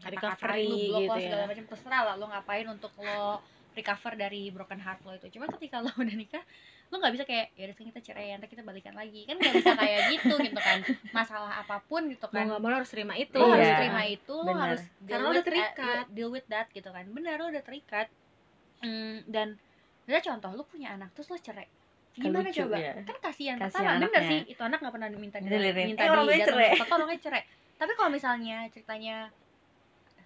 kata-katain, 0.00 0.12
recovery 0.14 0.64
lu 0.64 0.76
blok 0.88 1.00
gitu 1.02 1.10
lo 1.12 1.16
segala 1.20 1.42
ya. 1.42 1.48
macam 1.52 1.64
terserah 1.68 2.02
lah 2.08 2.14
lu 2.16 2.26
ngapain 2.30 2.66
untuk 2.66 2.92
lo 2.96 3.42
recover 3.72 4.12
dari 4.16 4.42
broken 4.48 4.80
heart 4.80 5.00
lo 5.04 5.12
itu. 5.12 5.26
Cuma 5.36 5.46
ketika 5.52 5.84
lo 5.84 5.90
udah 6.02 6.16
nikah 6.16 6.44
lo 6.92 7.00
nggak 7.00 7.14
bisa 7.14 7.24
kayak 7.24 7.46
ya 7.52 7.64
udah 7.64 7.76
kita 7.78 8.00
cerai 8.02 8.26
nanti 8.30 8.46
kita 8.46 8.60
balikan 8.60 8.92
lagi 8.92 9.24
kan 9.24 9.34
nggak 9.34 9.54
bisa 9.56 9.72
kayak 9.74 10.00
gitu 10.12 10.34
gitu 10.38 10.60
kan 10.60 10.78
masalah 11.10 11.52
apa 11.58 11.80
pun 11.82 12.04
gitu 12.06 12.20
mau 12.22 12.36
kan 12.36 12.44
nggak 12.46 12.60
mau 12.60 12.68
lo 12.68 12.76
harus 12.76 12.90
terima 12.90 13.16
itu 13.16 13.32
lo 13.34 13.48
harus 13.48 13.64
Iya. 13.64 13.78
terima 13.80 14.02
itu 14.04 14.36
lo 14.36 14.52
harus 14.54 14.82
Karena 15.00 15.08
deal 15.08 15.18
lo 15.18 15.28
udah 15.30 15.42
terikat. 15.42 15.96
uh, 15.98 16.04
deal 16.10 16.28
with 16.28 16.46
that 16.46 16.68
gitu 16.68 16.86
kan 16.86 17.04
benar 17.08 17.36
lo 17.38 17.48
udah 17.48 17.62
terikat 17.62 18.08
Hmm, 18.78 19.22
dan 19.24 19.56
ada 20.04 20.18
contoh 20.20 20.50
lo 20.52 20.62
punya 20.64 20.92
anak 20.92 21.10
terus 21.12 21.26
lo 21.26 21.38
cerai 21.38 21.64
Kan 22.12 22.28
gimana 22.28 22.44
lucu, 22.44 22.60
coba 22.60 22.76
ya. 22.76 22.92
kan 23.00 23.16
kasihan 23.22 23.56
pertama 23.56 23.88
bener 23.94 24.10
anaknya. 24.12 24.28
sih 24.28 24.40
itu 24.48 24.60
anak 24.60 24.78
nggak 24.78 24.92
pernah 24.92 25.08
minta 25.14 25.36
di 25.38 25.46
Dilirin. 25.46 25.86
minta 25.88 26.02
Eh, 26.02 26.08
dijatuhin 26.10 26.40
cerai. 26.44 26.70
atau 26.76 26.94
orangnya 26.94 27.20
cerai 27.20 27.42
tapi 27.74 27.92
kalau 27.94 28.10
misalnya 28.10 28.56
ceritanya 28.68 29.16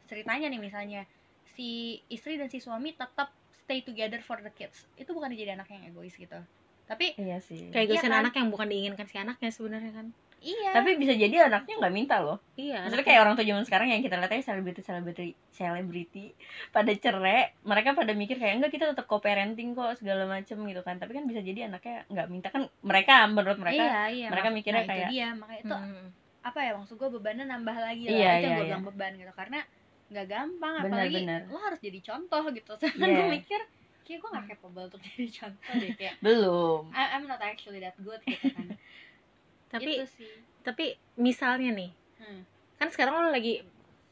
ceritanya 0.05 0.47
nih 0.49 0.59
misalnya 0.59 1.01
si 1.49 1.69
istri 2.07 2.35
dan 2.35 2.47
si 2.47 2.59
suami 2.59 2.91
tetap 2.93 3.31
stay 3.67 3.83
together 3.83 4.21
for 4.21 4.39
the 4.39 4.49
kids. 4.49 4.87
Itu 4.95 5.11
bukan 5.11 5.35
jadi 5.35 5.53
anak 5.53 5.67
yang 5.69 5.83
egois 5.85 6.15
gitu. 6.15 6.39
Tapi 6.87 7.19
iya 7.19 7.43
sih. 7.43 7.67
kayak 7.69 7.83
Iya 7.85 7.93
gosin 7.99 8.09
kan? 8.09 8.23
anak 8.23 8.35
yang 8.35 8.49
bukan 8.49 8.71
diinginkan 8.71 9.05
si 9.05 9.19
anaknya 9.19 9.51
sebenarnya 9.51 9.91
kan. 9.93 10.07
Iya. 10.39 10.71
Tapi 10.71 10.95
bisa 10.95 11.11
jadi 11.13 11.51
anaknya 11.51 11.75
nggak 11.77 11.91
minta 11.91 12.23
loh. 12.23 12.39
Iya 12.55 12.87
maksudnya 12.87 13.03
kayak 13.03 13.21
orang 13.21 13.35
tua 13.35 13.43
zaman 13.43 13.65
sekarang 13.67 13.89
yang 13.91 13.99
kita 14.01 14.15
lihat 14.15 14.31
aja 14.31 14.45
selebriti 14.47 14.81
selebriti 14.81 15.27
selebriti 15.51 16.25
pada 16.71 16.93
cerai 16.95 17.59
mereka 17.61 17.91
pada 17.93 18.15
mikir 18.15 18.39
kayak 18.39 18.63
enggak 18.63 18.71
kita 18.71 18.85
tetap 18.87 19.11
co-parenting 19.11 19.75
kok 19.75 19.99
segala 19.99 20.31
macem 20.31 20.63
gitu 20.63 20.81
kan. 20.81 21.03
Tapi 21.03 21.11
kan 21.11 21.27
bisa 21.27 21.43
jadi 21.43 21.67
anaknya 21.67 22.07
nggak 22.07 22.27
minta. 22.31 22.49
Kan 22.49 22.71
mereka 22.81 23.27
menurut 23.27 23.59
mereka 23.59 23.83
iya 23.83 24.03
iya 24.07 24.29
mereka 24.31 24.49
mak- 24.49 24.57
mikirnya 24.57 24.79
nah, 24.79 24.89
kayak- 24.89 25.03
itu 25.03 25.15
dia. 25.19 25.29
Makanya 25.35 25.61
itu 25.61 25.75
Mm. 25.75 26.07
apa 26.47 26.59
ya 26.63 26.73
maksud 26.79 26.95
gue 26.95 27.11
bebannya 27.11 27.45
nambah 27.45 27.77
lagi 27.77 28.05
lah. 28.07 28.15
Iya, 28.15 28.15
itu 28.15 28.23
yang 28.23 28.39
iya, 28.39 28.47
gue 28.47 28.63
iya. 28.63 28.71
bilang 28.71 28.85
beban 28.87 29.13
gitu. 29.19 29.33
Karena 29.35 29.59
nggak 30.07 30.27
gampang 30.27 30.75
Benar, 30.79 30.87
apalagi 30.87 31.17
benar. 31.21 31.41
lo 31.47 31.59
harus 31.59 31.79
jadi 31.79 31.99
contoh 32.01 32.43
gitu 32.49 32.73
kan 32.77 32.95
Iya. 33.01 33.17
gue 33.17 33.27
mikir 33.35 33.61
kayak 34.03 34.19
gue 34.19 34.31
gak 34.31 34.47
capable 34.49 34.85
untuk 34.87 35.01
jadi 35.09 35.27
contoh 35.29 35.73
deh 35.75 35.93
kayak 35.93 36.15
belum 36.21 36.83
I- 36.91 37.11
I'm 37.13 37.25
not 37.25 37.41
actually 37.41 37.79
that 37.79 37.99
good 37.99 38.23
gitu 38.23 38.47
kan 38.49 38.71
tapi 39.73 39.91
itu 39.95 40.07
sih 40.13 40.33
tapi 40.63 40.85
misalnya 41.15 41.71
nih 41.73 41.91
Hmm. 42.17 42.43
kan 42.75 42.89
sekarang 42.89 43.13
lo 43.15 43.29
lagi 43.29 43.61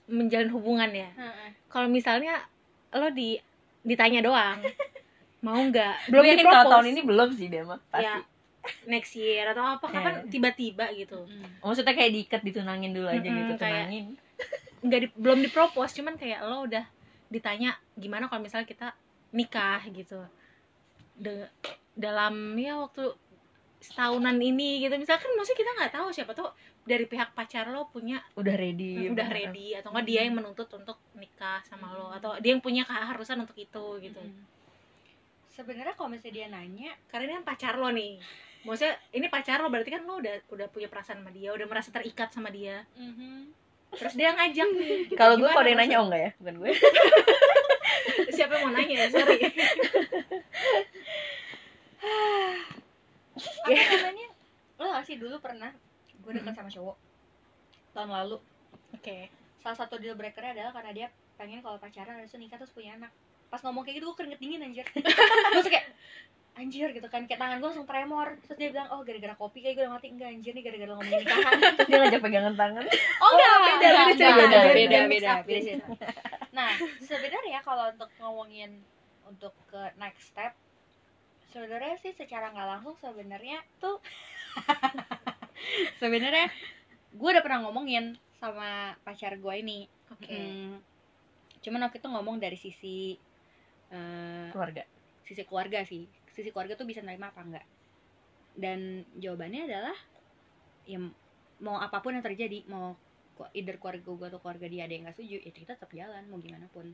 menjalin 0.07 0.51
hubungan 0.51 0.87
ya 0.89 1.09
Heeh. 1.11 1.49
kalau 1.67 1.89
misalnya 1.89 2.37
lo 2.91 3.09
di 3.09 3.41
ditanya 3.81 4.21
doang 4.21 4.61
mau 5.41 5.57
nggak 5.59 6.09
belum 6.09 6.21
yakin 6.23 6.45
kalau 6.45 6.61
di 6.61 6.71
tahun 6.71 6.87
ini 6.91 7.01
belum 7.03 7.29
sih 7.33 7.49
dia 7.49 7.63
mah 7.63 7.81
pasti 7.87 8.05
ya 8.05 8.17
next 8.87 9.13
year 9.15 9.45
atau 9.47 9.65
apa 9.73 9.87
kapan 9.87 10.13
Iya. 10.19 10.29
tiba-tiba 10.29 10.87
gitu 10.93 11.17
Mm. 11.23 11.61
maksudnya 11.61 11.93
kayak 11.93 12.13
diikat 12.13 12.41
ditunangin 12.43 12.93
dulu 12.93 13.07
aja 13.07 13.21
Mm-mm, 13.21 13.39
gitu 13.41 13.55
kayak- 13.57 13.89
tunangin 13.89 14.07
nggak 14.81 15.01
di, 15.01 15.09
belum 15.17 15.41
dipropose 15.41 15.97
cuman 15.97 16.15
kayak 16.15 16.45
lo 16.45 16.65
udah 16.65 16.85
ditanya 17.29 17.73
gimana 17.95 18.29
kalau 18.29 18.41
misalnya 18.41 18.65
kita 18.65 18.93
nikah 19.33 19.81
gitu 19.89 20.21
De- 21.15 21.51
dalam 21.95 22.35
ya 22.55 22.77
waktu 22.77 23.15
setahunan 23.81 24.35
ini 24.35 24.81
gitu 24.81 24.97
misalkan 24.97 25.29
maksudnya 25.37 25.61
kita 25.61 25.71
nggak 25.77 25.93
tahu 25.93 26.09
siapa 26.09 26.33
tuh 26.33 26.49
dari 26.85 27.05
pihak 27.05 27.33
pacar 27.33 27.69
lo 27.69 27.87
punya 27.87 28.21
udah 28.35 28.55
ready 28.55 29.09
udah 29.09 29.25
bener. 29.25 29.53
ready 29.53 29.67
atau 29.77 29.93
enggak 29.93 30.07
dia 30.07 30.21
yang 30.25 30.37
menuntut 30.37 30.69
untuk 30.73 30.97
nikah 31.15 31.61
sama 31.65 31.93
lo 31.93 32.09
Hmm. 32.09 32.17
atau 32.17 32.31
dia 32.41 32.53
yang 32.53 32.61
punya 32.61 32.85
keharusan 32.85 33.41
untuk 33.41 33.57
itu 33.57 33.85
gitu 34.01 34.21
Mm-mm. 34.21 34.45
sebenarnya 35.49 35.95
kalau 35.95 36.11
misalnya 36.11 36.35
dia 36.35 36.47
nanya 36.49 36.93
karena 37.07 37.25
ini 37.25 37.35
kan 37.41 37.47
pacar 37.47 37.75
lo 37.77 37.89
nih 37.89 38.19
maksudnya 38.65 38.97
ini 39.13 39.27
pacar 39.29 39.61
lo 39.61 39.69
berarti 39.69 39.91
kan 39.93 40.03
lo 40.03 40.17
udah 40.17 40.35
udah 40.49 40.67
punya 40.69 40.89
perasaan 40.89 41.21
sama 41.21 41.31
dia 41.31 41.53
udah 41.53 41.67
merasa 41.69 41.89
terikat 41.89 42.33
sama 42.33 42.49
dia 42.49 42.83
terus 43.95 44.15
dia 44.15 44.31
ngajak. 44.31 44.69
Nih 44.71 45.09
kalau 45.21 45.35
gue 45.35 45.45
Gimana 45.45 45.55
kalau 45.55 45.65
dia 45.65 45.73
maksud- 45.73 45.81
nanya 45.81 45.97
oh 45.97 46.07
enggak 46.07 46.21
ya? 46.21 46.31
Bukan 46.39 46.55
gue. 46.59 46.71
Siapa 48.37 48.53
yang 48.53 48.63
mau 48.63 48.73
nanya? 48.73 48.97
Ya 48.97 49.09
sorry. 49.09 49.39
Apa 53.65 53.71
namanya? 53.71 54.29
Lo 54.77 54.85
gak 54.91 55.05
sih 55.07 55.17
dulu 55.17 55.37
pernah 55.39 55.71
gue 56.15 56.33
deket 56.33 56.55
sama 56.57 56.71
cowok 56.71 56.97
tahun 57.93 58.11
lalu? 58.11 58.37
Oke. 58.93 59.29
Salah 59.61 59.77
satu 59.77 59.97
deal 59.97 60.15
breakernya 60.15 60.53
adalah 60.55 60.73
karena 60.73 60.91
dia 60.93 61.07
pengen 61.35 61.61
kalau 61.61 61.79
pacaran 61.79 62.19
harus 62.19 62.35
nikah 62.37 62.59
terus 62.59 62.73
punya 62.73 62.95
anak. 62.95 63.11
Pas 63.49 63.61
ngomong 63.63 63.83
kayak 63.83 64.01
gitu 64.01 64.11
gue 64.11 64.17
keringet 64.19 64.41
dingin 64.41 64.61
anjir. 64.63 64.87
Gue 64.93 65.63
kayak 65.65 65.87
anjir 66.55 66.95
gitu 66.95 67.09
kan 67.11 67.27
kayak 67.27 67.41
tangan 67.43 67.59
gue 67.59 67.69
langsung 67.69 67.89
tremor. 67.89 68.39
Terus 68.47 68.57
dia 68.59 68.69
bilang 68.71 68.89
oh 68.95 69.03
gara-gara 69.03 69.35
kopi 69.35 69.59
kayak 69.63 69.75
gue 69.75 69.85
udah 69.87 69.95
mati. 69.99 70.07
Enggak 70.15 70.31
anjir 70.31 70.53
nih 70.55 70.65
gara-gara 70.65 70.91
ngomongin 70.95 71.21
nikahan 71.27 71.53
terus 71.77 71.89
dia 71.91 71.99
ngajak 71.99 72.23
pegangan 72.23 72.55
tangan. 72.55 72.85
Oh 73.19 73.29
enggak 73.35 73.51
beda, 73.59 73.87
enggak, 73.91 74.07
beda 74.07 74.25
enggak, 74.25 74.35
beda, 74.35 74.35
beda 74.35 74.59
beda, 74.63 74.69
beda 74.75 75.01
beda 75.11 75.33
beda. 75.43 75.75
nah 76.55 76.71
sebenarnya 77.03 77.59
kalau 77.67 77.91
untuk 77.91 78.11
ngomongin 78.23 78.71
untuk 79.27 79.51
ke 79.67 79.83
next 79.99 80.31
step 80.31 80.55
sebenarnya 81.51 81.99
sih 81.99 82.15
secara 82.15 82.55
nggak 82.55 82.69
langsung 82.79 82.95
sebenarnya 83.03 83.59
tuh 83.83 83.99
sebenarnya 86.03 86.51
gue 87.15 87.29
udah 87.31 87.43
pernah 87.43 87.67
ngomongin 87.67 88.15
sama 88.39 88.95
pacar 89.03 89.35
gue 89.39 89.55
ini. 89.59 89.87
Oke. 90.15 90.31
Hmm, 90.31 90.79
cuman 91.65 91.89
waktu 91.89 91.99
itu 91.99 92.09
ngomong 92.11 92.37
dari 92.39 92.59
sisi 92.59 93.19
eh, 93.91 94.49
keluarga. 94.55 94.87
sisi 95.25 95.43
keluarga 95.49 95.81
sih 95.83 96.05
sisi 96.35 96.51
keluarga 96.51 96.75
tuh 96.75 96.87
bisa 96.87 97.01
nerima 97.01 97.31
apa 97.31 97.41
enggak 97.41 97.67
dan 98.55 99.03
jawabannya 99.19 99.71
adalah 99.71 99.97
ya 100.85 100.99
mau 101.63 101.79
apa 101.81 101.99
pun 102.03 102.15
yang 102.15 102.25
terjadi 102.27 102.67
mau 102.69 102.95
either 103.55 103.79
keluarga 103.83 104.03
gue 104.05 104.27
atau 104.31 104.41
keluarga 104.43 104.67
dia 104.71 104.87
ada 104.87 104.93
yang 104.95 105.03
nggak 105.09 105.17
setuju 105.19 105.37
ya 105.43 105.53
kita 105.55 105.73
tetap 105.75 105.91
jalan 105.91 106.23
mau 106.31 106.39
gimana 106.39 106.67
pun 106.71 106.91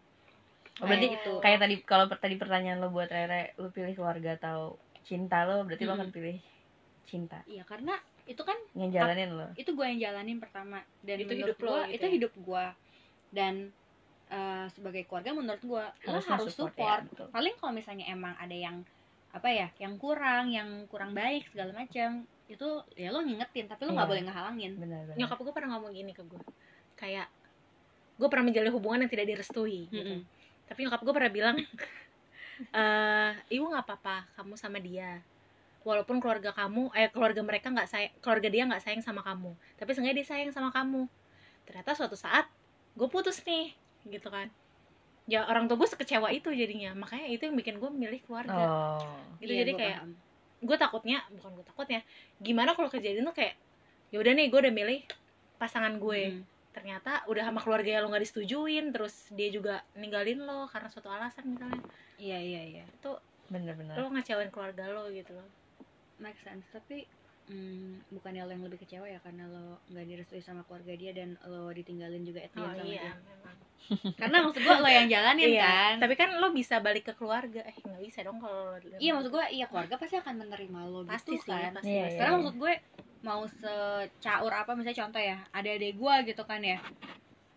Oh, 0.80 0.88
berarti 0.88 1.12
gitu. 1.12 1.32
kayak 1.45 1.61
tadi 1.61 1.74
kalau 1.84 2.09
tadi 2.09 2.41
pertanyaan 2.41 2.80
lo 2.80 2.88
buat 2.88 3.12
Rere 3.12 3.53
lu 3.61 3.68
pilih 3.68 3.93
keluarga 3.93 4.41
atau 4.41 4.80
cinta 5.05 5.45
lo 5.45 5.61
berarti 5.68 5.84
lo 5.84 5.93
Mm-mm. 5.93 6.01
akan 6.01 6.09
pilih 6.09 6.36
cinta 7.05 7.45
iya 7.45 7.68
karena 7.68 8.01
itu 8.24 8.41
kan 8.41 8.57
yang 8.72 8.88
jalanin 8.88 9.36
lo 9.36 9.53
itu 9.61 9.76
gue 9.76 9.84
yang 9.84 10.01
jalanin 10.01 10.41
pertama 10.41 10.80
dan 11.05 11.20
Itu 11.20 11.36
menurut 11.36 11.53
hidup 11.53 11.59
lo 11.61 11.68
gua, 11.68 11.80
gitu 11.84 11.93
itu 11.93 12.07
ya? 12.07 12.12
hidup 12.16 12.32
gue 12.32 12.64
dan 13.34 13.55
eh, 14.32 14.66
sebagai 14.72 15.03
keluarga 15.05 15.30
menurut 15.36 15.61
gue 15.61 15.84
lo 15.84 16.16
harus 16.16 16.49
support, 16.49 16.72
support, 16.72 17.01
ya, 17.05 17.09
betul. 17.12 17.28
paling 17.28 17.55
kalau 17.61 17.72
misalnya 17.76 18.07
emang 18.09 18.32
ada 18.41 18.57
yang 18.57 18.80
apa 19.31 19.47
ya 19.47 19.68
yang 19.78 19.95
kurang 19.95 20.51
yang 20.51 20.87
kurang 20.91 21.14
baik 21.14 21.47
segala 21.51 21.70
macam. 21.74 22.26
Itu 22.51 22.83
ya 22.99 23.14
lo 23.14 23.22
ngingetin 23.22 23.70
tapi 23.70 23.87
lo 23.87 23.95
nggak 23.95 24.07
Iya. 24.07 24.12
boleh 24.14 24.22
ngehalangin. 24.26 24.72
Benar 24.78 25.01
benar. 25.07 25.16
Nyokap 25.18 25.39
gue 25.39 25.55
pernah 25.55 25.70
ngomong 25.78 25.93
gini 25.95 26.11
ke 26.11 26.22
gue 26.26 26.43
kayak 26.99 27.26
gue 28.20 28.28
pernah 28.28 28.45
menjalin 28.53 28.72
hubungan 28.74 28.99
yang 29.07 29.11
tidak 29.12 29.26
direstui 29.33 29.89
gitu. 29.89 30.05
Mm-mm. 30.05 30.20
tapi 30.68 30.87
nyokap 30.87 31.01
gue 31.03 31.14
pernah 31.16 31.33
bilang 31.33 31.57
eh 32.76 33.33
ibu 33.57 33.64
nggak 33.72 33.85
apa-apa 33.89 34.16
kamu 34.37 34.55
sama 34.59 34.78
dia. 34.83 35.22
Walaupun 35.81 36.20
keluarga 36.20 36.53
kamu 36.53 36.93
eh 36.93 37.09
keluarga 37.09 37.41
mereka 37.41 37.72
nggak 37.72 37.89
sayang 37.89 38.12
keluarga 38.20 38.49
dia 38.53 38.62
nggak 38.68 38.83
sayang 38.85 39.01
sama 39.01 39.24
kamu 39.24 39.57
tapi 39.81 39.91
sengaja 39.97 40.12
dia 40.12 40.26
sayang 40.28 40.53
sama 40.53 40.68
kamu. 40.68 41.09
Ternyata 41.64 41.97
suatu 41.97 42.18
saat 42.20 42.45
gue 42.93 43.09
putus 43.09 43.41
nih 43.47 43.72
gitu 44.11 44.28
kan 44.28 44.53
ya 45.31 45.47
orang 45.47 45.70
tua 45.70 45.78
gue 45.78 45.87
sekecewa 45.87 46.28
itu 46.35 46.51
jadinya. 46.51 46.91
Makanya 46.99 47.31
itu 47.31 47.47
yang 47.47 47.55
bikin 47.55 47.78
gue 47.78 47.87
milih 47.87 48.20
keluarga. 48.26 48.51
Oh. 48.99 48.99
Gitu 49.39 49.55
Iya, 49.55 49.62
jadi 49.62 49.72
gua 49.72 49.81
kayak 49.81 49.99
paham. 50.03 50.11
gue 50.61 50.76
takutnya 50.76 51.18
bukan 51.33 51.51
gue 51.57 51.64
takutnya 51.64 52.01
gimana 52.43 52.76
kalau 52.76 52.91
kejadian 52.93 53.24
tuh 53.31 53.37
kayak 53.39 53.55
ya 54.11 54.18
udah 54.20 54.33
nih 54.35 54.47
gue 54.51 54.59
udah 54.59 54.74
milih 54.74 55.01
pasangan 55.57 55.95
gue. 55.97 56.22
Mm. 56.37 56.43
ternyata 56.70 57.26
udah 57.26 57.51
sama 57.51 57.59
keluarga 57.66 57.99
lo 57.99 58.14
nggak 58.14 58.31
disetujuin 58.31 58.95
terus 58.95 59.26
dia 59.35 59.51
juga 59.51 59.83
ninggalin 59.99 60.39
lo 60.47 60.70
karena 60.70 60.87
suatu 60.87 61.11
alasan 61.11 61.51
misalnya. 61.51 61.83
Iya 62.14 62.39
iya 62.39 62.62
iya. 62.62 62.85
Itu 62.87 63.18
benar 63.51 63.74
lo 63.74 64.07
ngecewain 64.14 64.55
keluarga 64.55 64.87
lo 64.87 65.11
gitu 65.11 65.35
loh. 65.35 65.51
Make 66.22 66.39
sense. 66.47 66.62
Tapi 66.70 67.11
mm, 67.51 68.14
bukannya 68.14 68.46
lo 68.46 68.53
yang 68.53 68.64
lebih 68.64 68.78
kecewa 68.78 69.05
ya 69.05 69.18
karena 69.18 69.44
lo 69.44 69.82
nggak 69.86 70.07
direstui 70.07 70.38
sama 70.38 70.62
keluarga 70.62 70.94
dia 70.94 71.11
dan 71.11 71.34
lo 71.42 71.68
ditinggalin 71.70 72.22
juga 72.22 72.40
at 72.40 72.53
end 72.53 72.62
oh 72.62 72.70
sama 72.70 72.86
iya 72.86 73.03
dia. 73.03 73.12
memang. 73.20 73.57
Karena 74.20 74.36
maksud 74.44 74.61
gue 74.61 74.76
lo 74.76 74.86
yang 74.86 75.09
jalanin 75.09 75.51
Iya, 75.51 75.64
kan. 75.64 75.94
tapi 75.98 76.14
kan 76.14 76.30
lo 76.36 76.53
bisa 76.53 76.78
balik 76.78 77.11
ke 77.11 77.14
keluarga. 77.16 77.64
Eh 77.64 77.74
nggak 77.74 78.03
bisa 78.05 78.20
dong 78.22 78.38
kalau 78.38 78.76
lo- 78.76 79.01
iya 79.01 79.11
maksud 79.11 79.32
gue 79.32 79.44
iya 79.51 79.66
keluarga 79.66 79.94
pasti 79.96 80.14
akan 80.14 80.34
menerima 80.36 80.80
lo 80.86 81.01
Pasti 81.03 81.34
gitu 81.34 81.48
sih, 81.48 81.51
kan. 81.51 81.72
pasti, 81.74 81.90
Iya, 81.90 82.05
pasti. 82.07 82.18
karena 82.20 82.32
maksud 82.38 82.57
gue 82.57 82.72
mau 83.20 83.42
secaur 83.51 84.53
apa 84.55 84.72
misalnya 84.72 84.98
contoh 85.05 85.20
ya 85.20 85.38
ada 85.51 85.68
adek 85.68 85.96
gue 85.96 86.14
gitu 86.28 86.42
kan 86.44 86.61
ya. 86.62 86.78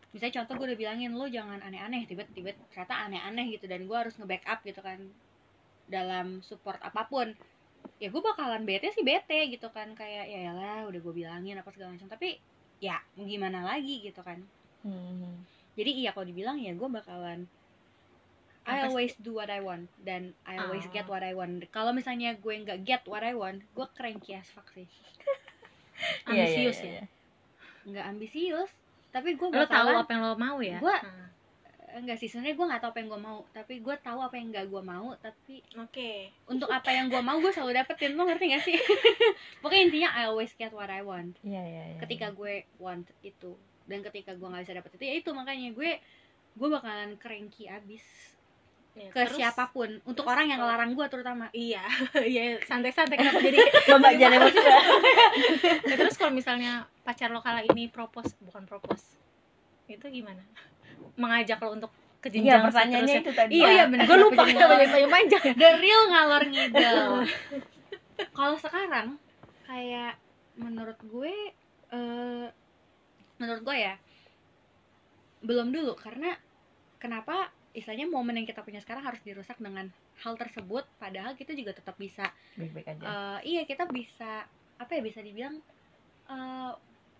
Misalnya 0.09 0.33
contoh 0.41 0.53
gue 0.57 0.65
udah 0.73 0.79
bilangin 0.79 1.11
lo 1.11 1.25
jangan 1.27 1.59
aneh-aneh 1.59 2.07
tiba-tiba 2.07 2.49
ternyata 2.71 2.93
aneh-aneh 3.03 3.45
gitu 3.51 3.65
dan 3.67 3.83
gue 3.83 3.97
harus 3.97 4.15
nge-backup 4.15 4.63
gitu 4.63 4.79
kan 4.79 4.99
dalam 5.83 6.39
support 6.41 6.79
apa 6.79 7.03
pun 7.05 7.35
ya 7.97 8.07
gue 8.07 8.21
bakalan 8.21 8.63
bete 8.63 8.89
sih 8.89 9.01
bete 9.01 9.47
gitu 9.47 9.67
kan 9.69 9.91
kayak 9.91 10.25
ya 10.25 10.51
lah 10.51 10.83
udah 10.83 10.99
gue 10.99 11.13
bilangin 11.15 11.55
apa 11.55 11.69
segala 11.69 11.91
macam 11.91 12.07
tapi 12.07 12.35
ya 12.77 12.99
mau 13.13 13.23
gimana 13.23 13.63
lagi 13.63 14.01
gitu 14.01 14.19
kan 14.19 14.43
Hmm. 14.81 15.39
jadi 15.73 15.91
iya 15.95 16.11
kalau 16.11 16.27
dibilang 16.27 16.59
ya 16.59 16.71
gue 16.71 16.89
bakalan 16.89 17.47
I 18.63 18.83
always 18.83 19.11
do 19.17 19.31
what 19.33 19.47
I 19.47 19.59
want 19.59 19.87
dan 19.97 20.35
I 20.43 20.55
always 20.57 20.83
Oh. 20.83 20.91
get 20.91 21.03
what 21.05 21.19
I 21.19 21.31
want. 21.31 21.67
Kalau 21.69 21.91
misalnya 21.91 22.31
gue 22.33 22.55
nggak 22.57 22.79
get 22.81 23.03
what 23.03 23.19
I 23.19 23.31
want, 23.31 23.59
gue 23.69 23.87
cranky 23.89 24.31
as 24.33 24.47
fuck 24.47 24.67
sih. 24.71 24.87
Iya, 26.25 26.31
iya, 26.33 26.43
ambisius 26.63 26.77
iya, 26.77 26.83
ya 26.83 26.91
iya. 26.93 27.03
Nggak 27.85 28.05
ambisius, 28.07 28.71
tapi 29.09 29.35
gue 29.35 29.47
lo 29.47 29.63
tahu 29.63 29.87
apa 29.93 30.09
yang 30.09 30.21
lo 30.21 30.35
mau 30.35 30.59
ya 30.59 30.79
Gua- 30.79 30.99
Hmm. 30.99 31.27
Enggak 31.93 32.17
sih 32.17 32.27
sebenarnya 32.27 32.55
gue 32.55 32.65
nggak 32.65 32.81
tahu 32.81 32.89
apa 32.89 32.99
yang 32.99 33.09
gue 33.09 33.21
mau, 33.21 33.39
tapi 33.49 33.73
gue 33.77 33.95
tahu 33.97 34.19
apa 34.19 34.35
yang 34.35 34.47
nggak 34.49 34.67
gue 34.67 34.81
mau. 34.81 35.07
Tapi 35.15 35.53
oke 35.75 36.11
untuk 36.47 36.69
apa 36.69 36.89
yang 36.89 37.07
gue 37.07 37.19
mau 37.19 37.37
gue 37.37 37.49
selalu 37.49 37.71
dapetin, 37.75 38.13
lo 38.13 38.23
ngerti 38.23 38.45
gak 38.49 38.63
sih? 38.63 38.77
Pokoknya 39.61 39.83
intinya 39.83 40.09
I 40.13 40.25
always 40.25 40.53
get 40.53 40.69
what 40.69 40.87
I 40.87 41.01
want. 41.01 41.37
Iya, 41.41 41.61
iya, 41.61 41.83
iya. 41.93 41.99
Ketika 41.99 42.31
gue 42.31 42.65
want 42.77 43.05
itu 43.21 43.53
dan 43.83 43.99
ketika 44.01 44.31
gue 44.31 44.47
nggak 44.47 44.63
bisa 44.63 44.75
dapet 44.75 44.91
itu 44.95 45.03
ya 45.03 45.13
itu 45.17 45.29
makanya 45.31 45.69
gue 45.71 45.91
gue 46.53 46.67
bakalan 46.69 47.19
cranky 47.19 47.67
abis 47.67 48.03
Ya, 48.93 49.09
ke 49.09 49.25
terus- 49.25 49.41
siapa 49.41 49.73
pun 49.73 49.89
untuk 50.05 50.21
terus 50.21 50.37
orang 50.37 50.53
yang 50.53 50.61
ngelarang 50.61 50.93
gue 50.93 51.05
terutama 51.09 51.49
iya 51.49 51.81
iya 52.29 52.61
santai-santai 52.61 53.17
kenapa 53.17 53.41
jadi 53.41 53.57
Mbak 53.97 54.13
jangan 54.21 54.37
emosi. 54.37 54.59
Ya, 55.89 55.95
terus 55.97 56.13
kalau 56.13 56.29
misalnya 56.29 56.85
pacar 57.01 57.33
lo 57.33 57.41
kala 57.41 57.65
ini 57.65 57.89
propose 57.89 58.37
bukan 58.39 58.69
propose 58.69 59.17
itu 59.89 60.05
gimana 60.13 60.45
mengajak 61.15 61.57
lo 61.57 61.73
untuk 61.73 61.91
ke 62.17 62.27
Iya, 62.29 62.35
jenjang 62.55 62.63
pertanyaannya 62.65 63.03
seterusnya. 63.09 63.21
itu 63.21 63.31
tadi. 63.35 63.51
iya, 63.53 63.61
Oh 63.61 63.69
iya, 63.69 63.83
bener. 63.85 64.05
gue 64.05 64.17
lupa 64.17 64.41
kita 64.45 64.57
ngalor- 64.61 64.79
banyak 64.79 65.09
panjang 65.09 65.43
the 65.53 65.69
real 65.77 66.03
ngalor 66.07 66.43
ngidel 66.45 66.99
kalau 68.37 68.55
sekarang 68.55 69.07
kayak 69.63 70.15
menurut 70.53 70.99
gue 71.01 71.33
eh 71.89 72.47
menurut 73.35 73.61
gue 73.61 73.75
ya 73.75 73.95
belum 75.41 75.69
dulu 75.69 75.93
karena 75.95 76.31
kenapa 76.95 77.51
istilahnya 77.71 78.07
momen 78.07 78.37
yang 78.37 78.45
kita 78.45 78.61
punya 78.61 78.79
sekarang 78.79 79.03
harus 79.03 79.19
dirusak 79.19 79.57
dengan 79.57 79.89
hal 80.15 80.33
tersebut 80.33 80.87
padahal 80.95 81.33
kita 81.33 81.51
juga 81.51 81.73
tetap 81.73 81.97
bisa 81.97 82.31
Baik-baik 82.53 82.87
aja. 82.87 83.03
eh, 83.03 83.39
iya 83.49 83.61
kita 83.65 83.89
bisa 83.89 84.45
apa 84.77 84.91
ya 84.93 85.01
bisa 85.01 85.19
dibilang 85.19 85.59
eh, 86.29 86.71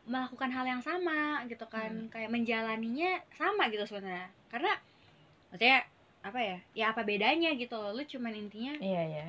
melakukan 0.03 0.51
hal 0.51 0.65
yang 0.67 0.81
sama 0.81 1.41
gitu 1.47 1.63
kan. 1.65 2.07
Kayak 2.09 2.29
menjalaninya 2.29 3.23
sama 3.33 3.67
gitu 3.67 3.83
sebenarnya. 3.83 4.27
Karena 4.47 4.73
maksudnya 5.49 5.79
apa 6.23 6.39
ya 6.39 6.57
ya 6.71 6.85
apa 6.91 7.01
bedanya 7.03 7.51
gitu 7.55 7.75
loh. 7.75 7.91
Lu 7.91 8.03
cuman 8.03 8.33
intinya 8.33 8.73
Iya, 8.79 9.01
iya. 9.05 9.27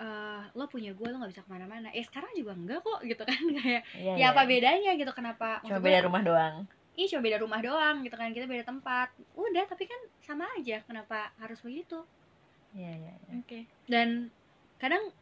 eh 0.00 0.42
lo 0.54 0.64
punya 0.64 0.92
gue 0.92 1.06
lo 1.06 1.20
nggak 1.20 1.32
bisa 1.32 1.44
ke 1.44 1.50
mana-mana. 1.52 1.92
Eh 1.92 2.00
sekarang 2.00 2.32
juga 2.32 2.56
enggak 2.56 2.80
kok 2.80 3.00
gitu 3.04 3.22
kan. 3.22 3.36
Kayak 3.60 3.82
Iya, 3.94 4.12
ya 4.12 4.16
iya. 4.16 4.26
apa 4.32 4.42
bedanya 4.44 4.90
gitu 4.96 5.12
kenapa? 5.12 5.60
Cuma 5.62 5.76
beda 5.78 6.00
gue, 6.00 6.06
rumah 6.08 6.22
doang. 6.24 6.56
ih 6.96 7.08
cuma 7.08 7.22
beda 7.22 7.38
rumah 7.40 7.60
doang 7.60 7.96
gitu 8.04 8.16
kan. 8.16 8.28
Kita 8.32 8.44
beda 8.44 8.64
tempat. 8.64 9.08
Udah 9.32 9.64
tapi 9.64 9.84
kan 9.84 10.00
sama 10.20 10.44
aja. 10.56 10.80
Kenapa 10.84 11.32
harus 11.36 11.60
begitu? 11.60 12.00
Iya, 12.72 12.92
iya, 12.92 13.12
iya. 13.16 13.32
oke. 13.40 13.60
Dan 13.88 14.28
kadang 14.76 15.12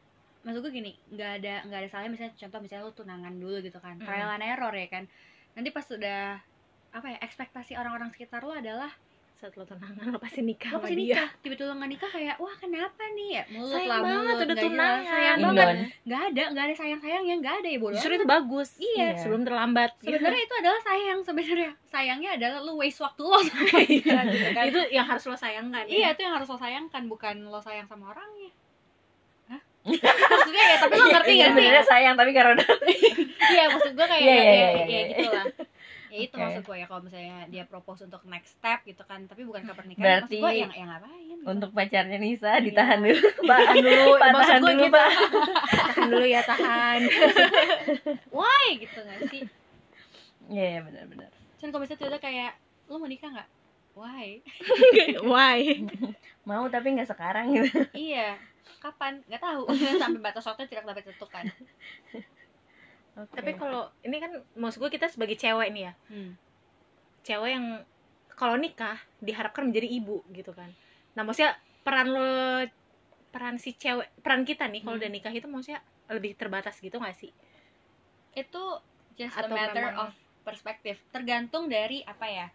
maksud 0.49 0.61
gue 0.61 0.73
gini 0.73 0.93
nggak 1.09 1.31
ada 1.39 1.55
nggak 1.63 1.79
ada 1.79 1.89
salahnya 1.89 2.11
misalnya 2.11 2.33
contoh 2.35 2.59
misalnya 2.59 2.83
lo 2.83 2.93
tunangan 2.95 3.35
dulu 3.35 3.57
gitu 3.61 3.77
kan 3.77 3.95
Hmm. 3.95 4.03
trial 4.03 4.31
and 4.31 4.43
error 4.43 4.73
ya 4.73 4.89
kan 4.89 5.05
nanti 5.53 5.69
pas 5.69 5.85
sudah 5.85 6.41
apa 6.89 7.07
ya 7.07 7.19
ekspektasi 7.21 7.75
orang-orang 7.75 8.09
sekitar 8.09 8.41
lo 8.41 8.51
adalah 8.51 8.89
saat 9.35 9.55
lo 9.55 9.63
tunangan 9.63 10.09
lo 10.09 10.19
pasti 10.19 10.41
nikah 10.41 10.67
lo 10.69 10.77
sama 10.77 10.85
pasti 10.85 10.97
dia 10.97 11.15
nikah 11.15 11.29
tiba-tiba 11.39 11.71
nggak 11.71 11.91
nikah 11.91 12.11
kayak 12.11 12.37
wah 12.37 12.55
kenapa 12.57 13.03
nih 13.13 13.29
ya 13.31 13.43
mulut 13.49 13.71
Sayang 13.71 13.87
lah 13.87 13.99
banget, 14.01 14.19
mulut 14.19 14.35
udah 14.35 14.35
nggak 14.35 14.57
jelas. 14.57 14.67
tunangan. 14.67 15.05
sayang 15.07 15.37
Indon. 15.39 15.55
banget 15.55 15.77
nggak 16.03 16.23
ada 16.25 16.43
nggak 16.49 16.65
ada 16.65 16.75
sayang 16.75 17.01
sayangnya 17.01 17.35
nggak 17.39 17.55
ada 17.55 17.69
ya 17.69 17.79
bodoh 17.79 17.95
justru 17.95 18.13
itu 18.15 18.27
bagus 18.27 18.69
Iya. 18.81 19.09
sebelum 19.17 19.43
terlambat 19.45 19.91
sebenarnya 20.01 20.43
itu 20.43 20.55
adalah 20.57 20.81
sayang 20.81 21.19
sebenarnya 21.23 21.71
sayangnya 21.85 22.31
adalah 22.35 22.59
lu 22.61 22.75
waste 22.75 22.99
waktu 23.01 23.23
lo 23.23 23.39
sama 23.39 23.63
dia 23.79 23.87
gitu 23.87 24.11
kan. 24.51 24.65
itu 24.67 24.81
yang 24.91 25.07
harus 25.07 25.23
lo 25.25 25.37
sayangkan 25.37 25.85
ya. 25.85 25.95
iya 25.95 26.09
itu 26.11 26.21
yang 26.21 26.35
harus 26.35 26.49
lo 26.49 26.57
sayangkan 26.57 27.03
bukan 27.05 27.35
lo 27.45 27.61
sayang 27.61 27.87
sama 27.87 28.11
orangnya? 28.11 28.51
Maksudnya 29.91 30.65
ya 30.65 30.77
tapi 30.79 30.93
lo 30.95 31.05
ngerti 31.07 31.31
Iya, 31.31 31.39
gak 31.39 31.49
sih? 31.49 31.55
sebenarnya 31.59 31.85
sayang 31.85 32.15
tapi 32.15 32.31
karena 32.31 32.55
iya 33.53 33.65
maksud 33.67 33.93
gue 33.93 34.07
kayak 34.07 34.21
Iya, 34.21 34.35
ya, 34.35 34.43
iya, 34.43 34.45
ya, 34.45 34.53
iya, 34.53 34.69
ya 34.69 34.85
iya. 34.85 35.03
gitu 35.15 35.31
lah. 35.31 35.47
Ya 36.09 36.19
itu 36.19 36.33
Oke. 36.33 36.41
maksud 36.43 36.63
gue 36.65 36.77
ya 36.79 36.87
kalau 36.87 37.03
misalnya 37.03 37.37
dia 37.47 37.65
propose 37.65 38.01
untuk 38.03 38.23
next 38.25 38.51
step 38.55 38.81
gitu 38.83 39.03
kan 39.03 39.21
tapi 39.25 39.43
bukan 39.43 39.61
ke 39.63 39.73
pernikahan 39.73 40.01
Berarti 40.03 40.35
maksud 40.35 40.41
gue 40.41 40.53
yang 40.57 40.73
yang 40.73 40.89
ngapain 40.89 41.21
gitu. 41.31 41.43
untuk 41.47 41.71
pacarnya 41.71 42.19
Nisa 42.19 42.51
Iya. 42.51 42.65
ditahan 42.65 42.99
dulu. 42.99 43.21
Tahan 43.51 43.77
dulu 43.79 44.05
Pak, 44.15 44.31
tahan 44.35 44.59
dulu, 44.59 44.73
gitu. 44.79 44.93
Pak. 44.95 45.11
tahan 45.69 46.07
dulu 46.09 46.27
ya 46.27 46.43
tahan. 46.43 47.01
Why? 48.35 48.65
Gitu 48.79 48.99
gak 48.99 49.19
sih? 49.29 49.43
Iya 50.49 50.65
iya 50.67 50.81
benar-benar 50.81 51.29
Cuman 51.57 51.69
kalau 51.69 51.83
misalnya 51.83 52.01
tiba 52.01 52.19
kayak 52.19 52.51
lo 52.87 52.97
mau 52.97 53.05
nikah 53.05 53.29
nggak? 53.31 53.49
Why? 53.93 54.27
Why? 55.21 55.61
Mau 56.43 56.65
tapi 56.67 56.95
nggak 56.95 57.05
sekarang 57.07 57.53
gitu. 57.53 57.85
Iya 57.93 58.41
kapan? 58.79 59.21
Nggak 59.25 59.41
tahu. 59.41 59.63
Sampai 60.03 60.21
batas 60.21 60.45
waktu 60.45 60.67
tidak 60.67 60.85
dapat 60.85 61.03
ditentukan. 61.05 61.45
Oke. 63.19 63.35
tapi 63.35 63.51
kalau 63.53 63.91
ini 64.07 64.17
kan 64.17 64.31
maksud 64.55 64.79
gue 64.79 64.91
kita 64.93 65.11
sebagai 65.11 65.35
cewek 65.35 65.69
nih 65.71 65.91
ya. 65.91 65.93
Hmm. 66.07 66.33
cewek 67.21 67.51
yang 67.51 67.67
kalau 68.31 68.55
nikah 68.55 68.95
diharapkan 69.19 69.67
menjadi 69.67 69.91
ibu 69.91 70.23
gitu 70.31 70.55
kan. 70.55 70.71
Nah 71.13 71.27
maksudnya 71.27 71.53
peran 71.83 72.09
lo 72.09 72.63
peran 73.29 73.59
si 73.59 73.75
cewek 73.75 74.09
peran 74.23 74.47
kita 74.47 74.65
nih 74.65 74.81
kalau 74.81 74.97
Hmm. 74.97 75.03
udah 75.03 75.11
nikah 75.11 75.35
itu 75.35 75.45
maksudnya 75.45 75.83
lebih 76.09 76.33
terbatas 76.35 76.79
gitu 76.79 76.97
gak 76.97 77.13
sih? 77.13 77.35
Itu 78.33 78.79
just 79.13 79.35
a 79.35 79.43
Atau 79.43 79.53
matter 79.53 79.83
memang- 79.83 79.99
of 79.99 80.11
perspektif 80.41 81.03
tergantung 81.11 81.67
dari 81.67 82.01
apa 82.03 82.25
ya. 82.25 82.47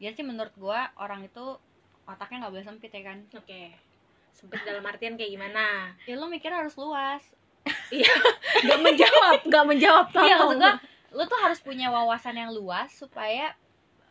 Jadi 0.00 0.16
sih 0.16 0.24
menurut 0.24 0.56
gua 0.56 0.88
orang 0.96 1.22
itu 1.22 1.60
otaknya 2.02 2.42
nggak 2.42 2.52
boleh 2.56 2.64
sempit 2.64 2.90
ya 2.90 3.04
kan? 3.04 3.20
Oke 3.36 3.76
sempit 4.32 4.60
dalam 4.64 4.84
artian 4.86 5.14
kayak 5.18 5.30
gimana? 5.34 5.94
Ya 6.06 6.14
lo 6.16 6.26
mikirnya 6.26 6.62
harus 6.64 6.74
luas. 6.78 7.22
Gak 8.68 8.80
menjawab 8.80 9.40
gak 9.52 9.64
menjawab 9.68 10.06
iya 10.24 10.40
tolong. 10.40 10.56
maksud 10.56 10.58
gua 10.64 10.72
lo 11.10 11.22
tuh 11.26 11.38
harus 11.42 11.58
punya 11.60 11.90
wawasan 11.90 12.38
yang 12.38 12.50
luas 12.54 12.88
supaya 12.94 13.52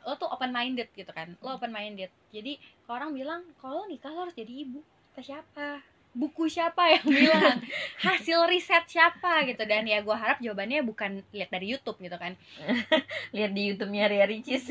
lo 0.05 0.13
tuh 0.19 0.29
open 0.29 0.51
minded 0.53 0.91
gitu 0.93 1.09
kan. 1.09 1.33
Lo 1.41 1.55
open 1.57 1.71
minded 1.73 2.11
jadi 2.29 2.59
kalau 2.85 3.03
orang 3.05 3.11
bilang 3.15 3.41
kalau 3.57 3.87
nikah 3.89 4.13
lo 4.13 4.27
harus 4.27 4.37
jadi 4.37 4.67
ibu. 4.67 4.83
Kata 5.15 5.21
siapa? 5.25 5.67
Buku 6.13 6.45
siapa 6.49 6.91
yang 6.93 7.07
bilang? 7.23 7.57
Hasil 8.03 8.45
riset 8.51 8.85
siapa 8.85 9.47
gitu. 9.49 9.63
Dan 9.65 9.87
ya 9.89 10.03
gua 10.05 10.19
harap 10.19 10.37
jawabannya 10.43 10.85
bukan 10.85 11.23
lihat 11.33 11.49
dari 11.49 11.73
YouTube 11.73 11.97
gitu 12.03 12.17
kan. 12.19 12.37
Lihat 13.35 13.51
di 13.55 13.61
YouTube-nya 13.73 14.05
Ria 14.09 14.25
Ricis. 14.29 14.65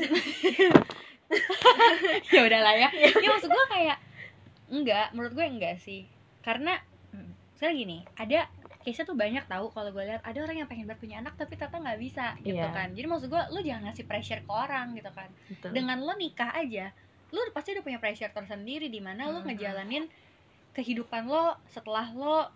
Ya 2.33 2.41
udahlah 2.41 2.73
ya. 2.73 2.89
Ya. 2.93 3.09
Maksud 3.13 3.49
gue 3.53 3.65
kayak 3.69 3.97
enggak 4.69 5.11
menurut 5.11 5.33
gue 5.33 5.45
enggak 5.45 5.75
sih 5.77 6.05
karena 6.39 6.77
Hmm. 7.09 7.33
sekarang 7.53 7.75
gini 7.75 7.97
ada 8.13 8.45
case 8.79 9.01
tuh 9.01 9.13
banyak 9.13 9.43
tahu 9.43 9.69
kalau 9.69 9.89
gue 9.89 10.03
lihat 10.03 10.21
ada 10.21 10.39
orang 10.39 10.55
yang 10.55 10.69
pengen 10.69 10.85
banget 10.85 11.01
punya 11.01 11.15
anak 11.17 11.33
tapi 11.35 11.53
ternyata 11.53 11.77
nggak 11.79 11.99
bisa 11.99 12.25
gitu 12.39 12.55
Iya. 12.55 12.69
kan 12.69 12.87
jadi 12.91 13.05
maksud 13.05 13.27
gue 13.27 13.41
lu 13.49 13.59
jangan 13.59 13.83
ngasih 13.85 14.05
pressure 14.05 14.39
ke 14.39 14.51
orang 14.51 14.93
gitu 14.93 15.09
kan 15.09 15.29
Betul. 15.47 15.69
dengan 15.73 15.97
lo 15.99 16.13
nikah 16.13 16.53
aja 16.53 16.93
lu 17.29 17.41
pasti 17.49 17.73
udah 17.73 17.83
punya 17.83 17.97
pressure 17.97 18.29
tersendiri 18.29 18.87
di 18.87 18.97
mana 18.97 19.27
lu 19.27 19.41
Mhm. 19.41 19.47
ngejalanin 19.47 20.03
kehidupan 20.71 21.25
lo 21.25 21.57
setelah 21.67 22.07
lo 22.09 22.47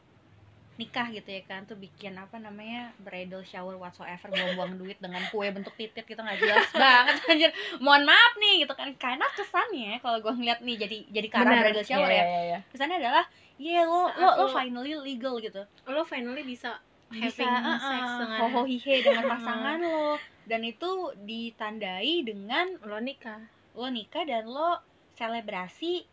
nikah 0.73 1.05
gitu 1.13 1.29
ya 1.29 1.41
kan 1.45 1.61
tuh 1.69 1.77
bikin 1.77 2.17
apa 2.17 2.41
namanya 2.41 2.89
bridal 2.97 3.45
shower 3.45 3.77
whatsoever 3.77 4.25
buang-buang 4.25 4.73
duit 4.75 4.97
dengan 4.97 5.21
kue 5.29 5.45
bentuk 5.53 5.77
titit 5.77 6.01
gitu 6.01 6.17
nggak 6.17 6.41
jelas 6.41 6.65
banget 6.81 7.15
anjir. 7.29 7.51
Mohon 7.77 8.09
maaf 8.09 8.33
nih 8.41 8.65
gitu 8.65 8.73
kan. 8.73 8.89
Karena 8.97 9.25
kesannya 9.31 10.01
kalau 10.01 10.17
gua 10.17 10.33
ngeliat 10.33 10.65
nih 10.65 10.75
jadi 10.81 10.97
jadi 11.13 11.27
ke 11.29 11.35
arah 11.37 11.45
Benar. 11.53 11.63
bridal 11.69 11.85
shower 11.85 12.09
Iya, 12.09 12.17
ya 12.17 12.25
iya, 12.25 12.41
iya. 12.49 12.59
kesannya 12.73 12.97
adalah 12.97 13.25
iya 13.61 13.81
lo 13.85 14.09
lo 14.09 14.29
lo 14.33 14.49
lo- 14.49 14.53
finally 14.53 14.93
legal 14.97 15.37
gitu. 15.37 15.61
Lo 15.85 16.01
finally 16.01 16.41
bisa 16.41 16.81
bisa 17.13 17.45
having 17.45 17.53
uh-uh, 17.53 17.77
sex 17.77 18.03
dengan 18.17 18.39
hoho 18.41 18.61
hihe 18.65 18.95
dengan 19.05 19.23
pasangan 19.29 19.77
lo. 19.85 20.17
Dan 20.43 20.65
itu 20.65 20.89
ditandai 21.21 22.25
dengan 22.25 22.65
lo 22.81 22.97
nikah. 22.97 23.45
Lo 23.77 23.85
nikah 23.87 24.25
dan 24.25 24.49
lo 24.49 24.81
selebrasi 25.13 26.09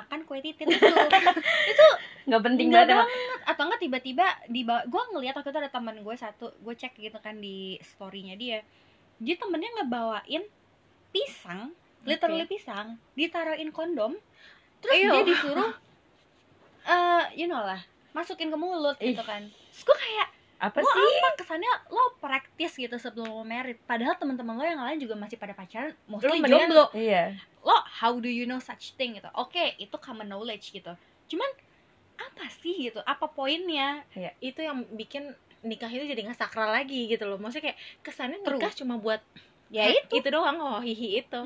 makan 0.00 0.24
kue 0.24 0.40
titit 0.40 0.64
itu. 0.64 1.88
Nggak 2.28 2.42
penting 2.46 2.68
Indah 2.72 2.86
banget 2.88 3.08
atau 3.44 3.62
enggak 3.68 3.80
tiba-tiba 3.84 4.26
di 4.48 4.64
gue 4.64 5.02
ngeliat 5.12 5.34
waktu 5.36 5.50
itu 5.52 5.60
ada 5.60 5.72
teman 5.72 5.96
gue 6.00 6.16
satu 6.16 6.52
gue 6.60 6.74
cek 6.74 6.96
gitu 6.96 7.18
kan 7.20 7.36
di 7.36 7.76
storynya 7.84 8.34
dia. 8.40 8.64
Dia 9.20 9.36
temennya 9.36 9.70
ngebawain 9.80 10.44
pisang 11.10 11.74
literally 12.08 12.48
pisang 12.48 12.96
ditaruhin 13.12 13.68
kondom 13.74 14.16
terus 14.80 14.96
Ew. 14.96 15.12
dia 15.12 15.24
disuruh 15.28 15.72
eh 16.96 17.24
you 17.36 17.44
know 17.44 17.60
lah 17.60 17.76
masukin 18.16 18.48
ke 18.48 18.56
mulut 18.56 18.96
Ih. 18.98 19.12
gitu 19.12 19.22
kan. 19.22 19.44
Terus 19.46 19.82
gue 19.84 19.96
kayak 19.96 20.28
apa 20.60 20.76
lo 20.76 20.86
sih? 20.86 21.00
apa? 21.16 21.28
Kesannya 21.36 21.72
lo 21.88 22.04
praktis 22.18 22.72
gitu 22.74 22.92
sebelum 22.94 23.32
lo 23.32 23.42
married. 23.42 23.80
Padahal 23.82 24.12
teman-teman 24.14 24.54
lo 24.54 24.62
yang 24.62 24.82
lain 24.82 24.98
juga 24.98 25.16
masih 25.16 25.34
pada 25.34 25.50
pacaran 25.50 25.96
mostly 26.04 26.36
mendingan- 26.36 26.68
jomblo. 26.68 26.84
iya. 26.92 27.32
Lo 27.58 27.72
how 27.96 28.12
do 28.14 28.28
you 28.28 28.44
know 28.44 28.58
such 28.58 28.92
thing 28.94 29.16
gitu? 29.16 29.28
Oke 29.32 29.74
itu 29.76 29.96
common 29.96 30.28
knowledge 30.28 30.70
gitu. 30.70 30.92
Cuman 31.26 31.48
apa 32.16 32.44
sih 32.54 32.76
gitu? 32.84 33.00
Apa 33.02 33.26
poinnya? 33.26 34.04
Itu 34.38 34.60
yang 34.60 34.84
bikin 34.90 35.32
nikah 35.60 35.88
itu 35.88 36.04
jadi 36.04 36.20
nggak 36.22 36.36
sakral 36.38 36.68
lagi 36.70 37.08
gitu 37.08 37.24
loh. 37.24 37.36
Maksudnya 37.36 37.72
kayak 37.72 37.78
kesannya 38.00 38.38
True. 38.40 38.56
nikah 38.56 38.72
cuma 38.74 38.94
buat 38.96 39.24
ya 39.72 39.88
itu. 39.96 40.12
itu 40.14 40.28
doang 40.28 40.56
oh 40.56 40.78
hihi 40.78 41.20
itu. 41.20 41.40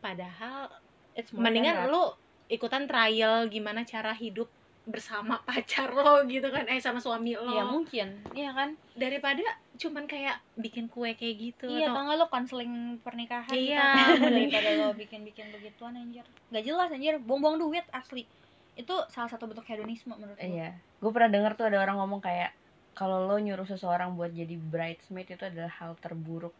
Padahal 0.00 0.72
It's 1.12 1.28
more 1.30 1.44
than 1.44 1.52
mendingan 1.52 1.86
lo 1.86 2.16
ikutan 2.48 2.84
trial 2.84 3.46
gimana 3.46 3.84
cara 3.84 4.12
hidup 4.12 4.48
bersama 4.82 5.38
pacar 5.48 5.94
lo 5.94 6.26
gitu 6.26 6.50
kan 6.50 6.66
eh 6.66 6.82
sama 6.82 6.98
suami 6.98 7.38
lo. 7.38 7.46
Ya 7.54 7.62
mungkin. 7.62 8.18
Iya 8.34 8.50
kan? 8.54 8.74
Daripada 8.98 9.42
cuman 9.78 10.04
kayak 10.10 10.36
bikin 10.58 10.86
kue 10.90 11.14
kayak 11.16 11.34
gitu 11.38 11.66
iya 11.66 11.90
atau 11.90 11.96
tau 11.96 12.06
gak 12.12 12.18
lo 12.18 12.26
konseling 12.28 13.00
pernikahan 13.00 13.50
gitu 13.50 13.72
Iya. 13.72 13.82
kan, 13.82 14.18
daripada 14.36 14.70
lo 14.78 14.88
bikin-bikin 14.94 15.46
begituan 15.54 15.94
anjir. 15.94 16.26
Nggak 16.50 16.64
jelas 16.66 16.88
anjir. 16.90 17.14
Buang-buang 17.22 17.56
duit 17.62 17.86
asli. 17.94 18.26
Itu 18.74 18.94
salah 19.12 19.30
satu 19.30 19.46
bentuk 19.46 19.66
hedonisme 19.68 20.12
menurut 20.16 20.36
gue 20.36 20.48
iya. 20.50 20.74
Gue 20.98 21.10
pernah 21.14 21.30
dengar 21.30 21.54
tuh 21.54 21.70
ada 21.70 21.78
orang 21.78 21.98
ngomong 22.02 22.20
kayak 22.22 22.50
kalau 22.92 23.24
lo 23.24 23.40
nyuruh 23.40 23.64
seseorang 23.64 24.18
buat 24.18 24.34
jadi 24.34 24.58
bridesmaid 24.58 25.28
itu 25.30 25.44
adalah 25.46 25.72
hal 25.80 25.96
terburuk. 26.02 26.52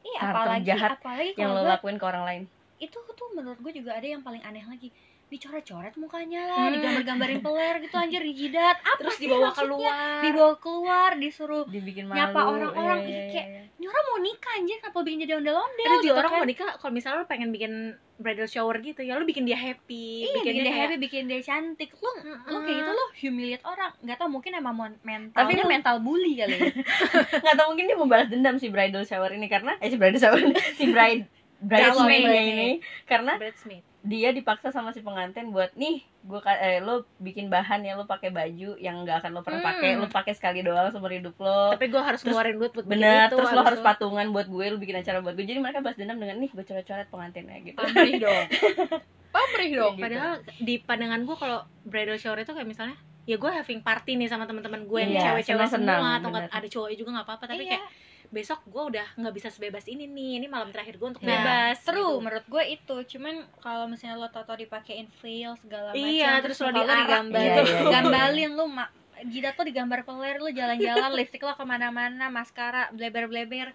Iya 0.00 0.20
hal 0.20 0.34
apalagi 0.36 0.68
terjahat 0.68 0.90
apalagi 1.00 1.32
yang 1.36 1.50
lo 1.52 1.62
lakuin 1.64 1.96
ke 1.96 2.04
orang 2.06 2.24
lain. 2.28 2.42
Itu 2.80 2.96
tuh 3.04 3.28
menurut 3.36 3.58
gue 3.60 3.72
juga 3.76 3.96
ada 3.96 4.06
yang 4.06 4.24
paling 4.24 4.40
aneh 4.44 4.64
lagi 4.64 4.88
dicoret-coret 5.30 5.94
mukanya 5.94 6.42
lah 6.44 6.58
Hmm. 6.60 6.74
digambar-gambarin 6.74 7.38
peler 7.38 7.74
gitu 7.78 7.94
anjir 7.94 8.18
dijidat 8.20 8.76
apa 8.78 8.98
terus 8.98 9.14
sih 9.14 9.24
dibawa 9.24 9.48
maksudnya? 9.48 9.62
keluar 9.62 10.20
dibawa 10.20 10.54
keluar 10.56 11.10
disuruh 11.14 11.64
dibikin 11.64 12.04
malu 12.04 12.18
Nyapa 12.18 12.40
orang-orang, 12.44 12.98
Iya, 13.00 13.08
iya, 13.08 13.22
kayak, 13.30 13.46
iya. 13.48 13.62
ini 13.72 13.86
orang 13.86 14.04
mau 14.04 14.18
nikah 14.20 14.52
anjir 14.52 14.76
kenapa 14.76 14.98
bikin 15.00 15.18
jadi 15.20 15.32
ondel-ondel 15.36 15.80
Terus 15.80 15.94
gitu 15.96 16.08
juga 16.08 16.18
orang 16.18 16.30
kan. 16.30 16.38
mau 16.38 16.48
nikah 16.48 16.68
kalau 16.74 16.92
misalnya 16.92 17.16
lo 17.16 17.26
pengen 17.26 17.48
bikin 17.48 17.72
bridal 18.16 18.44
shower 18.44 18.76
gitu 18.78 19.00
ya 19.00 19.12
lo 19.12 19.24
bikin 19.24 19.44
dia 19.44 19.56
happy 19.56 20.06
iya 20.22 20.34
bikin, 20.36 20.52
dia 20.52 20.64
kayak- 20.66 20.78
happy 20.84 20.96
bikin 20.98 21.22
dia 21.24 21.40
cantik 21.40 21.90
lu 21.94 22.10
lu 22.44 22.58
kayak 22.60 22.76
gitu 22.76 22.90
lu 22.90 23.04
humiliate 23.16 23.64
orang 23.64 23.90
nggak 23.98 24.16
tau 24.16 24.28
mungkin 24.28 24.52
emang 24.52 24.74
mentalnya 25.00 25.32
Tapi 25.32 25.52
lu- 25.56 25.70
mental 25.70 25.96
bully 25.98 26.32
kali 26.34 26.52
ya 26.52 26.68
nggak 27.40 27.54
tau 27.54 27.66
mungkin 27.68 27.86
dia 27.86 27.94
mau 27.94 28.04
balas 28.04 28.26
dendam 28.26 28.56
si 28.56 28.66
bridal 28.66 29.02
shower 29.02 29.30
ini 29.30 29.46
karena 29.46 29.78
eh 29.78 29.86
si 29.86 29.96
bridal 29.96 30.18
shower 30.18 30.36
ini, 30.38 30.52
si 30.74 30.84
bride 30.86 31.24
Bridesmaid. 31.60 32.24
ini 32.24 32.70
karena 33.04 33.36
bridesmaid 33.36 33.84
dia 34.02 34.30
dipaksa 34.30 34.68
sama 34.68 34.90
si 34.90 35.00
pengantin 35.00 35.50
buat 35.50 35.72
nih 35.74 36.00
gua 36.22 36.40
eh, 36.54 36.80
lo 36.80 37.04
bikin 37.16 37.46
bahan 37.46 37.80
ya 37.80 37.92
lo 37.92 38.04
pakai 38.04 38.28
baju 38.28 38.76
yang 38.76 39.04
nggak 39.04 39.20
akan 39.20 39.30
lo 39.30 39.40
pernah 39.40 39.60
Hmm. 39.60 39.68
pakai 39.70 39.88
lo 39.94 40.06
pakai 40.06 40.32
sekali 40.32 40.60
doang 40.60 40.88
seumur 40.88 41.08
hidup 41.10 41.36
lo 41.36 41.68
tapi 41.70 41.86
gue 41.86 41.98
harus 41.98 42.16
Terus- 42.18 42.32
ngeluarin 42.32 42.56
duit 42.56 42.72
buat 42.72 42.86
bikin 42.86 42.96
bener 42.98 43.26
itu, 43.26 43.36
terus 43.36 43.50
lo 43.50 43.60
harus 43.62 43.80
patungan 43.80 44.26
buat 44.30 44.46
gue 44.46 44.64
lo 44.66 44.76
bikin 44.76 44.96
acara 44.96 45.18
buat 45.18 45.34
gue. 45.34 45.44
Jadi 45.44 45.58
mereka 45.58 45.78
balas 45.78 45.94
dendam 45.94 46.16
dengan 46.16 46.36
nih 46.38 46.48
gue 46.48 46.60
coret-coret 46.62 47.06
pengantinnya 47.06 47.56
gitu. 47.62 47.76
Pamrih 47.76 48.16
dong. 48.18 48.46
Pamrih 49.36 49.70
dong. 49.70 49.94
Gitu. 49.94 50.02
padahal 50.02 50.32
di 50.58 50.74
pandangan 50.78 51.20
gue 51.22 51.36
kalau 51.36 51.58
bridal 51.82 52.16
shower 52.16 52.38
itu 52.38 52.50
kayak 52.50 52.66
misalnya 52.66 52.96
ya 53.22 53.36
gue 53.36 53.50
having 53.52 53.80
party 53.80 54.16
nih 54.16 54.26
sama 54.26 54.42
teman-teman 54.42 54.80
gue 54.82 54.98
yang 54.98 55.12
Iya, 55.12 55.22
cewek-cewek 55.36 55.68
semua 55.70 56.18
atau 56.18 56.28
ada 56.32 56.66
cowoknya 56.66 56.96
juga 56.96 57.10
nggak 57.14 57.26
apa-apa 57.26 57.44
tapi 57.46 57.62
Iya. 57.62 57.70
kayak 57.70 57.84
besok 58.30 58.62
gue 58.64 58.94
udah 58.94 59.06
nggak 59.14 59.34
bisa 59.34 59.48
sebebas 59.50 59.82
ini 59.84 60.06
nih 60.06 60.38
ini 60.38 60.46
malam 60.46 60.70
terakhir 60.70 60.96
gue 60.96 61.08
untuk 61.10 61.20
Iya. 61.20 61.34
bebas 61.34 61.76
True, 61.82 61.98
gitu. 61.98 62.22
menurut 62.22 62.46
gue 62.46 62.62
itu. 62.70 62.96
Cuman 63.12 63.34
kalau 63.58 63.86
misalnya 63.86 64.16
lo 64.16 64.30
tau 64.30 64.46
dipakein 64.54 65.10
veil 65.18 65.58
segala 65.58 65.90
macam, 65.90 65.98
Iya, 66.00 66.38
terus 66.38 66.58
lo 66.58 66.70
muka 66.70 66.78
diarak 66.80 66.98
digambar, 67.04 67.40
gitu. 67.40 67.60
Iya, 67.60 67.66
iya, 67.66 67.74
iya. 67.76 67.90
gambalin 67.92 68.52
lo 68.54 68.64
ma 68.66 68.84
jidat 69.20 69.52
lo 69.52 69.64
digambar 69.64 70.00
peler 70.00 70.36
lo 70.38 70.48
jalan-jalan 70.48 71.10
lipstick 71.18 71.42
lo 71.42 71.52
ke 71.52 71.64
mana-mana 71.64 72.26
maskara 72.28 72.88
bleber-bleber 72.90 73.74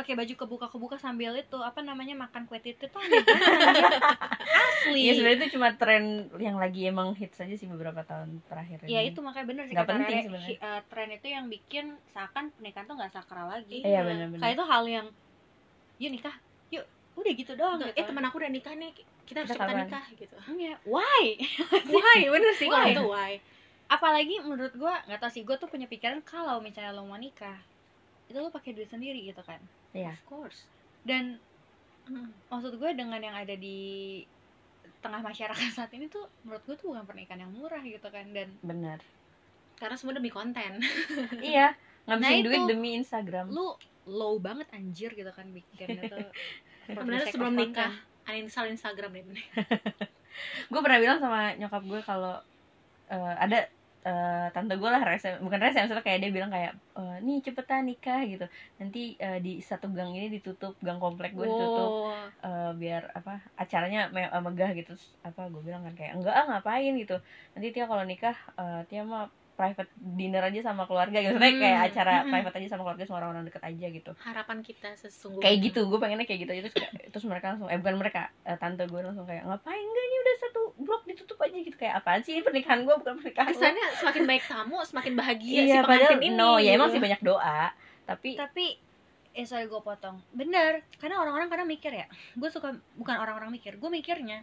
pakai 0.00 0.14
baju 0.14 0.32
kebuka-kebuka 0.34 0.96
sambil 0.96 1.32
itu 1.34 1.58
apa 1.60 1.80
namanya 1.80 2.16
makan 2.18 2.44
kue 2.44 2.56
titit 2.56 2.88
tuh 2.88 3.00
asli 4.62 5.00
Iya 5.02 5.12
sebenarnya 5.14 5.38
itu 5.38 5.48
cuma 5.54 5.68
tren 5.72 6.04
yang 6.36 6.56
lagi 6.56 6.86
emang 6.86 7.12
hits 7.12 7.38
aja 7.38 7.52
sih 7.52 7.66
beberapa 7.66 8.00
tahun 8.02 8.40
terakhir 8.44 8.80
ya 8.84 9.00
ini. 9.00 9.10
itu 9.10 9.20
makanya 9.20 9.46
bener 9.46 9.64
sih 9.64 9.74
Nggak 9.74 9.84
kata 9.84 9.94
penting 9.98 10.18
sebenarnya. 10.24 10.56
eh, 10.58 10.80
tren 10.86 11.08
itu 11.10 11.26
yang 11.28 11.44
bikin 11.46 11.84
seakan 12.08 12.44
pernikahan 12.50 12.86
tuh 12.86 12.96
nggak 12.96 13.12
sakral 13.12 13.46
lagi 13.46 13.78
Iya 13.80 14.00
benar-benar. 14.02 14.40
kayak 14.40 14.54
itu 14.54 14.64
hal 14.64 14.82
yang 14.86 15.06
yuk 15.98 16.10
nikah 16.10 16.36
yuk 16.70 16.84
udah 17.12 17.32
gitu 17.34 17.52
doang 17.54 17.76
Nggak, 17.76 17.92
gitu. 17.92 18.00
eh 18.00 18.04
teman 18.06 18.24
aku 18.24 18.36
udah 18.38 18.50
nikah 18.50 18.72
nih 18.74 18.90
kita 19.22 19.38
harus 19.38 19.52
Kita 19.52 19.62
kapan? 19.62 19.76
nikah 19.84 20.04
gitu 20.10 20.36
Iya, 20.50 20.74
why 20.84 21.24
why 21.92 22.18
bener 22.26 22.52
sih 22.52 22.66
kalau 22.66 22.80
Why? 22.82 22.92
itu 22.92 23.04
why 23.04 23.32
apalagi 23.86 24.34
menurut 24.40 24.72
gua 24.72 25.02
nggak 25.04 25.18
tau 25.18 25.28
sih 25.28 25.42
gua 25.42 25.54
tuh 25.54 25.66
punya 25.66 25.84
pikiran 25.84 26.22
kalau 26.22 26.58
misalnya 26.58 26.90
lo 26.90 27.02
mau 27.02 27.16
nikah 27.16 27.58
itu 28.30 28.38
lo 28.38 28.48
pakai 28.48 28.72
duit 28.72 28.86
sendiri 28.86 29.20
gitu 29.24 29.42
kan 29.42 29.58
Iya. 29.90 30.14
of 30.14 30.22
course 30.24 30.64
dan 31.02 31.36
Hmm. 32.00 32.32
maksud 32.48 32.74
gue 32.74 32.90
dengan 32.92 33.20
yang 33.20 33.36
ada 33.36 33.52
di 33.52 34.18
tengah 34.98 35.20
masyarakat 35.20 35.52
saat 35.76 35.92
ini 35.92 36.06
tuh 36.06 36.26
menurut 36.42 36.64
gue 36.64 36.74
tuh 36.74 36.90
bukan 36.90 37.04
pernikahan 37.04 37.44
yang 37.44 37.52
murah 37.52 37.78
gitu 37.80 38.08
kan 38.08 38.24
dan 38.30 38.50
Benar. 38.60 38.98
karena 39.76 39.94
semua 39.94 40.16
demi 40.16 40.26
konten 40.26 40.80
iya, 41.44 41.76
ngabisin 42.04 42.32
Nah, 42.32 42.42
duit 42.42 42.62
demi 42.66 42.90
Instagram. 42.96 43.46
lu 43.48 43.76
low 44.06 44.40
banget 44.40 44.66
anjir 44.72 45.12
gitu 45.12 45.28
kan 45.30 45.44
bikin 45.50 46.00
itu 46.00 46.18
sebenarnya 46.88 47.28
sebelum 47.28 47.54
nikah 47.54 47.92
uninstall 48.24 48.66
Instagram 48.66 49.10
deh 49.14 49.46
gue 50.66 50.80
pernah 50.80 50.98
bilang 50.98 51.18
sama 51.20 51.52
nyokap 51.54 51.82
gue 51.84 52.00
kalau 52.00 52.34
eh, 53.06 53.34
ada 53.38 53.68
eh, 54.06 54.46
tante 54.54 54.72
gue 54.80 54.90
lah 54.94 55.02
rese 55.08 55.26
bukan 55.44 55.60
rese 55.64 55.76
maksudnya 55.82 56.04
kayak 56.08 56.20
dia 56.22 56.30
bilang 56.36 56.50
kayak 56.56 56.72
eh, 56.98 57.14
nih 57.26 57.36
cepetan 57.46 57.82
nikah 57.88 58.20
gitu. 58.30 58.44
Nanti 58.80 58.98
eh, 59.24 59.38
di 59.44 59.50
satu 59.68 59.86
gang 59.96 60.10
ini 60.16 60.26
ditutup 60.36 60.72
gang 60.86 60.98
komplek 61.04 61.30
gue 61.38 61.46
ditutup 61.52 61.90
Wow. 61.92 62.32
eh, 62.44 62.70
biar 62.80 63.02
apa 63.18 63.30
acaranya 63.62 63.98
me- 64.14 64.32
megah 64.46 64.70
gitu. 64.78 64.90
Terus 64.96 65.04
apa 65.26 65.40
gue 65.52 65.60
bilang 65.66 65.82
kan 65.86 65.94
kayak 65.98 66.12
enggak 66.16 66.34
ah 66.38 66.44
ngapain 66.50 66.92
gitu. 67.02 67.14
Nanti 67.52 67.66
Tia 67.74 67.84
kalau 67.90 68.04
nikah 68.10 68.36
eh, 68.60 68.80
Tia 68.88 69.02
mah 69.12 69.22
private 69.60 69.90
dinner 69.92 70.40
aja 70.40 70.60
sama 70.64 70.88
keluarga 70.88 71.20
gitu. 71.20 71.36
Maksudnya 71.36 71.60
kayak 71.60 71.76
Hmm, 71.76 71.88
acara 71.92 72.14
hmm. 72.16 72.30
private 72.32 72.56
aja 72.56 72.68
sama 72.72 72.82
keluarga 72.82 73.04
sama 73.04 73.16
orang-orang 73.20 73.44
deket 73.44 73.62
aja 73.62 73.86
gitu. 73.92 74.10
Harapan 74.16 74.58
kita 74.64 74.88
sesungguhnya. 74.96 75.44
Kayak 75.44 75.58
gitu 75.68 75.80
gue 75.84 75.98
pengennya 76.00 76.24
kayak 76.24 76.40
gitu 76.40 76.52
terus 76.64 76.74
kayak- 76.74 76.94
terus 77.12 77.24
mereka 77.28 77.46
langsung 77.52 77.68
eh 77.68 77.76
bukan 77.76 77.96
mereka 77.96 78.20
eh, 78.42 78.56
tante 78.56 78.88
gue 78.88 79.00
langsung 79.00 79.28
kayak 79.28 79.44
ngapain 79.44 79.76
enggak 79.78 80.04
ini 80.06 80.16
udah 80.16 80.34
satu 80.40 80.60
blok 80.80 81.02
ditutup 81.04 81.38
aja 81.38 81.58
gitu. 81.60 81.76
Kayak 81.76 81.94
apaan 82.00 82.20
sih 82.24 82.32
ini 82.32 82.40
pernikahan 82.40 82.80
gue 82.82 82.94
bukan 82.96 83.14
pernikahan 83.20 83.46
lo." 83.46 83.52
kesannya 83.52 83.86
semakin 83.94 84.22
baik 84.24 84.42
tamu 84.42 84.78
semakin 84.80 85.12
bahagia 85.14 85.60
si 85.60 85.68
iya 85.68 85.80
padahal 85.84 86.16
pengantin 86.16 86.20
ini. 86.24 86.38
no 86.38 86.50
ya 86.56 86.70
emang 86.72 86.88
sih 86.88 86.98
banyak 86.98 87.20
doa 87.20 87.62
tapi 88.08 88.30
tapi 88.34 88.66
eh 89.30 89.44
sorry 89.44 89.64
gue 89.64 89.78
potong. 89.78 90.18
Bener 90.32 90.82
karena 90.96 91.20
orang-orang 91.20 91.46
kadang 91.46 91.68
mikir 91.68 91.92
ya. 91.92 92.08
Gue 92.32 92.48
suka 92.48 92.72
bukan 92.96 93.14
orang-orang 93.14 93.50
mikir 93.50 93.76
gue 93.76 93.86
mikirnya 93.86 94.42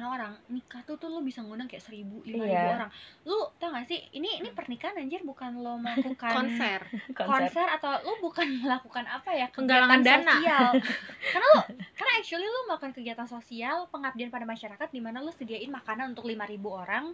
orang-orang 0.00 0.32
nikah 0.48 0.80
tuh 0.82 0.96
tuh 0.96 1.06
lo 1.06 1.20
bisa 1.20 1.44
ngundang 1.44 1.68
kayak 1.68 1.84
seribu 1.84 2.24
lima 2.24 2.48
ribu 2.48 2.56
Iya. 2.56 2.74
orang 2.80 2.90
lu 3.22 3.36
tau 3.60 3.68
gak 3.70 3.84
sih 3.84 4.00
ini 4.10 4.40
ini 4.40 4.48
pernikahan 4.50 4.96
anjir 4.96 5.20
bukan 5.20 5.60
lo 5.60 5.76
melakukan 5.84 6.32
konser 6.32 6.80
konser 7.12 7.52
konser 7.52 7.66
atau 7.68 8.00
lu 8.02 8.16
bukan 8.18 8.48
melakukan 8.64 9.04
apa 9.04 9.30
ya 9.30 9.46
Penggalangan 9.52 10.00
kegiatan 10.00 10.20
dana. 10.24 10.32
sosial 10.34 10.68
karena 11.36 11.46
lu 11.52 11.60
karena 11.92 12.12
actually 12.16 12.48
lu 12.48 12.60
melakukan 12.64 12.92
kegiatan 12.96 13.28
sosial 13.28 13.76
pengabdian 13.92 14.32
pada 14.32 14.48
masyarakat 14.48 14.88
di 14.88 15.00
mana 15.04 15.20
lu 15.20 15.28
sediain 15.30 15.68
makanan 15.68 16.16
untuk 16.16 16.24
5000 16.24 16.56
orang 16.64 17.04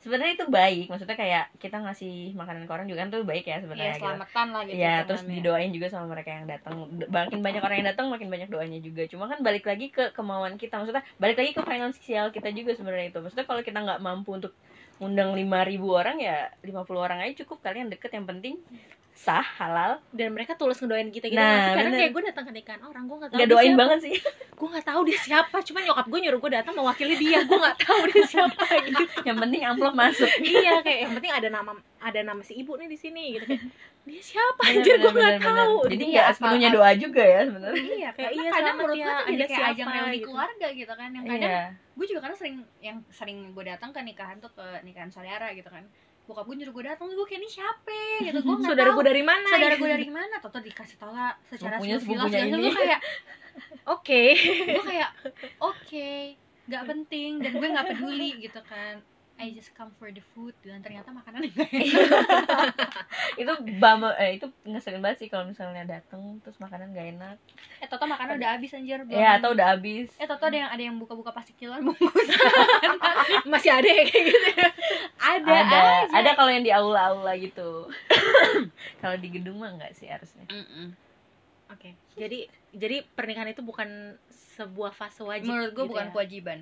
sebenarnya 0.00 0.40
itu 0.40 0.46
baik 0.48 0.88
maksudnya 0.88 1.16
kayak 1.20 1.44
kita 1.60 1.84
ngasih 1.84 2.32
makanan 2.32 2.64
ke 2.64 2.72
orang 2.72 2.86
juga 2.88 3.04
kan 3.04 3.10
tuh 3.12 3.22
baik 3.28 3.44
ya 3.44 3.58
ya 3.58 3.64
sebenarnya 3.66 3.94
gitu. 3.98 4.02
selamatan 4.06 4.46
lah 4.54 4.62
gitu 4.64 4.78
Iya, 4.78 4.94
terus 5.04 5.22
didoain 5.26 5.70
juga 5.74 5.86
sama 5.90 6.06
mereka 6.14 6.30
yang 6.30 6.46
datang. 6.46 6.74
Makin 7.10 7.40
banyak 7.42 7.62
orang 7.62 7.76
yang 7.82 7.88
datang, 7.90 8.06
makin 8.08 8.28
banyak 8.30 8.48
doanya 8.48 8.78
juga. 8.78 9.02
Cuma 9.10 9.26
kan 9.26 9.38
balik 9.42 9.66
lagi 9.66 9.90
ke 9.90 10.14
kemauan 10.14 10.54
kita. 10.54 10.78
Maksudnya 10.78 11.02
balik 11.18 11.36
lagi 11.42 11.52
ke 11.56 11.62
finansial 11.66 12.30
kita 12.30 12.48
juga 12.54 12.78
sebenarnya 12.78 13.10
itu. 13.10 13.18
Maksudnya 13.18 13.46
kalau 13.48 13.62
kita 13.66 13.78
nggak 13.82 14.00
mampu 14.00 14.38
untuk 14.38 14.52
ngundang 14.98 15.30
5000 15.30 15.78
orang 15.86 16.16
ya 16.18 16.50
50 16.66 16.74
orang 16.98 17.22
aja 17.22 17.46
cukup 17.46 17.62
kalian 17.62 17.86
deket 17.86 18.10
yang 18.18 18.26
penting 18.26 18.58
sah 19.18 19.42
halal 19.42 19.98
dan 20.14 20.30
mereka 20.30 20.54
tulus 20.54 20.78
ngedoain 20.78 21.10
kita 21.10 21.26
gitu. 21.26 21.34
Nah, 21.34 21.74
bener. 21.74 21.90
kayak 21.98 22.10
gue 22.14 22.22
datang 22.30 22.44
ke 22.46 22.52
nikahan 22.54 22.78
orang 22.80 23.02
gue 23.04 23.16
nggak 23.18 23.30
tahu 23.34 23.40
dia 23.42 23.48
doain 23.50 23.66
siapa. 23.68 23.80
banget 23.82 23.98
sih. 24.00 24.14
Gue 24.58 24.68
nggak 24.68 24.86
tahu 24.86 25.00
dia 25.06 25.18
siapa 25.18 25.56
cuman 25.62 25.82
nyokap 25.86 26.06
gue 26.06 26.18
nyuruh 26.18 26.38
gue 26.38 26.52
datang 26.52 26.74
mewakili 26.74 27.14
dia. 27.14 27.38
Gue 27.42 27.58
nggak 27.58 27.78
tahu 27.78 28.00
dia 28.08 28.24
siapa. 28.32 28.62
Gitu 28.80 29.02
yang 29.22 29.38
penting 29.38 29.62
amplop 29.62 29.94
masuk. 29.94 30.30
Iya 30.48 30.82
kayak 30.82 30.98
yang 31.02 31.12
penting 31.14 31.32
ada 31.32 31.48
nama 31.48 31.70
ada 31.98 32.20
nama 32.22 32.40
si 32.42 32.54
ibu 32.54 32.74
nih 32.74 32.86
di 32.86 32.94
sini 32.94 33.22
gitu. 33.34 33.46
Kayak 33.46 33.66
dia 34.02 34.22
siapa? 34.24 34.62
Bener, 34.62 34.78
anjir 34.78 34.94
gue 34.96 35.12
nggak 35.12 35.34
bener. 35.34 35.46
tahu. 35.50 35.76
Jadi 35.90 36.04
nggak 36.08 36.24
apa- 36.24 36.34
sepenuhnya 36.34 36.68
doa 36.70 36.90
juga 36.94 37.22
ya 37.22 37.40
sebenarnya. 37.44 37.82
Iya 37.82 38.08
Kayak, 38.08 38.30
karena 38.30 38.38
iya, 38.38 38.50
kadang 38.54 38.74
menurut 38.76 38.94
ya, 38.94 39.02
gue 39.02 39.12
tuh 39.12 39.26
jadi 39.28 39.44
kayak 39.44 39.66
ajang 39.68 39.88
reuni 39.90 40.10
gitu. 40.16 40.26
keluarga 40.26 40.66
gitu 40.72 40.92
kan 40.94 41.08
yang 41.10 41.24
kadang 41.24 41.50
iya. 41.50 41.62
gue 41.74 42.06
juga 42.06 42.20
karena 42.22 42.36
sering 42.38 42.56
yang 42.78 42.96
sering 43.10 43.38
gue 43.50 43.64
datang 43.66 43.90
ke 43.90 44.00
nikahan 44.00 44.38
tuh 44.38 44.50
ke 44.50 44.66
nikahan 44.82 45.10
saudara 45.10 45.50
gitu 45.50 45.66
kan 45.66 45.82
bokap 46.28 46.44
gue 46.44 46.56
nyuruh 46.60 46.74
gue 46.76 46.84
datang 46.84 47.08
gue 47.08 47.26
kayak 47.26 47.40
ini 47.40 47.48
siapa? 47.48 48.00
Gitu. 48.20 48.38
Gue 48.44 48.54
nggak 48.60 48.68
saudara 48.68 48.88
tahu 48.92 48.96
gue 49.00 49.06
dari 49.08 49.24
mana 49.24 49.48
saudara 49.48 49.74
gue 49.80 49.88
dari 49.88 50.10
mana. 50.12 50.34
Atau 50.44 50.60
dikasih 50.60 50.96
tau 51.00 51.10
lah 51.16 51.32
secara 51.48 51.80
sepupu 51.80 52.28
sepupunya 52.28 52.44
gue 52.52 52.72
kayak 52.76 53.00
oke. 53.96 54.22
Gue 54.68 54.84
kayak 54.84 55.10
oke 55.58 56.10
nggak 56.68 56.84
penting. 56.84 57.32
Dan 57.40 57.52
gue 57.56 57.68
nggak 57.72 57.86
peduli 57.96 58.30
gitu 58.44 58.60
kan 58.68 59.00
I 59.38 59.54
just 59.54 59.70
come 59.70 59.94
for 60.02 60.10
the 60.10 60.18
food 60.34 60.50
dan 60.66 60.82
ternyata 60.82 61.14
makanan 61.14 61.46
enggak 61.46 61.70
itu 63.42 63.52
bama 63.78 64.10
eh 64.18 64.34
itu 64.34 64.50
ngeselin 64.66 64.98
banget 64.98 65.22
sih 65.22 65.28
kalau 65.30 65.46
misalnya 65.46 65.86
dateng 65.86 66.42
terus 66.42 66.58
makanan 66.58 66.90
gak 66.90 67.14
enak. 67.14 67.36
Eh 67.78 67.86
toto 67.86 68.10
makanan 68.10 68.42
udah 68.42 68.58
habis 68.58 68.74
anjir 68.74 68.98
belum 69.06 69.14
ya 69.14 69.38
atau 69.38 69.54
udah 69.54 69.78
habis. 69.78 70.10
Eh 70.18 70.26
toto 70.26 70.42
ada 70.50 70.58
yang 70.58 70.70
ada 70.74 70.82
yang 70.82 70.98
buka-buka 70.98 71.30
plastik 71.30 71.54
kiloan 71.54 71.86
bungkus. 71.86 72.28
Masih 73.54 73.70
ada 73.70 73.86
ya 73.86 74.02
kayak 74.10 74.24
gitu. 74.26 74.48
Ada 75.22 75.52
ada 75.54 75.78
aja. 75.78 76.14
ada 76.18 76.30
kalau 76.34 76.50
yang 76.50 76.66
di 76.66 76.74
aula-aula 76.74 77.38
gitu. 77.38 77.86
Kalau 79.02 79.14
di 79.22 79.28
gedung 79.30 79.62
mah 79.62 79.70
enggak 79.70 79.94
sih 79.94 80.10
harusnya. 80.10 80.50
Mm-mm. 80.50 80.98
oke. 81.70 81.90
Jadi 82.18 82.50
jadi 82.74 83.06
pernikahan 83.14 83.54
itu 83.54 83.62
bukan 83.62 84.18
sebuah 84.58 84.90
fase 84.90 85.22
wajib 85.22 85.54
menurut 85.54 85.70
gue 85.70 85.84
gitu 85.86 85.90
bukan 85.94 86.10
ya? 86.10 86.12
kewajiban 86.12 86.60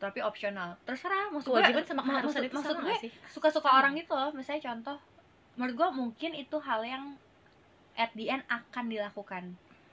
tapi 0.00 0.18
opsional. 0.18 0.80
Terserah 0.82 1.28
maksud 1.28 1.52
kewajiban 1.52 1.76
gue 1.76 1.86
sama 1.86 2.00
ma- 2.00 2.06
keharusan 2.16 2.40
maksud, 2.40 2.48
itu 2.48 2.56
maksud 2.56 2.72
sama 2.72 2.82
gue 2.82 2.96
sih? 2.98 3.10
suka-suka 3.28 3.68
orang 3.70 3.94
itu 3.94 4.10
loh. 4.10 4.32
Misalnya 4.32 4.62
contoh 4.66 4.96
menurut 5.54 5.74
gue 5.76 5.88
mungkin 5.94 6.30
itu 6.34 6.56
hal 6.58 6.80
yang 6.82 7.04
at 7.94 8.10
the 8.12 8.26
end 8.26 8.42
akan 8.48 8.88
dilakukan. 8.88 9.44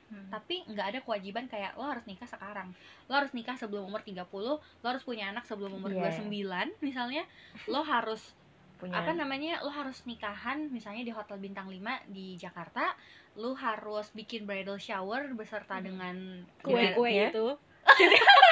Hmm. 0.08 0.32
tapi 0.32 0.64
nggak 0.64 0.88
ada 0.88 1.00
kewajiban 1.04 1.46
kayak 1.46 1.76
lo 1.76 1.84
harus 1.84 2.08
nikah 2.08 2.24
sekarang. 2.24 2.72
Lo 3.06 3.14
harus 3.14 3.36
nikah 3.36 3.54
sebelum 3.54 3.84
umur 3.84 4.00
30 4.00 4.24
lo 4.40 4.56
harus 4.82 5.04
punya 5.04 5.28
anak 5.28 5.44
sebelum 5.44 5.76
umur 5.76 5.92
Iya. 5.92 6.16
29 6.24 6.72
misalnya. 6.80 7.28
Lo 7.68 7.84
harus 7.84 8.32
punya 8.78 8.96
apa 8.96 9.12
namanya 9.12 9.60
lo 9.60 9.68
harus 9.70 10.00
nikahan 10.04 10.72
misalnya 10.72 11.04
di 11.04 11.12
hotel 11.12 11.36
bintang 11.38 11.68
5 11.68 11.84
di 12.08 12.40
Jakarta. 12.40 12.96
Lo 13.36 13.52
harus 13.54 14.08
bikin 14.14 14.48
bridal 14.48 14.80
shower 14.80 15.28
beserta 15.34 15.76
Hmm. 15.76 15.84
dengan 15.84 16.16
kue-kue 16.64 17.12
Ya. 17.12 17.28
itu 17.28 17.60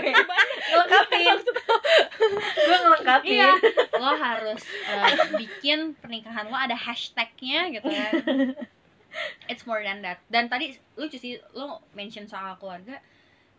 ngelengkapin 0.00 1.36
gue 2.62 2.78
ngelengkapin 2.84 3.32
iya. 3.36 3.52
Lo 3.98 4.12
harus 4.16 4.62
eh, 4.88 5.14
bikin 5.36 5.94
pernikahan 5.98 6.48
lo 6.48 6.56
ada 6.56 6.74
hashtagnya 6.74 7.68
gitu 7.74 7.88
kan. 7.88 8.12
It's 9.50 9.68
more 9.68 9.84
than 9.84 10.00
that. 10.00 10.24
Dan 10.32 10.48
tadi 10.48 10.72
lucu 10.96 11.20
sih 11.20 11.36
lo 11.52 11.84
mention 11.92 12.24
soal 12.24 12.56
keluarga. 12.56 12.96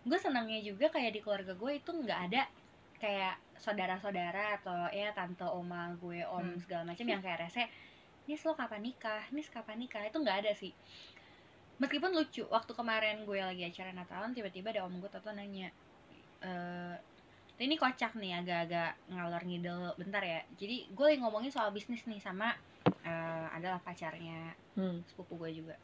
Gue 0.03 0.17
senangnya 0.17 0.59
juga 0.65 0.89
kayak 0.89 1.13
di 1.13 1.21
keluarga 1.21 1.53
gue 1.53 1.71
itu 1.77 1.91
nggak 1.93 2.19
ada 2.31 2.43
kayak 2.97 3.35
saudara-saudara 3.59 4.59
atau 4.59 4.89
ya 4.91 5.13
tante 5.13 5.45
oma 5.45 5.93
gue 6.01 6.25
om 6.25 6.41
Hmm. 6.41 6.59
segala 6.59 6.83
macam 6.89 7.05
yang 7.05 7.21
kayak 7.21 7.47
rese. 7.47 7.69
Nis 8.25 8.41
lo 8.47 8.55
kapan 8.55 8.81
nikah? 8.81 9.23
Nis 9.35 9.51
kapan 9.51 9.77
nikah? 9.79 10.03
Itu 10.07 10.23
nggak 10.23 10.47
ada 10.47 10.51
sih. 10.55 10.71
Meskipun 11.77 12.15
lucu 12.15 12.47
waktu 12.47 12.71
kemarin 12.71 13.27
gue 13.27 13.39
lagi 13.39 13.65
acara 13.67 13.91
Natalan 13.91 14.31
tiba-tiba 14.31 14.71
ada 14.71 14.87
om 14.87 14.95
gue 14.97 15.09
tato 15.11 15.29
nanya 15.35 15.73
eh 16.43 16.95
ini 17.63 17.79
kocak 17.79 18.19
nih 18.19 18.43
agak-agak 18.43 18.91
ngalor 19.07 19.43
ngidel 19.47 19.95
bentar 19.95 20.19
ya. 20.19 20.43
Jadi 20.59 20.91
gue 20.91 21.05
lagi 21.05 21.19
ngomongin 21.23 21.47
soal 21.47 21.71
bisnis 21.71 22.03
nih 22.03 22.19
sama 22.19 22.51
eh, 23.05 23.47
adalah 23.55 23.79
pacarnya 23.79 24.51
Hmm. 24.73 25.05
sepupu 25.05 25.37
gue 25.37 25.63
juga. 25.63 25.75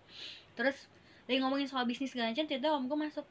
Terus 0.57 0.89
lagi 1.29 1.39
ngomongin 1.39 1.69
soal 1.69 1.85
bisnis 1.85 2.09
segala 2.09 2.33
macam 2.33 2.49
tiba 2.49 2.73
om 2.73 2.89
gue 2.89 2.99
masuk. 2.99 3.23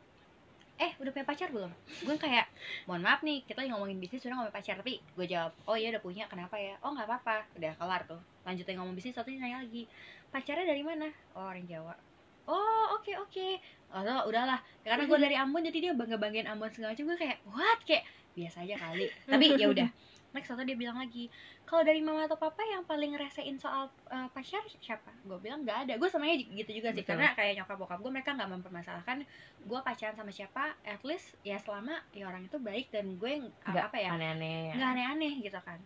Eh 0.78 0.94
udah 1.02 1.10
punya 1.10 1.26
pacar 1.26 1.50
belum? 1.50 1.68
Gue 2.06 2.14
kayak 2.14 2.46
mohon 2.86 3.02
maaf 3.02 3.26
nih 3.26 3.42
kita 3.42 3.66
lagi 3.66 3.74
ngomongin 3.74 3.98
bisnis 3.98 4.22
udah 4.24 4.38
ngomongin 4.38 4.54
pacar. 4.54 4.74
Tapi 4.78 5.02
gue 5.02 5.26
jawab 5.26 5.52
oh 5.66 5.74
iya 5.74 5.90
udah 5.92 6.00
punya. 6.00 6.24
Kenapa 6.30 6.54
ya? 6.56 6.78
Oh 6.80 6.94
nggak 6.94 7.10
apa-apa. 7.10 7.44
Udah 7.58 7.74
kelar 7.74 8.06
tuh. 8.06 8.22
Lanjutin 8.46 8.78
ngomong 8.78 8.94
bisnis 8.94 9.18
satu 9.18 9.28
nanya 9.34 9.60
lagi 9.60 9.90
pacarnya 10.30 10.64
dari 10.64 10.86
mana? 10.86 11.10
Oh 11.34 11.44
orang 11.44 11.66
Jawa 11.66 12.07
oh 12.48 12.96
oke 12.96 13.12
oke. 13.20 13.48
Oh 13.92 14.22
udahlah. 14.28 14.60
Karena 14.84 15.04
gue 15.04 15.18
dari 15.20 15.36
Ambon 15.36 15.64
jadi 15.64 15.78
dia 15.78 15.92
bangga 15.92 16.16
banggain 16.16 16.48
Ambon 16.48 16.68
segala 16.72 16.92
macam. 16.92 17.04
Gue 17.08 17.18
kayak 17.20 17.38
what? 17.48 17.80
Kayak 17.84 18.04
biasa 18.32 18.64
aja 18.64 18.76
kali. 18.76 19.06
Tapi 19.24 19.44
ya 19.56 19.68
udah. 19.68 19.88
Next 20.28 20.52
atau 20.52 20.60
dia 20.60 20.76
bilang 20.76 21.00
lagi 21.00 21.32
kalau 21.64 21.80
dari 21.88 22.04
mama 22.04 22.28
atau 22.28 22.36
papa 22.36 22.60
yang 22.60 22.84
paling 22.84 23.16
ngerasain 23.16 23.56
soal 23.56 23.88
uh, 24.12 24.28
pacar 24.28 24.60
siapa? 24.76 25.08
Gue 25.24 25.40
bilang 25.40 25.64
nggak 25.64 25.88
ada. 25.88 25.92
Gue 25.96 26.08
semuanya 26.08 26.36
gitu 26.36 26.68
juga 26.76 26.92
sih. 26.92 27.00
Betul. 27.00 27.16
karena 27.16 27.32
kayak 27.32 27.52
nyokap 27.64 27.76
bokap 27.80 27.98
gue 28.04 28.12
mereka 28.12 28.36
nggak 28.36 28.50
mempermasalahkan 28.60 29.24
gue 29.64 29.80
pacaran 29.80 30.16
sama 30.16 30.28
siapa. 30.28 30.76
At 30.84 31.00
least 31.00 31.32
ya 31.48 31.56
selama 31.56 31.96
ya 32.12 32.28
orang 32.28 32.44
itu 32.44 32.60
baik 32.60 32.92
dan 32.92 33.16
gue 33.16 33.40
yang- 33.40 33.52
nggak 33.64 33.84
apa 33.88 33.96
ya 34.00 34.10
aneh-aneh 34.16 34.76
nggak 34.76 34.90
aneh-aneh 34.96 35.32
gitu 35.40 35.60
kan. 35.64 35.80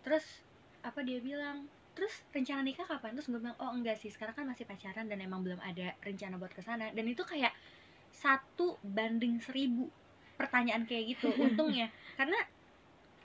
Terus 0.00 0.24
apa 0.80 1.00
dia 1.04 1.20
bilang 1.20 1.68
terus 1.96 2.14
rencana 2.34 2.60
nikah 2.66 2.86
kapan? 2.86 3.14
Terus 3.16 3.28
gue 3.30 3.40
bilang 3.42 3.56
oh 3.62 3.70
enggak 3.74 3.96
sih 4.02 4.10
sekarang 4.14 4.34
kan 4.38 4.46
masih 4.50 4.66
pacaran 4.70 5.06
dan 5.10 5.18
emang 5.22 5.40
belum 5.46 5.60
ada 5.62 5.94
rencana 6.02 6.36
buat 6.42 6.52
ke 6.54 6.62
sana 6.62 6.90
dan 6.96 7.04
itu 7.06 7.22
kayak 7.26 7.52
satu 8.10 8.78
banding 8.82 9.38
seribu 9.42 9.90
pertanyaan 10.38 10.84
kayak 10.88 11.04
gitu 11.18 11.28
untungnya. 11.44 11.90
Karena 12.18 12.36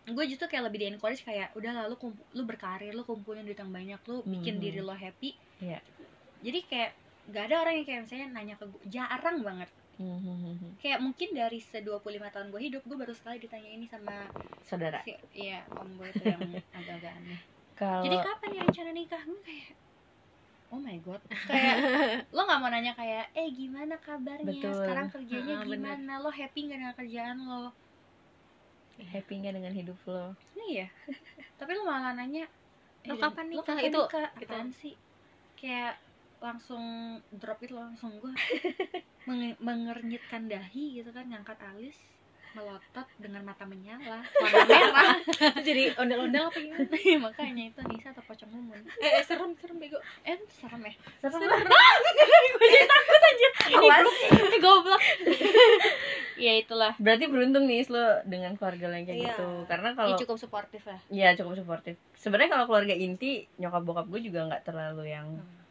gue 0.09 0.25
justru 0.31 0.45
kayak 0.49 0.65
lebih 0.71 0.79
di 0.81 0.87
encourage 0.95 1.21
kayak 1.27 1.53
udah 1.59 1.71
lalu 1.85 1.95
lu 2.37 2.43
berkarir 2.49 2.91
lu 2.97 3.03
kumpulin 3.05 3.45
duit 3.47 3.59
yang 3.59 3.71
banyak 3.73 4.01
lu 4.09 4.17
bikin 4.25 4.57
Mhm. 4.57 4.63
diri 4.63 4.79
lo 4.81 4.95
happy. 4.97 5.31
Iya. 5.59 5.79
jadi 6.39 6.59
kayak 6.69 6.91
gak 7.29 7.43
ada 7.51 7.55
orang 7.61 7.73
yang 7.81 7.85
kayak 7.87 8.01
misalnya 8.07 8.27
nanya 8.31 8.55
ke 8.59 8.65
gue 8.71 8.81
jarang 8.89 9.37
banget. 9.43 9.69
Hmm, 9.99 10.79
kayak 10.79 10.99
mungkin 11.03 11.29
dari 11.35 11.59
se 11.59 11.83
25 11.83 12.31
tahun 12.31 12.47
gue 12.55 12.61
hidup 12.71 12.83
gue 12.87 12.97
baru 12.97 13.11
sekali 13.11 13.37
ditanya 13.43 13.69
ini 13.75 13.85
sama 13.91 14.31
saudara. 14.63 15.03
si 15.03 15.11
iya 15.35 15.67
om 15.75 15.95
gue 15.99 16.07
itu 16.07 16.23
yang 16.23 16.39
agak-agak 16.77 17.13
aneh 17.19 17.39
kalau 17.79 18.03
jadi 18.03 18.17
kapan 18.19 18.49
ya 18.51 18.61
rencana 18.61 18.91
nikah 18.91 19.21
gue 19.23 19.39
kayak 19.41 19.71
oh 20.69 20.77
my 20.77 20.97
god 20.99 21.21
kayak 21.47 21.75
lo 22.35 22.41
nggak 22.43 22.59
mau 22.59 22.69
nanya 22.69 22.93
kayak 22.93 23.31
eh 23.33 23.49
gimana 23.49 23.95
kabarnya 23.97 24.45
Betul. 24.45 24.75
sekarang 24.75 25.07
kerjanya 25.09 25.55
bener. 25.57 25.67
gimana 25.71 26.13
lo 26.19 26.29
happy 26.29 26.59
nggak 26.61 26.77
dengan 26.77 26.93
kerjaan 26.93 27.37
lo 27.41 27.71
happy 29.01 29.33
nggak 29.39 29.55
dengan 29.55 29.73
hidup 29.73 29.99
lo 30.05 30.35
ini 30.53 30.83
ya 30.83 30.87
tapi 31.55 31.71
lo 31.71 31.87
malah 31.87 32.13
nanya 32.13 32.45
Lo 33.01 33.15
eh, 33.15 33.17
kapan 33.17 33.45
lo 33.47 33.51
nikah? 33.55 33.65
kapan 33.65 33.83
Itu- 33.87 34.05
nikah? 34.05 34.27
itu. 34.35 34.43
apaan 34.45 34.69
sih 34.69 34.93
kayak 35.55 35.95
langsung 36.39 36.83
drop 37.33 37.59
itu 37.59 37.73
langsung 37.73 38.11
gue 38.15 38.31
menge- 39.27 39.59
mengernyitkan 39.59 40.47
dahi 40.47 40.99
gitu 40.99 41.09
kan 41.09 41.25
ngangkat 41.25 41.55
alis 41.65 41.95
melotot 42.57 43.07
dengan 43.21 43.45
mata 43.45 43.61
menyala 43.63 44.25
warna 44.25 44.63
merah. 44.65 45.17
Jadi 45.67 45.93
ondel-ondel 45.95 46.49
apa 46.49 46.57
gimana? 46.57 46.85
Makanya 47.29 47.63
itu 47.69 47.79
Nisa 47.85 48.09
atau 48.09 48.25
pocong 48.25 48.49
mumun. 48.49 48.81
Eh, 48.97 49.21
eh, 49.21 49.23
serem 49.23 49.53
serem 49.61 49.77
bego. 49.77 50.01
Eh 50.25 50.37
serem 50.49 50.81
ya? 50.81 50.93
Serem 51.21 51.39
gue 52.59 52.67
jadi 52.67 52.87
takut 52.89 53.21
aja 53.23 53.49
Awas. 53.71 54.07
ini 54.35 54.57
goblok. 54.59 55.01
Ya 56.35 56.53
itulah. 56.59 56.93
Berarti 56.99 57.25
beruntung 57.29 57.69
nih 57.69 57.85
lo 57.87 58.19
dengan 58.27 58.57
keluarga 58.57 58.85
lo 58.91 58.95
yang 58.97 59.07
kayak 59.07 59.19
Iya. 59.19 59.27
gitu. 59.31 59.47
Karena 59.69 59.89
Ini 59.93 59.97
kalau 59.97 60.15
cukup 60.19 60.37
suportif 60.41 60.81
lah. 60.89 60.99
Ya 61.13 61.31
cukup 61.37 61.53
suportif. 61.55 61.95
Sebenarnya 62.17 62.51
kalau 62.57 62.65
keluarga 62.67 62.95
inti 62.97 63.45
nyokap 63.61 63.83
bokap 63.85 64.05
gue 64.09 64.21
juga 64.25 64.49
nggak 64.49 64.63
terlalu 64.67 65.13
yang 65.13 65.27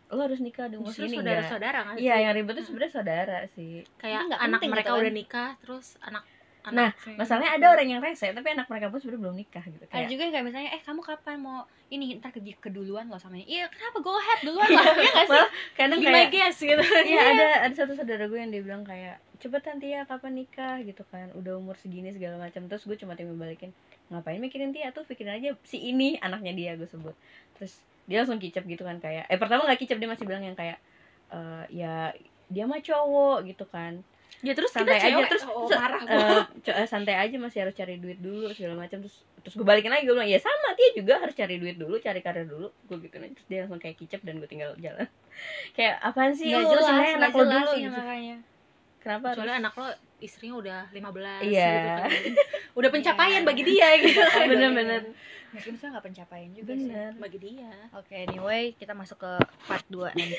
lo 0.09 0.25
harus 0.25 0.41
nikah 0.41 0.73
di 0.73 0.81
umur 0.81 0.89
segini 0.89 1.21
nggak? 1.21 1.53
saudara-saudara 1.53 1.79
kan 1.85 1.95
iya 2.01 2.17
yang 2.25 2.33
ribet 2.33 2.57
tuh 2.57 2.65
sebenarnya 2.65 2.93
saudara 2.97 3.39
sih. 3.53 3.85
Kayak 4.01 4.25
anak 4.33 4.57
penting 4.57 4.73
mereka 4.73 4.89
gitu 4.89 4.97
kan. 4.97 5.03
udah 5.05 5.13
nikah 5.13 5.51
terus 5.61 5.87
anak 6.01 6.25
Nah, 6.73 6.91
anak 6.93 7.19
masalahnya 7.21 7.51
ada 7.57 7.67
orang 7.73 7.89
yang 7.89 8.01
rese 8.03 8.31
tapi 8.33 8.49
anak 8.53 8.67
mereka 8.69 8.93
pun 8.93 8.99
sebenarnya 9.01 9.23
belum 9.25 9.37
nikah 9.37 9.65
gitu 9.65 9.85
ada 9.85 9.93
kayak 9.93 10.09
juga 10.11 10.21
yang 10.27 10.33
kayak 10.35 10.47
misalnya 10.47 10.71
eh 10.75 10.83
kamu 10.83 11.01
kapan 11.05 11.37
mau 11.41 11.65
ini 11.89 12.21
ntar 12.21 12.31
ke 12.37 12.41
keduluan 12.61 13.09
loh 13.09 13.17
sama 13.17 13.41
ini. 13.41 13.49
Iya 13.49 13.65
kenapa? 13.73 13.97
Go 14.05 14.13
ahead 14.13 14.41
duluan 14.45 14.69
lah. 14.69 14.85
Ya 14.93 15.09
nggak 15.09 15.27
sih? 15.29 15.49
kadang 15.73 15.99
my 16.05 16.13
kayak 16.13 16.29
guest 16.29 16.61
gitu. 16.61 16.83
Iya 16.85 17.21
ada 17.33 17.47
ada 17.65 17.75
satu 17.75 17.93
saudara 17.97 18.29
gue 18.29 18.39
yang 18.39 18.53
dia 18.53 18.61
bilang 18.61 18.85
kayak 18.85 19.17
cepetan 19.41 19.81
Tia 19.81 20.05
kapan 20.05 20.37
nikah? 20.37 20.77
gitu 20.85 21.03
kan. 21.09 21.33
Udah 21.33 21.57
umur 21.57 21.81
segini 21.81 22.13
segala 22.13 22.37
macam. 22.37 22.69
Terus 22.69 22.85
gue 22.85 22.97
cuma 23.01 23.17
tinggal 23.17 23.41
balikin 23.41 23.73
ngapain 24.13 24.37
mikirin 24.37 24.77
Tia? 24.77 24.93
Tuh 24.93 25.09
pikirin 25.09 25.41
aja 25.41 25.57
si 25.65 25.81
ini 25.81 26.21
anaknya 26.21 26.53
dia 26.53 26.71
gue 26.77 26.89
sebut. 26.89 27.17
Terus 27.57 27.81
dia 28.05 28.21
langsung 28.25 28.41
kicap 28.41 28.65
gitu 28.69 28.85
kan 28.85 29.01
kayak 29.01 29.25
eh 29.29 29.39
pertama 29.41 29.65
nggak 29.69 29.81
kicap 29.81 29.97
dia 30.01 30.09
masih 30.09 30.25
bilang 30.29 30.45
yang 30.45 30.57
kayak 30.57 30.77
eh 31.33 31.65
ya 31.73 32.13
dia 32.49 32.65
mah 32.65 32.81
cowok 32.81 33.45
gitu 33.45 33.69
kan 33.69 34.01
ya 34.39 34.55
terus 34.55 34.71
santai 34.71 35.03
kita 35.03 35.19
aja. 35.19 35.27
terus 35.27 35.45
oh, 35.51 35.67
marah 35.67 35.99
eh, 36.07 36.43
eh, 36.71 36.87
santai 36.87 37.19
aja 37.19 37.35
masih 37.43 37.67
harus 37.67 37.75
cari 37.75 37.99
duit 37.99 38.23
dulu 38.23 38.47
segala 38.55 38.79
macam. 38.79 39.03
Terus 39.03 39.27
terus 39.43 39.55
gue 39.59 39.67
balikin 39.67 39.91
lagi 39.91 40.07
gue 40.07 40.15
bilang 40.15 40.31
ya 40.31 40.39
sama 40.39 40.75
Tia 40.79 40.95
juga 40.95 41.19
harus 41.19 41.35
cari 41.35 41.59
duit 41.59 41.75
dulu 41.75 41.99
cari 41.99 42.21
karir 42.23 42.47
dulu. 42.47 42.71
Gue 42.87 43.03
gitu 43.03 43.19
terus 43.19 43.47
dia 43.51 43.67
langsung 43.67 43.83
kayak 43.83 43.99
kicap 43.99 44.23
dan 44.23 44.39
gue 44.39 44.47
tinggal 44.47 44.75
jalan. 44.79 45.07
Kayak 45.79 46.03
apaan 46.03 46.35
sih? 46.35 46.51
Lu 46.51 46.67
urusin 46.67 46.75
jelas 46.75 46.87
nggak 46.91 47.19
anak 47.19 47.31
lo 47.35 47.43
dulu. 47.47 47.71
sih 47.75 47.83
gitu. 47.87 47.95
makanya. 47.95 48.37
Kenapa 48.99 49.27
soalnya 49.39 49.57
anak 49.63 49.75
lo 49.79 49.89
istrinya 50.19 50.55
udah 50.59 50.81
15 50.91 51.47
Iya. 51.47 51.71
gitu 51.71 51.91
kan. 51.95 52.11
udah 52.79 52.91
pencapaian 52.91 53.43
Iya. 53.43 53.47
bagi 53.47 53.63
dia 53.63 53.89
gitu. 54.03 54.21
Kan 54.23 54.47
bener-bener. 54.55 55.03
Mungkin 55.49 55.73
saya 55.79 55.89
nggak 55.97 56.07
pencapaian 56.11 56.51
juga 56.53 56.73
sih 56.75 56.91
bener. 56.91 57.13
bagi 57.19 57.39
dia. 57.39 57.73
Oke 57.95 58.15
anyway 58.19 58.75
kita 58.75 58.95
masuk 58.95 59.19
ke 59.23 59.33
part 59.67 59.87
2 59.91 60.11
nanti 60.15 60.37